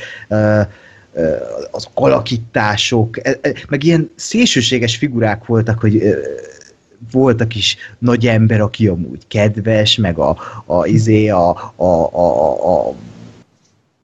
[1.71, 6.01] az alakítások, e- e- meg ilyen szélsőséges figurák voltak, hogy
[7.11, 12.93] voltak is nagy ember, aki amúgy kedves, meg a, a izé, a, a, a, a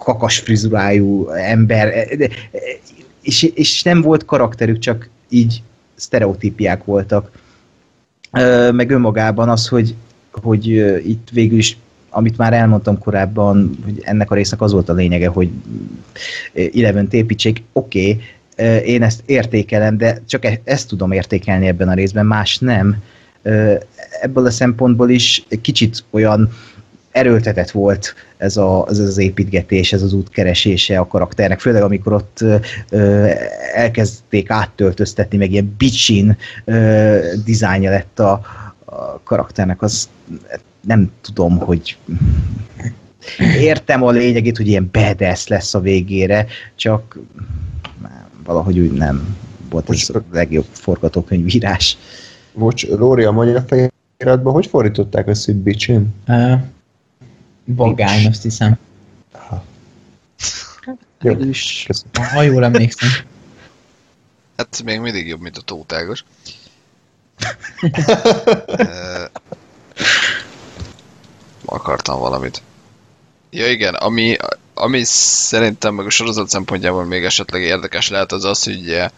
[0.04, 2.30] kakas frizurájú ember, e- e-
[3.22, 5.62] és, és nem volt karakterük, csak így
[5.96, 7.32] sztereotípiák voltak.
[8.72, 9.96] Meg önmagában az, hogy,
[10.32, 10.68] hogy
[11.08, 11.78] itt végül is
[12.10, 15.50] amit már elmondtam korábban, hogy ennek a résznek az volt a lényege, hogy
[16.76, 18.24] Eleven-t építsék, oké, okay,
[18.86, 23.04] én ezt értékelem, de csak e- ezt tudom értékelni ebben a részben, más nem.
[24.22, 26.52] Ebből a szempontból is kicsit olyan
[27.12, 32.14] erőltetett volt ez, a, ez az építgetés, ez az út keresése a karakternek, főleg amikor
[32.14, 32.44] ott
[32.90, 33.28] ö,
[33.74, 38.42] elkezdték áttöltöztetni, meg ilyen bitchin ö, dizájnja lett a,
[38.86, 40.10] a karakternek, az
[40.82, 41.98] nem tudom, hogy
[43.60, 46.46] értem a lényegét, hogy ilyen badass lesz a végére,
[46.76, 47.20] csak
[48.44, 49.38] valahogy úgy nem
[49.70, 51.98] volt ez a legjobb forgatókönyvírás.
[52.54, 56.14] Bocs, Lóri, a magyar feliratban hogy fordították ezt, hogy bitchin?
[56.28, 56.52] Uh,
[57.76, 58.78] Vagány, azt hiszem.
[59.50, 59.62] Jó,
[61.20, 61.88] Végül is.
[62.14, 63.10] Ha jól emlékszem.
[64.58, 66.24] Hát még mindig jobb, mint a tótágos.
[71.66, 72.62] Akartam valamit.
[73.50, 74.38] Ja igen, ami,
[74.74, 79.10] ami szerintem meg a sorozat szempontjából még esetleg érdekes lehet az az, hogy ugye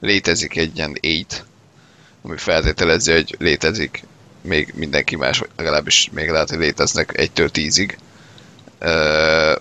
[0.00, 1.42] létezik egy ilyen 8,
[2.22, 4.04] ami feltételezi, hogy létezik
[4.44, 7.96] még mindenki más, vagy legalábbis még lehet, hogy léteznek 1-től 10-ig.
[8.78, 9.56] Ö,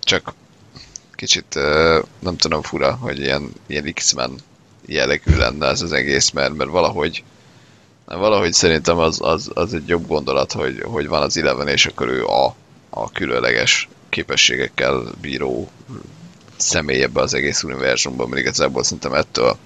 [0.00, 0.34] csak
[1.12, 1.54] kicsit
[2.18, 4.38] nem tudom fura, hogy ilyen, ilyen X-Men
[4.86, 7.24] jellegű lenne ez az egész, mert, mert valahogy
[8.04, 12.08] valahogy szerintem az, az, az egy jobb gondolat, hogy, hogy van az Eleven, és akkor
[12.08, 12.54] ő a,
[12.90, 15.70] a különleges képességekkel bíró
[16.56, 19.56] személy ebbe az egész univerzumban, mert igazából szerintem ettől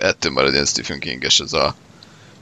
[0.00, 1.74] ettől marad ilyen Stephen King-es ez a,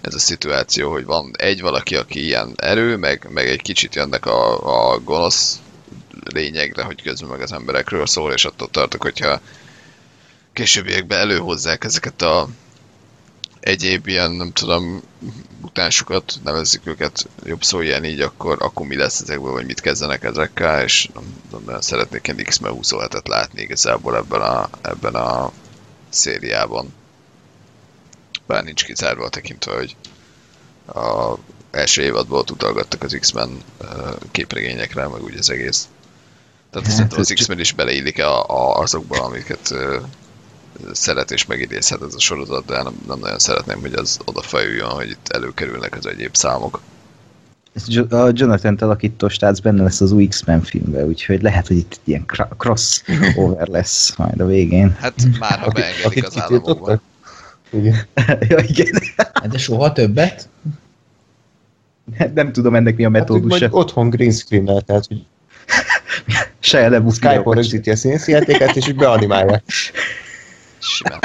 [0.01, 4.27] ez a szituáció, hogy van egy valaki, aki ilyen erő, meg, meg egy kicsit jönnek
[4.27, 5.60] a, a gonosz
[6.24, 9.40] lényegre, hogy közben meg az emberekről szól, és attól tartok, hogyha
[10.52, 12.48] későbbiekben előhozzák ezeket a
[13.60, 15.02] egyéb ilyen, nem tudom,
[15.62, 20.24] utánsokat, nevezzük őket jobb szó ilyen így, akkor, akkor mi lesz ezekből, vagy mit kezdenek
[20.24, 25.52] ezekkel, és nem, nem nagyon szeretnék ilyen X-Men 27-et látni igazából ebben a, ebben a
[26.09, 26.94] szériában.
[28.47, 29.97] Bár nincs kizárva tekintve, hogy
[30.86, 31.35] a
[31.70, 33.62] első évadból utalgattak az X-Men
[34.31, 35.89] képregényekre, meg úgy az egész.
[36.70, 39.98] Tehát Hát, szerintem az X-Men is beleillik a, a, azokba, amiket ö,
[40.93, 45.10] szeret és megidézhet ez a sorozat, de nem, nem nagyon szeretném, hogy az odafajuljon, hogy
[45.10, 46.81] itt előkerülnek az egyéb számok.
[48.10, 52.24] A Jonathan alakító stác benne lesz az új X-Men filmben, úgyhogy lehet, hogy itt ilyen
[52.56, 54.97] crossover lesz majd a végén.
[55.01, 57.01] Hát már ha beengedik az államokba.
[57.70, 57.97] Igen.
[58.48, 59.02] ja, igen.
[59.16, 60.48] Hát De soha többet?
[62.34, 63.68] Nem tudom ennek mi a Hát, hogy metódusa.
[63.70, 65.24] otthon green screen tehát hogy
[66.59, 69.62] Saját lebusz Skype-on rögzíti a színészi játékát, és így beanimálják.
[70.78, 71.20] Simán.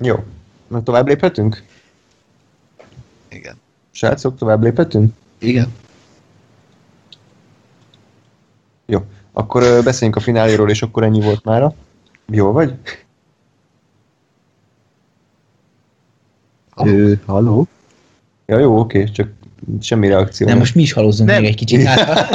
[0.00, 0.24] Jó.
[0.68, 1.62] Na tovább léphetünk?
[3.28, 3.56] Igen.
[3.90, 5.14] Srácok, tovább léphetünk?
[5.38, 5.72] Igen.
[8.86, 9.04] Jó.
[9.32, 11.74] Akkor beszéljünk a fináléról, és akkor ennyi volt mára.
[12.26, 12.74] Jó vagy?
[16.84, 17.66] Ő, haló?
[18.46, 19.28] Ja, jó, oké, csak
[19.80, 20.46] semmi reakció.
[20.46, 21.40] Nem, most mi is halózzunk Nem.
[21.40, 21.82] még egy kicsit.
[21.82, 22.34] Hát,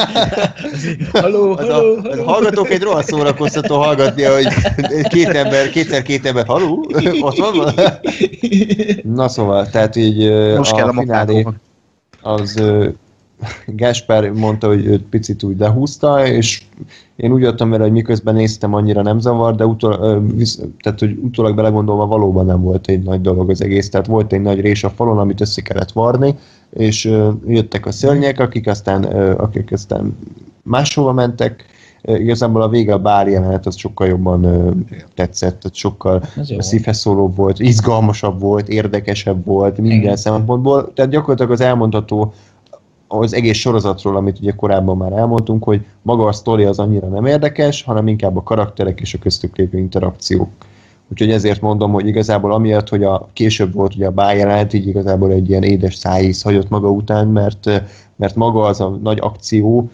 [1.22, 2.24] haló, haló, a, haló.
[2.24, 4.48] hallgatók egy rohadt szórakoztató hallgatni, hogy
[5.08, 6.92] két ember, kétszer-két ember, haló?
[7.22, 7.74] Ott van?
[9.16, 11.46] Na szóval, tehát így Most kell a finálé
[12.22, 12.62] az
[13.66, 16.64] Gáspár mondta, hogy őt picit úgy lehúzta, és
[17.16, 19.98] én úgy jöttem vele, hogy miközben néztem, annyira nem zavar, de utol,
[20.82, 23.90] tehát, hogy utólag belegondolva valóban nem volt egy nagy dolog az egész.
[23.90, 26.36] Tehát volt egy nagy rés a falon, amit össze kellett varni,
[26.70, 27.06] és
[27.48, 29.04] jöttek a szörnyek, akik aztán,
[29.34, 30.18] akik aztán
[30.64, 31.66] máshova mentek.
[32.06, 34.72] Igazából a vége a bár jelenet az sokkal jobban ö,
[35.16, 36.24] tetszett, tehát sokkal
[36.58, 40.16] szívhez szólóbb volt, izgalmasabb volt, érdekesebb volt minden Igen.
[40.16, 40.94] szempontból.
[40.94, 42.34] Tehát gyakorlatilag az elmondható
[43.20, 47.26] az egész sorozatról, amit ugye korábban már elmondtunk, hogy maga a sztori az annyira nem
[47.26, 50.50] érdekes, hanem inkább a karakterek és a köztük lévő interakciók.
[51.12, 55.32] Úgyhogy ezért mondom, hogy igazából amiatt, hogy a később volt ugye a bájelenet, így igazából
[55.32, 57.84] egy ilyen édes szájíz hagyott maga után, mert,
[58.16, 59.92] mert maga az a nagy akció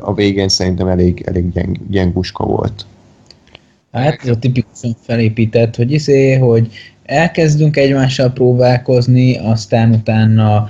[0.00, 2.86] a végén szerintem elég, elég gyeng, gyenguska volt.
[3.92, 6.68] Hát ez a tipikusan felépített, hogy izé, hogy
[7.02, 10.68] elkezdünk egymással próbálkozni, aztán utána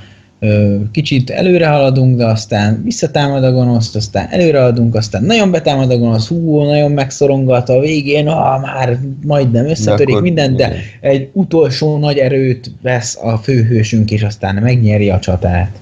[0.92, 5.98] kicsit előre haladunk, de aztán visszatámad a gonosz, aztán előre haladunk, aztán nagyon betámad a
[5.98, 11.98] gonosz, hú, nagyon megszorongat a végén, ah, már majdnem összetörik akkor- minden, de egy utolsó
[11.98, 15.78] nagy erőt vesz a főhősünk, és aztán megnyeri a csatát.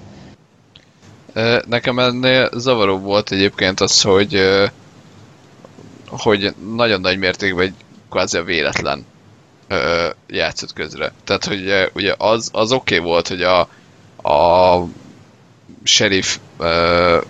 [1.69, 4.37] Nekem ennél zavaró volt egyébként az, hogy
[6.09, 7.75] hogy nagyon nagy mértékben egy
[8.11, 9.05] kvázi a véletlen
[10.29, 11.13] játszott közre.
[11.25, 13.69] Tehát, hogy ugye, ugye az, az oké okay volt, hogy a,
[14.29, 14.85] a
[15.83, 17.21] sheriff ö,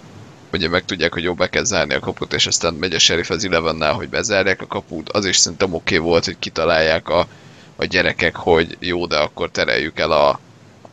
[0.52, 3.30] ugye meg tudják, hogy jó, be kell zárni a kaput, és aztán megy a sheriff
[3.30, 7.26] az Elevennel, hogy bezárják a kaput, az is szerintem oké okay volt, hogy kitalálják a,
[7.76, 10.40] a gyerekek, hogy jó, de akkor tereljük el a,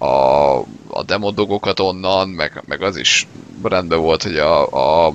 [0.06, 3.28] a, a demodogokat onnan, meg, meg az is
[3.64, 5.14] rendben volt, hogy a, a,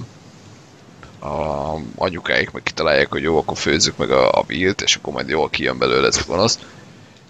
[1.20, 5.28] a anyukáik meg kitalálják, hogy jó, akkor főzzük meg a, a vilt, és akkor majd
[5.28, 6.58] jól kijön belőle ez a gonosz.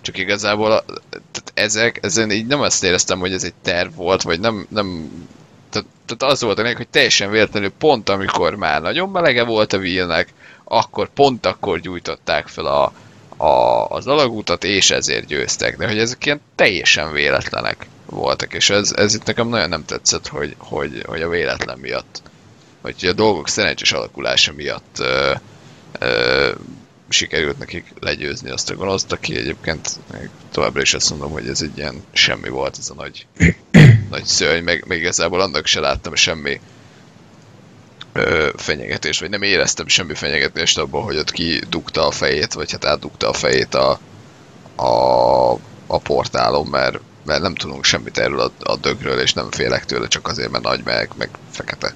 [0.01, 4.23] Csak igazából a, tehát ezek, ezen így nem azt éreztem, hogy ez egy terv volt,
[4.23, 5.11] vagy nem, nem
[5.71, 9.73] tehát, tehát az volt a lényeg, hogy teljesen véletlenül pont amikor már nagyon melege volt
[9.73, 10.33] a vílnek,
[10.65, 12.93] akkor pont akkor gyújtották fel a,
[13.45, 15.77] a, az alagútat, és ezért győztek.
[15.77, 20.27] De hogy ezek ilyen teljesen véletlenek voltak, és ez, ez itt nekem nagyon nem tetszett,
[20.27, 22.23] hogy, hogy, hogy a véletlen miatt,
[22.81, 25.33] vagy a dolgok szerencsés alakulása miatt ö,
[25.99, 26.51] ö,
[27.13, 29.99] sikerült nekik legyőzni azt a gonoszt, aki egyébként
[30.51, 33.27] továbbra is azt mondom, hogy ez egy ilyen semmi volt, ez a nagy,
[34.11, 36.61] nagy szörny, meg, meg igazából annak se láttam semmi
[38.13, 42.85] ö, fenyegetést, vagy nem éreztem semmi fenyegetést abban, hogy ott kidugta a fejét, vagy hát
[42.85, 44.01] átdugta a fejét a,
[44.77, 45.53] a,
[45.87, 50.09] a portálon, mert, mert nem tudunk semmit erről a, a dögről, és nem félek tőle,
[50.09, 51.95] csak azért, mert nagy, meg, meg fekete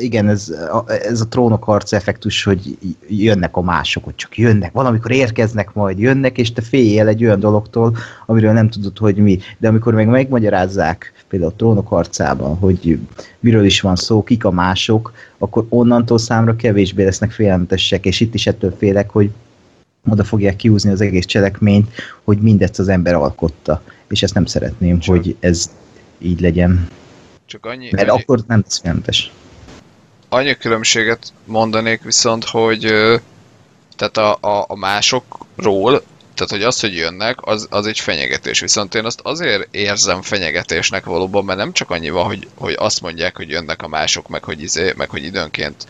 [0.00, 0.54] igen, ez,
[0.86, 5.98] ez a trónok harc effektus, hogy jönnek a mások, hogy csak jönnek, valamikor érkeznek majd,
[5.98, 7.96] jönnek, és te féljél egy olyan dologtól,
[8.26, 9.38] amiről nem tudod, hogy mi.
[9.58, 12.98] De amikor meg megmagyarázzák, például a trónok harcában, hogy
[13.40, 18.34] miről is van szó, kik a mások, akkor onnantól számra kevésbé lesznek félelmetesek, és itt
[18.34, 19.30] is ettől félek, hogy
[20.08, 21.90] oda fogják kiúzni az egész cselekményt,
[22.24, 23.82] hogy mindezt az ember alkotta.
[24.08, 25.14] És ezt nem szeretném, Csak.
[25.14, 25.70] hogy ez
[26.18, 26.88] így legyen.
[27.44, 28.20] Csak annyi, Mert annyi...
[28.20, 29.32] akkor nem lesz félelmetes
[30.28, 32.80] annyi különbséget mondanék viszont, hogy
[33.96, 36.02] tehát a, a, a másokról,
[36.34, 38.60] tehát hogy az, hogy jönnek, az, az egy fenyegetés.
[38.60, 43.00] Viszont én azt azért érzem fenyegetésnek valóban, mert nem csak annyi van, hogy, hogy azt
[43.00, 45.86] mondják, hogy jönnek a mások, meg hogy, izé, meg hogy időnként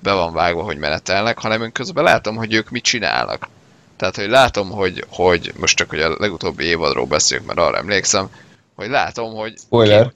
[0.00, 3.48] be van vágva, hogy menetelnek, hanem én közben látom, hogy ők mit csinálnak.
[3.96, 8.30] Tehát, hogy látom, hogy, hogy most csak, hogy a legutóbbi évadról beszéljük, mert arra emlékszem,
[8.74, 10.12] hogy látom, hogy Spoiler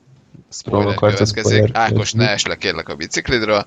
[0.48, 1.68] spoiler következik.
[1.72, 3.66] Ákos, ne le kérlek a biciklidről.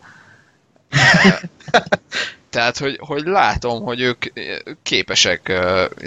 [2.50, 4.26] Tehát, hogy, hogy látom, hogy ők
[4.84, 5.52] képesek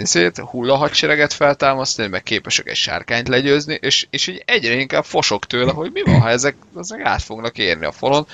[0.03, 5.45] uh, hulla hadsereget feltámasztani, meg képesek egy sárkányt legyőzni, és, és így egyre inkább fosok
[5.45, 8.25] tőle, hogy mi van, ha ezek, ezek át fognak érni a falon.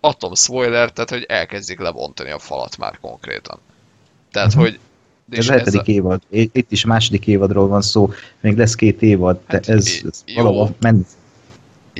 [0.00, 3.58] Atom spoiler, tehát, hogy elkezdik lebontani a falat már konkrétan.
[4.32, 4.62] Tehát, uh-huh.
[4.62, 4.78] hogy
[5.30, 5.90] ez a hetedik a...
[5.90, 6.22] évad.
[6.30, 8.10] Itt is második évadról van szó,
[8.40, 11.04] még lesz két évad, de hát, ez, ez valahol menni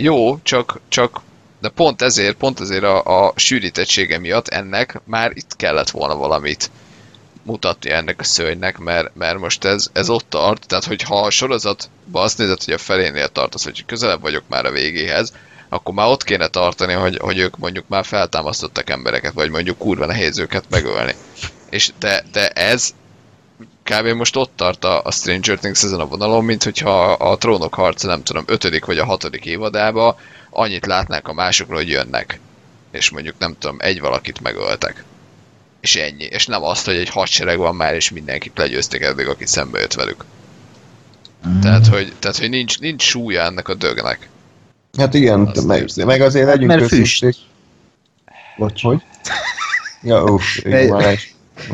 [0.03, 1.21] jó, csak, csak
[1.61, 6.71] de pont ezért, pont ezért a, a sűrítettsége miatt ennek már itt kellett volna valamit
[7.43, 12.23] mutatni ennek a szörnynek, mert, mert most ez, ez ott tart, tehát hogyha a sorozatban
[12.23, 15.33] azt nézed, hogy a felénél tartasz, hogy közelebb vagyok már a végéhez,
[15.69, 20.07] akkor már ott kéne tartani, hogy, hogy ők mondjuk már feltámasztottak embereket, vagy mondjuk kurva
[20.07, 21.15] nehéz őket megölni.
[21.71, 22.95] És de, de ez
[23.83, 24.07] kb.
[24.07, 28.07] most ott tart a, a Stranger Things ezen a vonalon, mint hogyha a, trónok harca,
[28.07, 30.19] nem tudom, ötödik vagy a hatodik évadába
[30.51, 32.41] annyit látnák a másokról, hogy jönnek.
[32.91, 35.05] És mondjuk nem tudom, egy valakit megöltek.
[35.81, 36.25] És ennyi.
[36.25, 39.95] És nem azt, hogy egy hadsereg van már, és mindenkit legyőztek eddig, aki szembe jött
[39.95, 40.25] velük.
[41.49, 41.61] Mm.
[41.61, 44.29] Tehát, hogy, tehát, hogy nincs, nincs súlya ennek a dögnek.
[44.99, 47.27] Hát igen, meg, meg azért legyünk Mert füst.
[48.57, 48.83] Bocs.
[48.83, 49.03] Hogy?
[50.03, 51.19] ja, uff, igen, már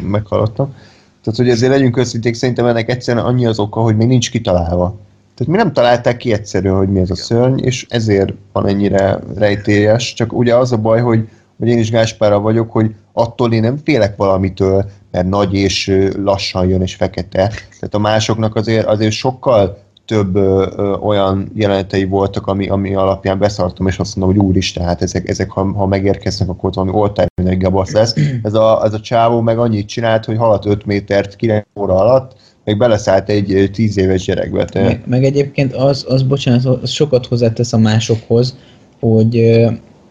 [0.01, 0.77] meghallottam.
[1.25, 4.99] Tehát, hogy ezért legyünk őszinték, szerintem ennek egyszerűen annyi az oka, hogy még nincs kitalálva.
[5.35, 9.19] Tehát mi nem találták ki egyszerűen, hogy mi ez a szörny, és ezért van ennyire
[9.37, 10.13] rejtélyes.
[10.15, 11.29] Csak ugye az a baj, hogy,
[11.59, 16.69] hogy én is Gáspára vagyok, hogy attól én nem félek valamitől, mert nagy és lassan
[16.69, 17.49] jön és fekete.
[17.49, 23.39] Tehát a másoknak azért, azért sokkal több ö, ö, olyan jelenetei voltak, ami, ami alapján
[23.39, 26.93] beszartam, és azt mondom, hogy úristen, hát ezek, ezek ha, ha megérkeznek, akkor ott valami
[26.97, 28.15] oltári gabasz lesz.
[28.43, 32.33] Ez a, ez a csávó meg annyit csinált, hogy haladt 5 métert 9 óra alatt,
[32.65, 34.65] meg beleszállt egy 10 éves gyerekbe.
[34.65, 34.83] Te...
[34.83, 38.57] Meg, meg egyébként az, az, bocsánat, az sokat hozzátesz a másokhoz,
[39.01, 39.31] hogy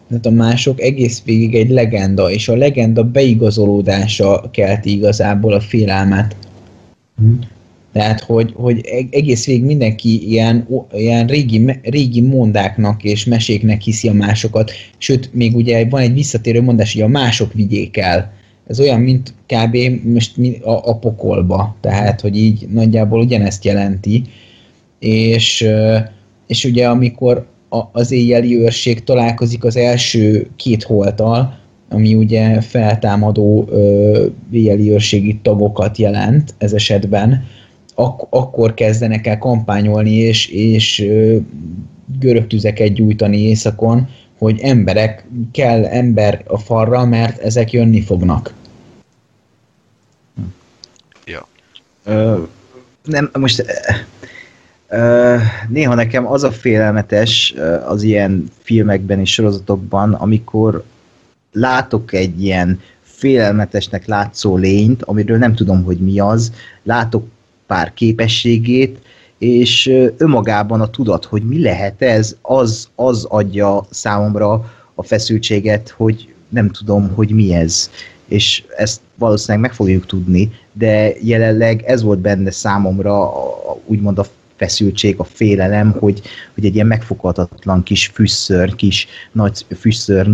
[0.08, 6.36] tehát a mások egész végig egy legenda, és a legenda beigazolódása kelti igazából a félelmet.
[7.16, 7.38] Hmm.
[7.94, 8.80] Tehát, hogy, hogy
[9.10, 15.56] egész végig mindenki ilyen, ilyen régi, régi mondáknak és meséknek hiszi a másokat, sőt, még
[15.56, 18.32] ugye van egy visszatérő mondás, hogy a mások vigyék el.
[18.66, 19.76] Ez olyan, mint kb.
[20.04, 24.22] most a, a pokolba, tehát, hogy így nagyjából ugyanezt jelenti.
[24.98, 25.66] És,
[26.46, 27.46] és ugye amikor
[27.92, 31.58] az éjjeli őrség találkozik az első két holtal,
[31.90, 37.44] ami ugye feltámadó ö, véjeli őrségi tagokat jelent ez esetben,
[37.94, 41.04] ak- akkor kezdenek el kampányolni, és, és
[42.18, 44.08] görögtüzeket gyújtani éjszakon,
[44.38, 48.52] hogy emberek, kell ember a falra, mert ezek jönni fognak.
[51.24, 51.46] Ja.
[52.04, 52.42] Ö,
[53.04, 53.64] nem, most
[54.88, 55.36] ö,
[55.68, 57.54] néha nekem az a félelmetes
[57.86, 60.84] az ilyen filmekben és sorozatokban, amikor
[61.52, 66.52] látok egy ilyen félelmetesnek látszó lényt, amiről nem tudom, hogy mi az,
[66.82, 67.26] látok
[67.66, 68.98] pár képességét,
[69.38, 76.34] és önmagában a tudat, hogy mi lehet ez, az, az adja számomra a feszültséget, hogy
[76.48, 77.90] nem tudom, hogy mi ez.
[78.28, 84.26] És ezt valószínűleg meg fogjuk tudni, de jelenleg ez volt benne számomra a, úgymond a
[84.56, 86.22] feszültség, a félelem, hogy,
[86.54, 90.32] hogy egy ilyen megfoghatatlan kis fűszörny, kis nagy fűszörny,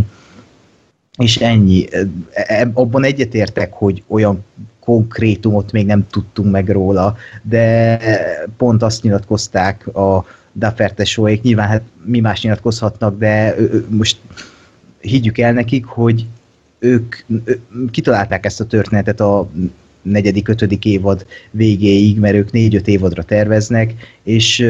[1.18, 1.86] és ennyi.
[1.92, 4.44] E- e- Abban egyetértek, hogy olyan
[4.90, 7.98] konkrétumot még nem tudtunk meg róla, de
[8.56, 13.54] pont azt nyilatkozták a Duffer tesóék, nyilván hát mi más nyilatkozhatnak, de
[13.88, 14.18] most
[15.00, 16.26] higgyük el nekik, hogy
[16.78, 17.60] ők ö-
[17.90, 19.50] kitalálták ezt a történetet a
[20.02, 24.66] negyedik, ötödik évad végéig, mert ők négy-öt évadra terveznek, és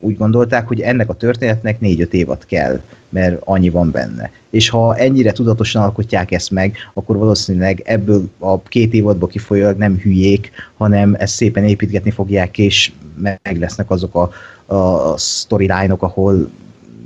[0.00, 4.30] úgy gondolták, hogy ennek a történetnek négy-öt évad kell, mert annyi van benne.
[4.50, 9.98] És ha ennyire tudatosan alkotják ezt meg, akkor valószínűleg ebből a két évadból kifolyólag nem
[9.98, 14.30] hülyék, hanem ezt szépen építgetni fogják, és meg lesznek azok a,
[14.74, 16.50] a storyline-ok, ahol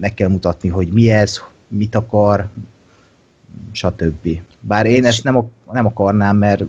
[0.01, 2.49] meg kell mutatni, hogy mi ez, mit akar,
[3.73, 4.41] stb.
[4.61, 6.65] Bár én ezt nem, nem akarnám, mert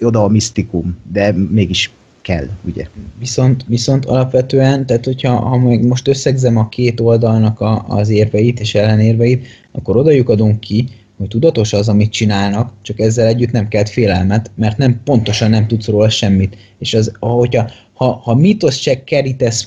[0.00, 1.90] oda a misztikum, de mégis
[2.22, 2.86] kell, ugye?
[3.18, 8.60] Viszont, viszont alapvetően, tehát hogyha ha meg most összegzem a két oldalnak a, az érveit
[8.60, 10.88] és ellenérveit, akkor odajuk adunk ki,
[11.18, 15.66] hogy tudatos az, amit csinálnak, csak ezzel együtt nem kelt félelmet, mert nem pontosan nem
[15.66, 16.56] tudsz róla semmit.
[16.78, 19.66] És az, hogyha, ha, ha mítosz check kerítesz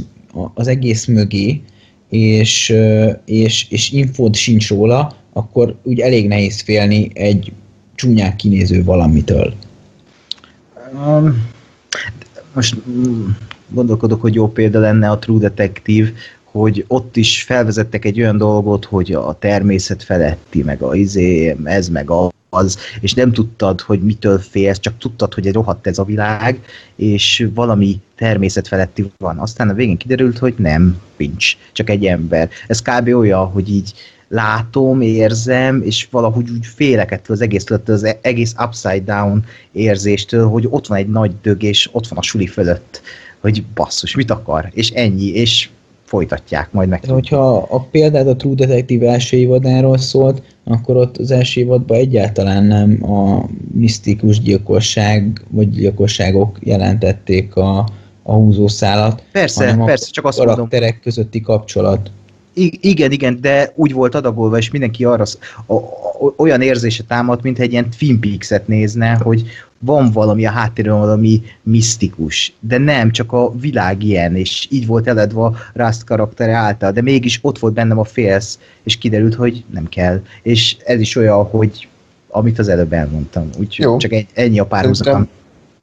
[0.54, 1.62] az egész mögé,
[2.10, 2.76] és,
[3.26, 7.52] és, és infód sincs róla, akkor úgy elég nehéz félni egy
[7.96, 9.54] csúnyán kinéző valamitől.
[11.06, 11.52] Um,
[12.54, 13.28] most mm,
[13.68, 16.12] gondolkodok, hogy jó példa lenne a True Detective,
[16.44, 21.90] hogy ott is felvezettek egy olyan dolgot, hogy a természet feletti, meg a izé, ez,
[21.90, 22.10] meg
[22.50, 26.64] az, és nem tudtad, hogy mitől félsz, csak tudtad, hogy egy rohadt ez a világ,
[26.96, 29.38] és valami természet feletti van.
[29.38, 32.50] Aztán a végén kiderült, hogy nem, nincs, csak egy ember.
[32.68, 33.08] Ez kb.
[33.08, 33.94] olyan, hogy így
[34.34, 40.48] látom, érzem, és valahogy úgy félek ettől az egésztől, ettől az egész upside down érzéstől,
[40.48, 43.02] hogy ott van egy nagy dög, és ott van a suli fölött,
[43.40, 45.70] hogy basszus, mit akar, és ennyi, és
[46.06, 47.06] folytatják, majd meg.
[47.08, 52.64] Hogyha a példád a True Detective első évadáról szólt, akkor ott az első évadban egyáltalán
[52.64, 57.88] nem a misztikus gyilkosság vagy gyilkosságok jelentették a,
[58.24, 60.56] a húzószálat, Persze, hanem persze, a csak azt mondom.
[60.56, 62.12] karakterek közötti kapcsolat.
[62.54, 65.24] I- igen, igen, de úgy volt adagolva, és mindenki arra
[65.66, 69.44] a, a, olyan érzése támadt, mint egy ilyen Twin Peaks-et nézne, hogy
[69.80, 72.54] van valami a háttérben, valami misztikus.
[72.60, 77.40] De nem, csak a világ ilyen, és így volt eledva Rust karaktere által, de mégis
[77.42, 80.22] ott volt bennem a félsz, és kiderült, hogy nem kell.
[80.42, 81.88] És ez is olyan, hogy
[82.28, 83.50] amit az előbb elmondtam.
[83.58, 85.28] Úgyhogy csak egy, ennyi a párhuzam.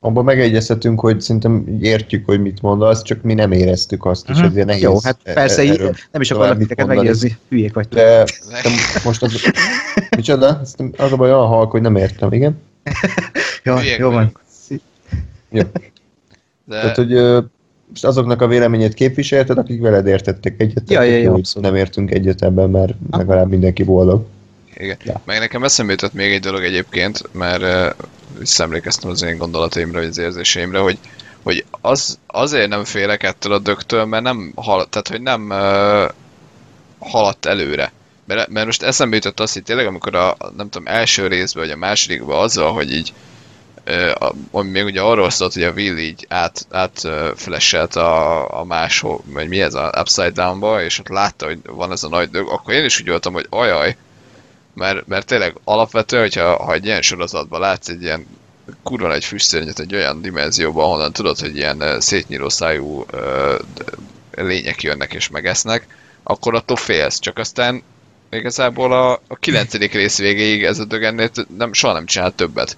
[0.03, 4.45] Abban megegyezhetünk, hogy szerintem értjük, hogy mit mondasz, csak mi nem éreztük azt, és Mhm.
[4.45, 7.99] ezért nehéz Jó, hát e- persze, így, erről nem is akarok titeket meggyőzni, hülyék vagytok.
[7.99, 8.25] De
[8.63, 8.71] de
[9.05, 9.33] most az...
[10.17, 10.61] Micsoda?
[10.97, 12.59] Az a baj, olyan halk, hogy nem értem, igen?
[13.65, 14.33] Jó, jó van.
[15.51, 15.63] Jó.
[16.65, 17.13] De Tehát, hogy
[17.89, 20.91] most azoknak a véleményét képviselted, akik veled értettek egyet.
[20.91, 21.41] Ja, ja, ja.
[21.61, 24.27] Nem értünk egyet ebben, mert legalább mindenki boldog.
[24.75, 24.97] Igen.
[25.05, 25.21] Ja.
[25.25, 28.07] Meg nekem eszembe jutott még egy dolog egyébként, mert uh,
[28.39, 30.99] visszaemlékeztem az én gondolataimra, vagy az érzéseimre, hogy,
[31.43, 36.11] hogy az, azért nem félek ettől a dögtől, mert nem hal, tehát hogy nem uh,
[36.99, 37.93] haladt előre.
[38.27, 41.73] Mert, mert most eszembe jutott az, hogy tényleg amikor a, nem tudom, első részben, vagy
[41.73, 43.13] a másodikban azzal, hogy így
[44.15, 48.65] a- ami még ugye arról szólt, hogy a Will így át, át flashet a, a
[48.65, 52.31] máshol, vagy mi ez, a Upside Downba, és ott látta, hogy van ez a nagy
[52.31, 53.97] dög, akkor én is úgy voltam, hogy ajaj,
[54.75, 58.27] mert, mert tényleg alapvetően, hogyha ha egy ilyen sorozatban látsz egy ilyen
[58.83, 63.59] kurva nagy füstszörnyet egy olyan dimenzióban, ahonnan tudod, hogy ilyen szétnyíló szájú ö,
[64.31, 65.87] lények jönnek és megesznek,
[66.23, 67.19] akkor attól félsz.
[67.19, 67.83] Csak aztán
[68.31, 72.35] igazából a, a kilencedik rész végéig ez a dög ennél t- nem, soha nem csinál
[72.35, 72.77] többet.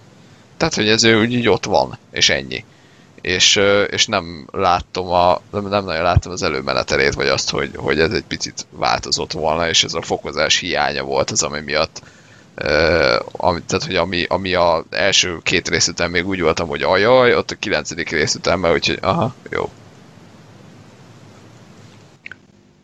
[0.56, 2.64] Tehát, hogy ez ő úgy így ott van, és ennyi.
[3.22, 7.70] És, ö, és nem láttam a, nem, nem nagyon láttam az előmenetelét, vagy azt, hogy,
[7.76, 12.02] hogy ez egy picit változott volna, és ez a fokozás hiánya volt az, ami miatt
[12.60, 16.82] Uh, ami, tehát, hogy ami, ami a első két rész után még úgy voltam, hogy
[16.82, 19.70] ajaj, ott a kilencedik rész után már úgyhogy aha, jó.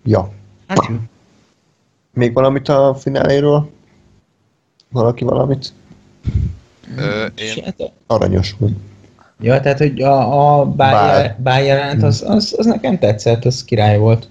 [0.05, 0.33] Ja.
[0.67, 0.97] Hát jó.
[2.13, 3.71] Még valamit a fináléről?
[4.89, 5.73] Valaki valamit?
[6.97, 8.73] Uh, én, Hát, Aranyos volt.
[9.41, 10.93] Ja, tehát, hogy a, a Bár.
[10.93, 14.29] bár, bár jelent, az, az, az, nekem tetszett, az király volt.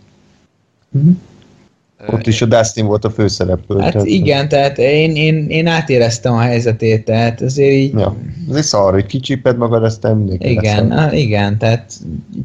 [0.91, 3.79] uh, Ott is a Dustin volt a főszereplő.
[3.79, 8.15] Hát tehát- igen, tehát én, én, én átéreztem a helyzetét, tehát azért így, Ja.
[8.49, 11.93] Ez egy szar, hogy kicsíped magad, aztán mindenki igen, á, igen, tehát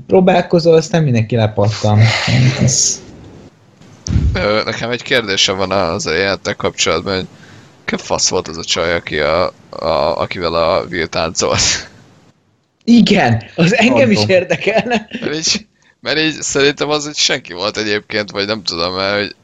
[0.06, 1.98] próbálkozol, aztán mindenki lepattam.
[2.62, 3.02] Ez,
[4.64, 7.26] Nekem egy kérdésem van az a kapcsolatban, hogy
[7.84, 11.90] ki fasz volt az a csaj, aki a, a, akivel a Will táncolt?
[12.84, 14.36] Igen, az engem is Mondom.
[14.36, 15.08] érdekelne.
[15.20, 15.66] Mert így,
[16.00, 19.34] mert így szerintem az, hogy senki volt egyébként, vagy nem tudom, mert hogy,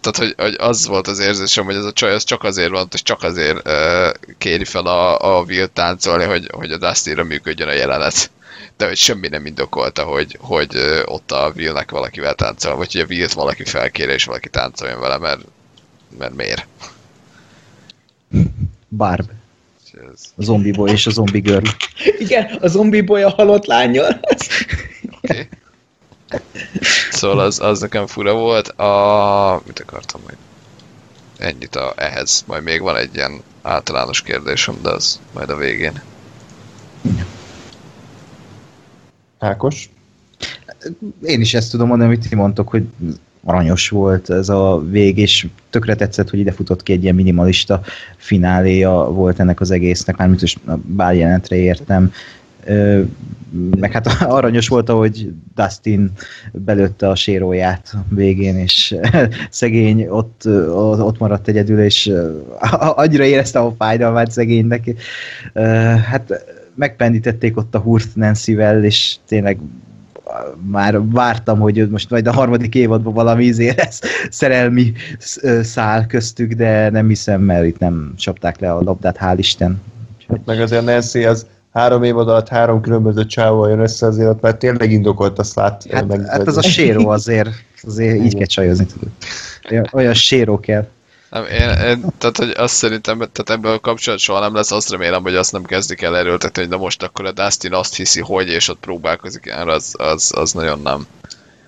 [0.00, 2.88] tehát, hogy, hogy az volt az érzésem, hogy ez a csaj az csak azért van,
[2.92, 7.68] és csak azért uh, kéri fel a, a Will táncolni, hogy, hogy a Dusty-ra működjön
[7.68, 8.30] a jelenet.
[8.76, 13.00] De hogy semmi nem indokolta, hogy, hogy ö, ott a Willnek valakivel táncol, vagy hogy
[13.00, 15.40] a Willt valaki felkéri, és valaki táncoljon vele, mert,
[16.18, 16.66] mert miért?
[18.88, 19.30] Barb.
[20.14, 21.66] Ez, A zombi boy és a zombi girl.
[22.18, 24.20] Igen, a zombi boly a halott lányjal.
[25.22, 25.48] Okay.
[27.10, 28.68] Szóval az, az nekem fura volt.
[28.68, 29.62] A...
[29.66, 30.36] Mit akartam majd?
[31.38, 32.44] Ennyit a, ehhez.
[32.46, 36.02] Majd még van egy ilyen általános kérdésem, de az majd a végén.
[39.38, 39.90] Ákos?
[41.22, 42.84] Én is ezt tudom mondani, amit ti mondtok, hogy
[43.44, 47.80] aranyos volt ez a vég, és tökre tetszett, hogy ide futott ki egy ilyen minimalista
[48.16, 50.56] fináléja volt ennek az egésznek, mármint is
[50.86, 52.12] bár jelentre értem.
[53.76, 54.06] Meg hát
[54.38, 56.12] aranyos volt, ahogy Dustin
[56.52, 58.96] belőtte a séróját végén, és
[59.50, 60.42] szegény ott,
[60.98, 62.12] ott maradt egyedül, és
[62.78, 64.90] annyira érezte a fájdalmát szegénynek.
[66.08, 66.44] Hát
[66.74, 69.58] megpendítették ott a húrt Nancy-vel, és tényleg
[70.70, 76.52] már vártam, hogy most majd a harmadik évadban valami izé lesz, szerelmi sz- szál köztük,
[76.52, 79.82] de nem hiszem, mert itt nem csapták le a labdát, hál' Isten.
[80.44, 84.54] Meg azért Nancy az három év alatt három különböző csávval jön össze, azért ott már
[84.54, 85.86] tényleg indokolt a szlát.
[85.90, 87.50] Hát, meg, hát az a séró azért,
[87.82, 88.86] azért így kell csajozni,
[89.92, 90.86] Olyan séró kell.
[91.34, 94.90] Nem, én, én, tehát, hogy azt szerintem, tehát ebből a kapcsolat soha nem lesz, azt
[94.90, 98.20] remélem, hogy azt nem kezdik el erőltetni, hogy na most akkor a Dustin azt hiszi,
[98.20, 101.06] hogy, és ott próbálkozik erre, az, az, az nagyon nem.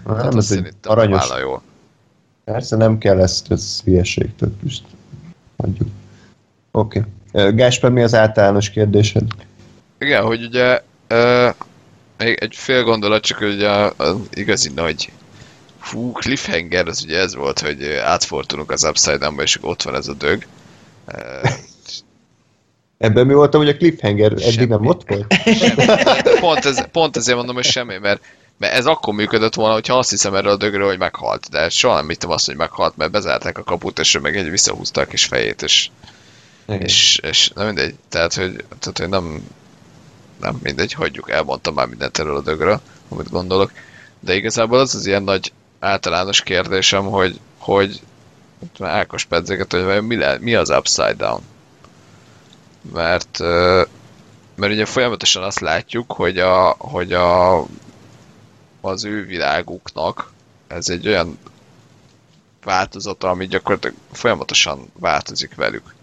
[0.07, 1.29] Tehát nem, ez egy aranyos.
[1.41, 1.63] jól.
[2.45, 4.83] Persze nem kell ezt, ez hülyeség, tehát most
[5.57, 5.89] hagyjuk.
[6.71, 7.05] Oké.
[7.33, 7.53] Okay.
[7.55, 9.25] Gásper, mi az általános kérdésed?
[9.99, 10.83] Igen, hogy ugye
[12.19, 15.13] még egy fél gondolat, csak hogy ugye az igazi nagy
[15.87, 20.09] fú, cliffhanger, az ugye ez volt, hogy átfordulunk az Upside Down-ba, és ott van ez
[20.09, 20.47] a dög.
[22.99, 24.67] Ebben mi voltam, hogy a cliffhanger eddig Semmi.
[24.67, 25.27] nem ott volt?
[26.41, 28.23] pont, ez, pont ezért mondom, hogy semmi, mert,
[28.59, 31.95] mert ez akkor működött volna, hogyha azt hiszem erről a dögről, hogy meghalt, de soha
[31.95, 35.07] nem hittem azt, hogy meghalt, mert bezárták a kaput, és ő meg egy visszahúzta a
[35.07, 35.89] kis fejét, és,
[36.67, 39.47] és, és nem mindegy, tehát hogy, tehát, hogy nem,
[40.41, 43.73] nem mindegy, hagyjuk, elmondtam már mindent erről a dögről, amit gondolok,
[44.21, 48.01] de igazából az az ilyen nagy általános kérdésem, hogy, hogy
[48.79, 51.41] már Ákos pedzeget, hogy vajon mi, le, mi az Upside Down?
[52.93, 53.39] Mert,
[54.55, 57.59] mert ugye folyamatosan azt látjuk, hogy, a, hogy a,
[58.81, 60.33] az ő világuknak
[60.67, 61.39] ez egy olyan
[62.65, 65.95] változata, ami gyakorlatilag folyamatosan változik velük.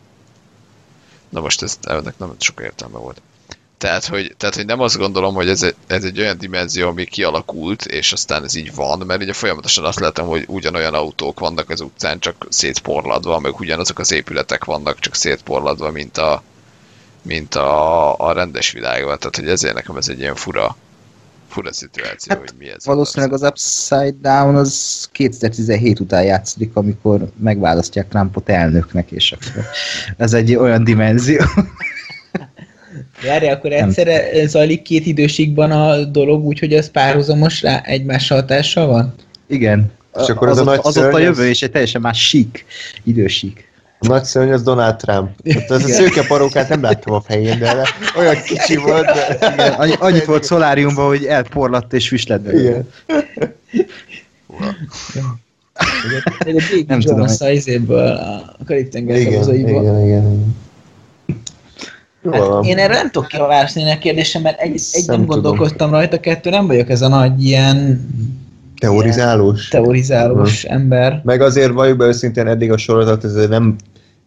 [1.30, 3.22] Na most ez, ennek nem sok értelme volt.
[3.84, 7.06] Tehát hogy, tehát, hogy nem azt gondolom, hogy ez egy, ez egy olyan dimenzió, ami
[7.06, 11.70] kialakult, és aztán ez így van, mert ugye folyamatosan azt látom, hogy ugyanolyan autók vannak
[11.70, 16.44] az utcán, csak szétporladva, meg ugyanazok az épületek vannak, csak szétporladva, mint a,
[17.22, 19.18] mint a, a rendes világban.
[19.20, 20.76] Tehát, hogy ezért nekem ez egy ilyen fura,
[21.50, 22.86] fura szituáció, Hát, hogy mi ez.
[22.86, 29.66] Valószínűleg az Upside Down az 2017 után játszik, amikor megválasztják Trumpot elnöknek, és akkor
[30.18, 31.42] ez egy olyan dimenzió.
[33.26, 39.14] Várj, akkor egyszerre zajlik két időségben a dolog, úgyhogy az párhuzamos rá egymással hatással van?
[39.48, 39.92] Igen.
[40.22, 42.66] És akkor az, az a nagy az ott a jövő, és egy teljesen más sík,
[43.04, 43.72] idősík.
[44.00, 45.30] A nagy szörny az Donald Trump.
[45.54, 47.88] Hát ez a szőke parókát nem láttam a fején, de
[48.18, 49.06] olyan kicsi volt.
[49.06, 49.54] De...
[49.54, 52.70] Igen, annyi, annyit volt szoláriumban, hogy elporlatt és füst lett belőle.
[52.70, 52.88] Igen.
[56.46, 60.56] Meg a Jake Nem tudom, Jones a izéből, a Karib-tenger Igen, igen, igen, igen.
[62.32, 65.26] Hát én erre nem tudok ki válaszolni a kérdésem, mert egy, egy Nem nem tudom.
[65.26, 68.08] gondolkoztam rajta, kettő nem vagyok ez a nagy ilyen
[68.78, 69.68] Teorizálós.
[69.68, 71.22] teorizálós ember.
[71.24, 73.76] Meg azért valljuk be őszintén eddig a sorozat ez nem,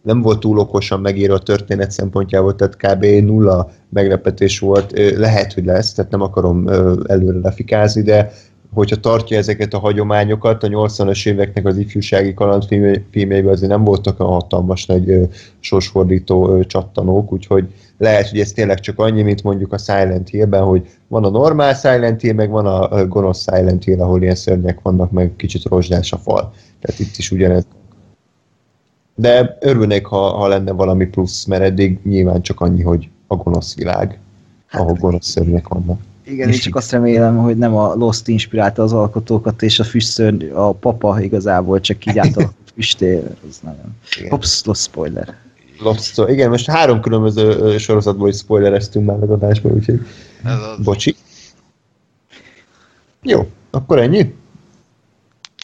[0.01, 3.05] nem volt túl okosan megírva a történet szempontjából, tehát kb.
[3.05, 4.93] nulla meglepetés volt.
[5.17, 6.67] Lehet, hogy lesz, tehát nem akarom
[7.07, 8.31] előre lefikázni, de
[8.77, 14.25] hogyha tartja ezeket a hagyományokat, a 80-as éveknek az ifjúsági kalandfilmjeiben azért nem voltak a
[14.25, 15.29] hatalmas nagy
[15.59, 20.89] sorsfordító csattanók, úgyhogy lehet, hogy ez tényleg csak annyi, mint mondjuk a Silent Hill-ben, hogy
[21.07, 25.11] van a normál Silent Hill, meg van a gonosz Silent Hill, ahol ilyen szörnyek vannak,
[25.11, 26.53] meg kicsit rozsdás a fal.
[26.81, 27.65] Tehát itt is ugyanez.
[29.15, 33.75] De örülnék, ha, ha lenne valami plusz, mert eddig nyilván csak annyi, hogy a gonosz
[33.75, 34.19] világ,
[34.71, 35.99] ahol gonosz szörnyek vannak.
[36.29, 40.49] Igen, és csak azt remélem, hogy nem a Lost inspirálta az alkotókat, és a füstszörny,
[40.51, 43.23] a papa igazából csak így átalakult füstér.
[43.49, 43.95] Az nagyon...
[44.17, 44.29] Igen.
[44.29, 45.35] Hops, Lost spoiler.
[45.79, 49.99] Lost, igen, most három különböző sorozatból is spoilereztünk már az adásban, úgyhogy
[50.43, 50.83] Ez az.
[50.83, 51.15] bocsi.
[53.21, 54.33] Jó, akkor ennyi?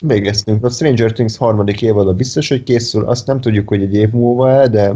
[0.01, 0.65] Végeztünk.
[0.65, 4.49] A Stranger Things harmadik évada biztos, hogy készül, azt nem tudjuk, hogy egy év múlva
[4.49, 4.93] el, de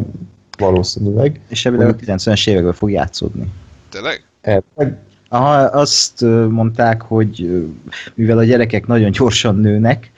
[0.58, 1.40] valószínűleg.
[1.50, 3.52] És ebből a 90-es években fog játszódni.
[3.90, 4.24] Tényleg?
[4.42, 4.98] Elvileg
[5.30, 7.66] Aha, azt mondták, hogy
[8.14, 10.12] mivel a gyerekek nagyon gyorsan nőnek,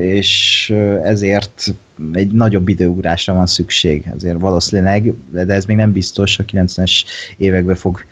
[0.00, 0.70] és
[1.02, 1.74] ezért
[2.12, 4.06] egy nagyobb időugrásra van szükség.
[4.14, 7.02] Ezért valószínűleg, de ez még nem biztos, a 90-es
[7.36, 8.04] években fog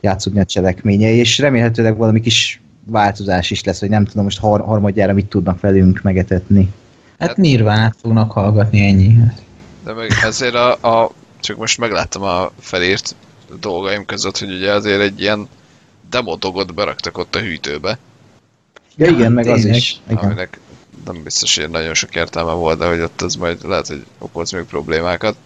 [0.00, 4.64] játszódni a cselekménye, és remélhetőleg valami kis változás is lesz, hogy nem tudom most har-
[4.64, 6.72] harmadjára mit tudnak velünk megetetni.
[7.18, 9.18] Hát Nirvánát fognak hallgatni ennyi.
[9.84, 11.10] De meg ezért a, a
[11.40, 13.14] csak most megláttam a felírt
[13.60, 15.48] dolgaim között, hogy ugye azért egy ilyen
[16.10, 17.98] demodogot beraktak ott a hűtőbe,
[18.96, 19.76] Ja, igen, meg az tényleg.
[19.76, 20.00] is.
[20.10, 20.24] Igen.
[20.24, 20.60] aminek
[21.04, 24.50] nem biztos, hogy nagyon sok értelme volt, de hogy ott az majd lehet, hogy okoz
[24.50, 25.36] még problémákat.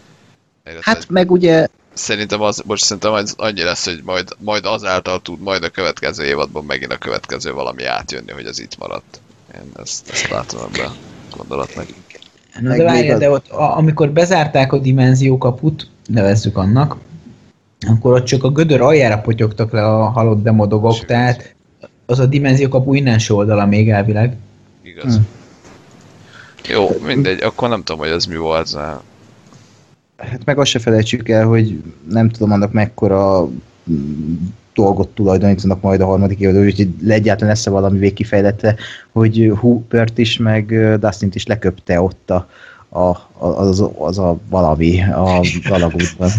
[0.64, 5.22] Illetve Hát meg ugye Szerintem az, most szerintem az annyi lesz, hogy majd, majd azáltal
[5.22, 9.20] tud majd a következő évadban megint a következő valami átjönni, hogy az itt maradt.
[9.54, 11.86] Én ezt, ezt látom ebben a gondolatnak.
[12.60, 16.96] Na de várjál, de ott, a, amikor bezárták a dimenziókaput, nevezzük annak,
[17.88, 21.06] akkor ott csak a gödör aljára potyogtak le a halott demodogok, Sőt.
[21.06, 21.54] tehát
[22.06, 24.36] az a dimenziókapu innenső oldala még elvileg.
[24.82, 25.16] Igaz.
[25.16, 25.22] Hm.
[26.68, 28.72] Jó, mindegy, akkor nem tudom, hogy ez mi volt.
[28.72, 29.00] de
[30.16, 33.48] Hát meg azt se felejtsük el, hogy nem tudom annak mekkora
[33.90, 34.34] mm,
[34.74, 38.76] dolgot tulajdonítanak majd a harmadik évadban, úgyhogy egyáltalán lesz-e valami végkifejlete,
[39.12, 42.48] hogy Hoopert is, meg ö, Dustin-t is leköpte ott a,
[42.88, 46.30] a, a, az, az a valami a galagútban.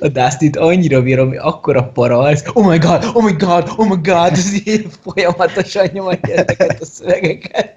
[0.00, 3.88] A Dustin-t annyira bírom, hogy akkora para az, oh my god, oh my god, oh
[3.88, 7.76] my god, ez így folyamatosan nyomatja ezeket a szövegeket.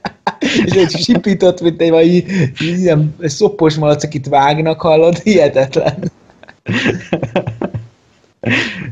[0.65, 2.23] És egy sipított, mint egy valami
[2.59, 6.11] ilyen szoppos malac, akit vágnak, hallod, hihetetlen.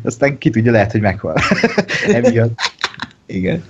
[0.03, 1.35] Aztán ki tudja, lehet, hogy meghal.
[2.07, 2.59] Emiatt.
[3.25, 3.63] Igen.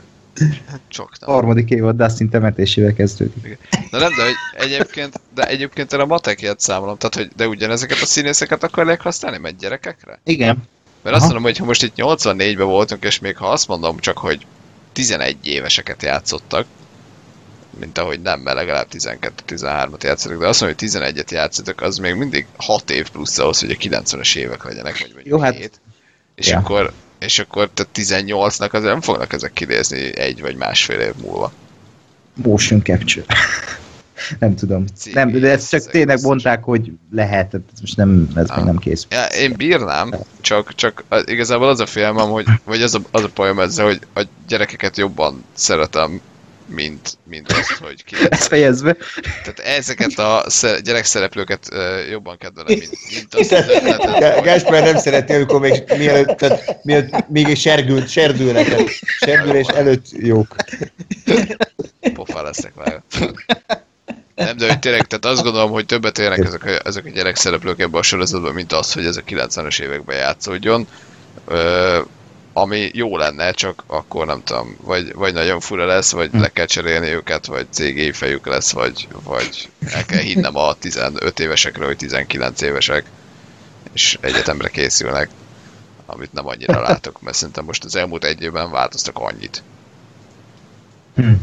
[0.88, 1.36] Csak A nem.
[1.36, 3.58] harmadik évad Dustin temetésével kezdődik.
[3.92, 7.48] De nem, de, hogy egyébként, de egyébként én a matek ilyet számolom, tehát hogy de
[7.48, 10.20] ugyanezeket a színészeket akarják használni, mert gyerekekre?
[10.24, 10.64] Igen.
[11.02, 11.34] Mert azt Aha.
[11.34, 14.46] mondom, hogy ha most itt 84-ben voltunk, és még ha azt mondom csak, hogy
[14.94, 16.66] 11 éveseket játszottak,
[17.80, 22.14] mint ahogy nem, mert legalább 12-13-at játszatok, de azt mondom, hogy 11-et játszatok, az még
[22.14, 25.82] mindig 6 év plusz ahhoz, hogy a 90-es évek legyenek, vagy mondjuk Jó, hát- 7.
[26.36, 26.58] És Ja.
[26.58, 31.52] akkor, és akkor tehát 18-nak azért nem fognak ezek kinézni egy vagy másfél év múlva.
[32.34, 33.26] Motion capture.
[34.40, 34.86] nem tudom.
[34.96, 38.56] Című Nem, de ezt csak tényleg mondták, hogy lehet, ez most nem, ez Ah.
[38.56, 39.06] még nem kész.
[39.10, 43.24] Ja, én bírnám, csak, csak az- igazából az a félmem, hogy, vagy az a, az
[43.24, 46.22] a bajom ezzel, hogy a gyerekeket jobban szeretem,
[46.70, 48.16] mint, mint azt, hogy ki.
[48.30, 48.96] Ezt fejezve.
[49.44, 51.68] Tehát ezeket a sze- gyerekszereplőket
[52.10, 57.48] jobban kedvelem, mint, mint azt hogy Gáspár nem szereti, amikor még mielőtt, tehát, mielőtt még
[57.50, 58.68] egy serdül, serdülnek,
[59.20, 60.56] serdülés előtt jók.
[62.14, 63.04] pofa leszek vele.
[64.36, 67.80] Nem, de hogy tényleg, tehát azt gondolom, hogy többet érnek ezek a, ezek a gyerekszereplők
[67.80, 70.88] ebben a sorozatban, mint az, hogy ez a 90-es években játszódjon.
[71.46, 72.00] Ö,
[72.60, 76.66] ami jó lenne, csak akkor nem tudom, vagy, vagy nagyon fura lesz, vagy le kell
[76.66, 81.98] cserélni őket, vagy CGI fejük lesz, vagy, vagy el kell hinnem a 15 évesekről, hogy
[81.98, 83.06] 19 évesek,
[83.94, 85.30] és egyetemre készülnek,
[86.06, 89.64] amit nem annyira látok, mert szerintem most az elmúlt egy évben változtak annyit.
[91.16, 91.34] Hm.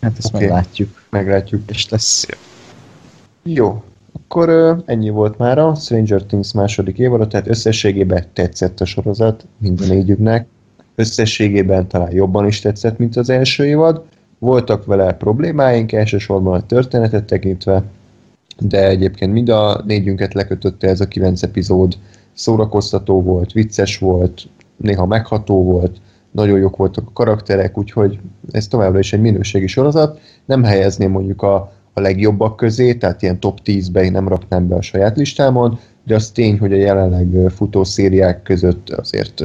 [0.00, 0.44] Hát ezt Oké.
[0.44, 1.02] meglátjuk.
[1.10, 1.70] Meglátjuk.
[1.70, 2.26] És lesz.
[3.42, 3.84] Jó,
[4.32, 9.88] akkor ennyi volt már a Stranger Things második évada, tehát összességében tetszett a sorozat minden
[9.88, 10.46] négyüknek.
[10.94, 14.02] Összességében talán jobban is tetszett, mint az első évad.
[14.38, 17.82] Voltak vele problémáink, elsősorban a történetet tekintve,
[18.58, 21.98] de egyébként mind a négyünket lekötötte ez a kilenc epizód.
[22.32, 28.18] Szórakoztató volt, vicces volt, néha megható volt, nagyon jók voltak a karakterek, úgyhogy
[28.50, 30.20] ez továbbra is egy minőségi sorozat.
[30.44, 34.74] Nem helyezném mondjuk a, a legjobbak közé, tehát ilyen top 10-be én nem raknám be
[34.74, 39.42] a saját listámon, de az tény, hogy a jelenleg futó szériák között azért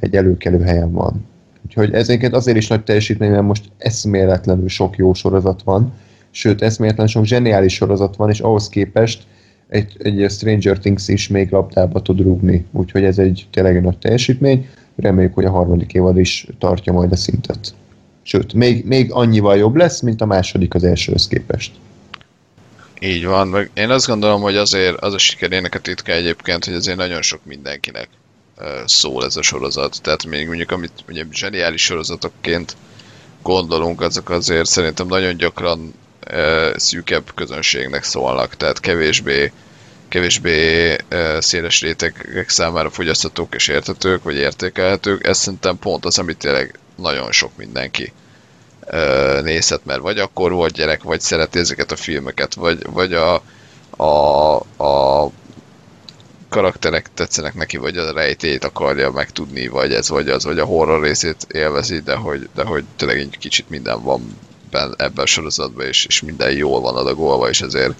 [0.00, 1.24] egy előkelő helyen van.
[1.66, 5.92] Úgyhogy ezeket azért is nagy teljesítmény, mert most eszméletlenül sok jó sorozat van,
[6.30, 9.26] sőt, eszméletlen sok zseniális sorozat van, és ahhoz képest
[9.68, 14.66] egy, egy Stranger Things is még labdába tud rúgni, úgyhogy ez egy tényleg nagy teljesítmény.
[14.96, 17.74] Reméljük, hogy a harmadik évad is tartja majd a szintet.
[18.22, 21.72] Sőt, még, még annyival jobb lesz, mint a második az elsőhöz képest.
[23.00, 26.74] Így van, meg én azt gondolom, hogy azért az a sikerének a titka egyébként, hogy
[26.74, 28.08] azért nagyon sok mindenkinek
[28.84, 30.02] szól ez a sorozat.
[30.02, 32.76] Tehát még mondjuk, amit ugye zseniális sorozatokként
[33.42, 35.94] gondolunk, azok azért szerintem nagyon gyakran
[36.76, 39.52] szűkebb közönségnek szólnak, tehát kevésbé
[40.08, 40.96] kevésbé
[41.38, 45.26] széles rétegek számára fogyaszthatók és értetők, vagy értékelhetők.
[45.26, 48.12] Ez szerintem pont az, amit tényleg nagyon sok mindenki
[49.42, 53.42] nézhet, mert vagy akkor volt gyerek, vagy szereti ezeket a filmeket, vagy, vagy a,
[54.02, 55.30] a, a
[56.48, 61.02] karakterek tetszenek neki, vagy a rejtét akarja megtudni, vagy ez, vagy az, vagy a horror
[61.02, 64.38] részét élvezi, de hogy, de hogy tényleg egy kicsit minden van
[64.70, 67.94] ben, ebben a sorozatban, és, és minden jól van adagolva, és ezért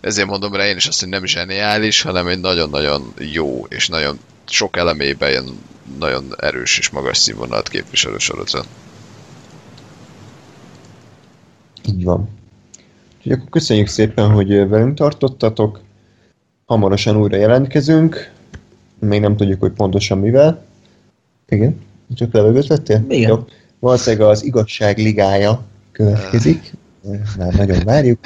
[0.00, 4.18] ezért mondom rá én is azt, hogy nem zseniális, hanem egy nagyon-nagyon jó, és nagyon
[4.48, 5.58] sok elemében ilyen
[5.98, 8.66] nagyon erős és magas színvonalat képviselő sorozat.
[11.88, 12.28] Így van.
[13.16, 15.80] Úgyhogy akkor köszönjük szépen, hogy velünk tartottatok.
[16.64, 18.32] Hamarosan újra jelentkezünk.
[18.98, 20.64] Még nem tudjuk, hogy pontosan mivel.
[21.48, 21.80] Igen?
[22.14, 23.04] Csak levegőt vettél?
[23.08, 23.28] Igen.
[23.28, 23.44] Jó.
[23.78, 26.72] Valószínűleg az igazság ligája következik.
[27.38, 28.18] Már nagyon várjuk.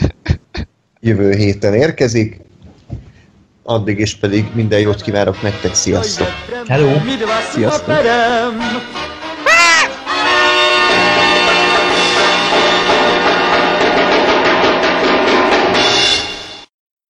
[1.01, 2.41] Jövő héten érkezik.
[3.63, 6.29] Addig is pedig minden jót kívánok nektek, sziasztok!
[6.67, 6.93] Hello.
[7.53, 7.95] Sziasztok.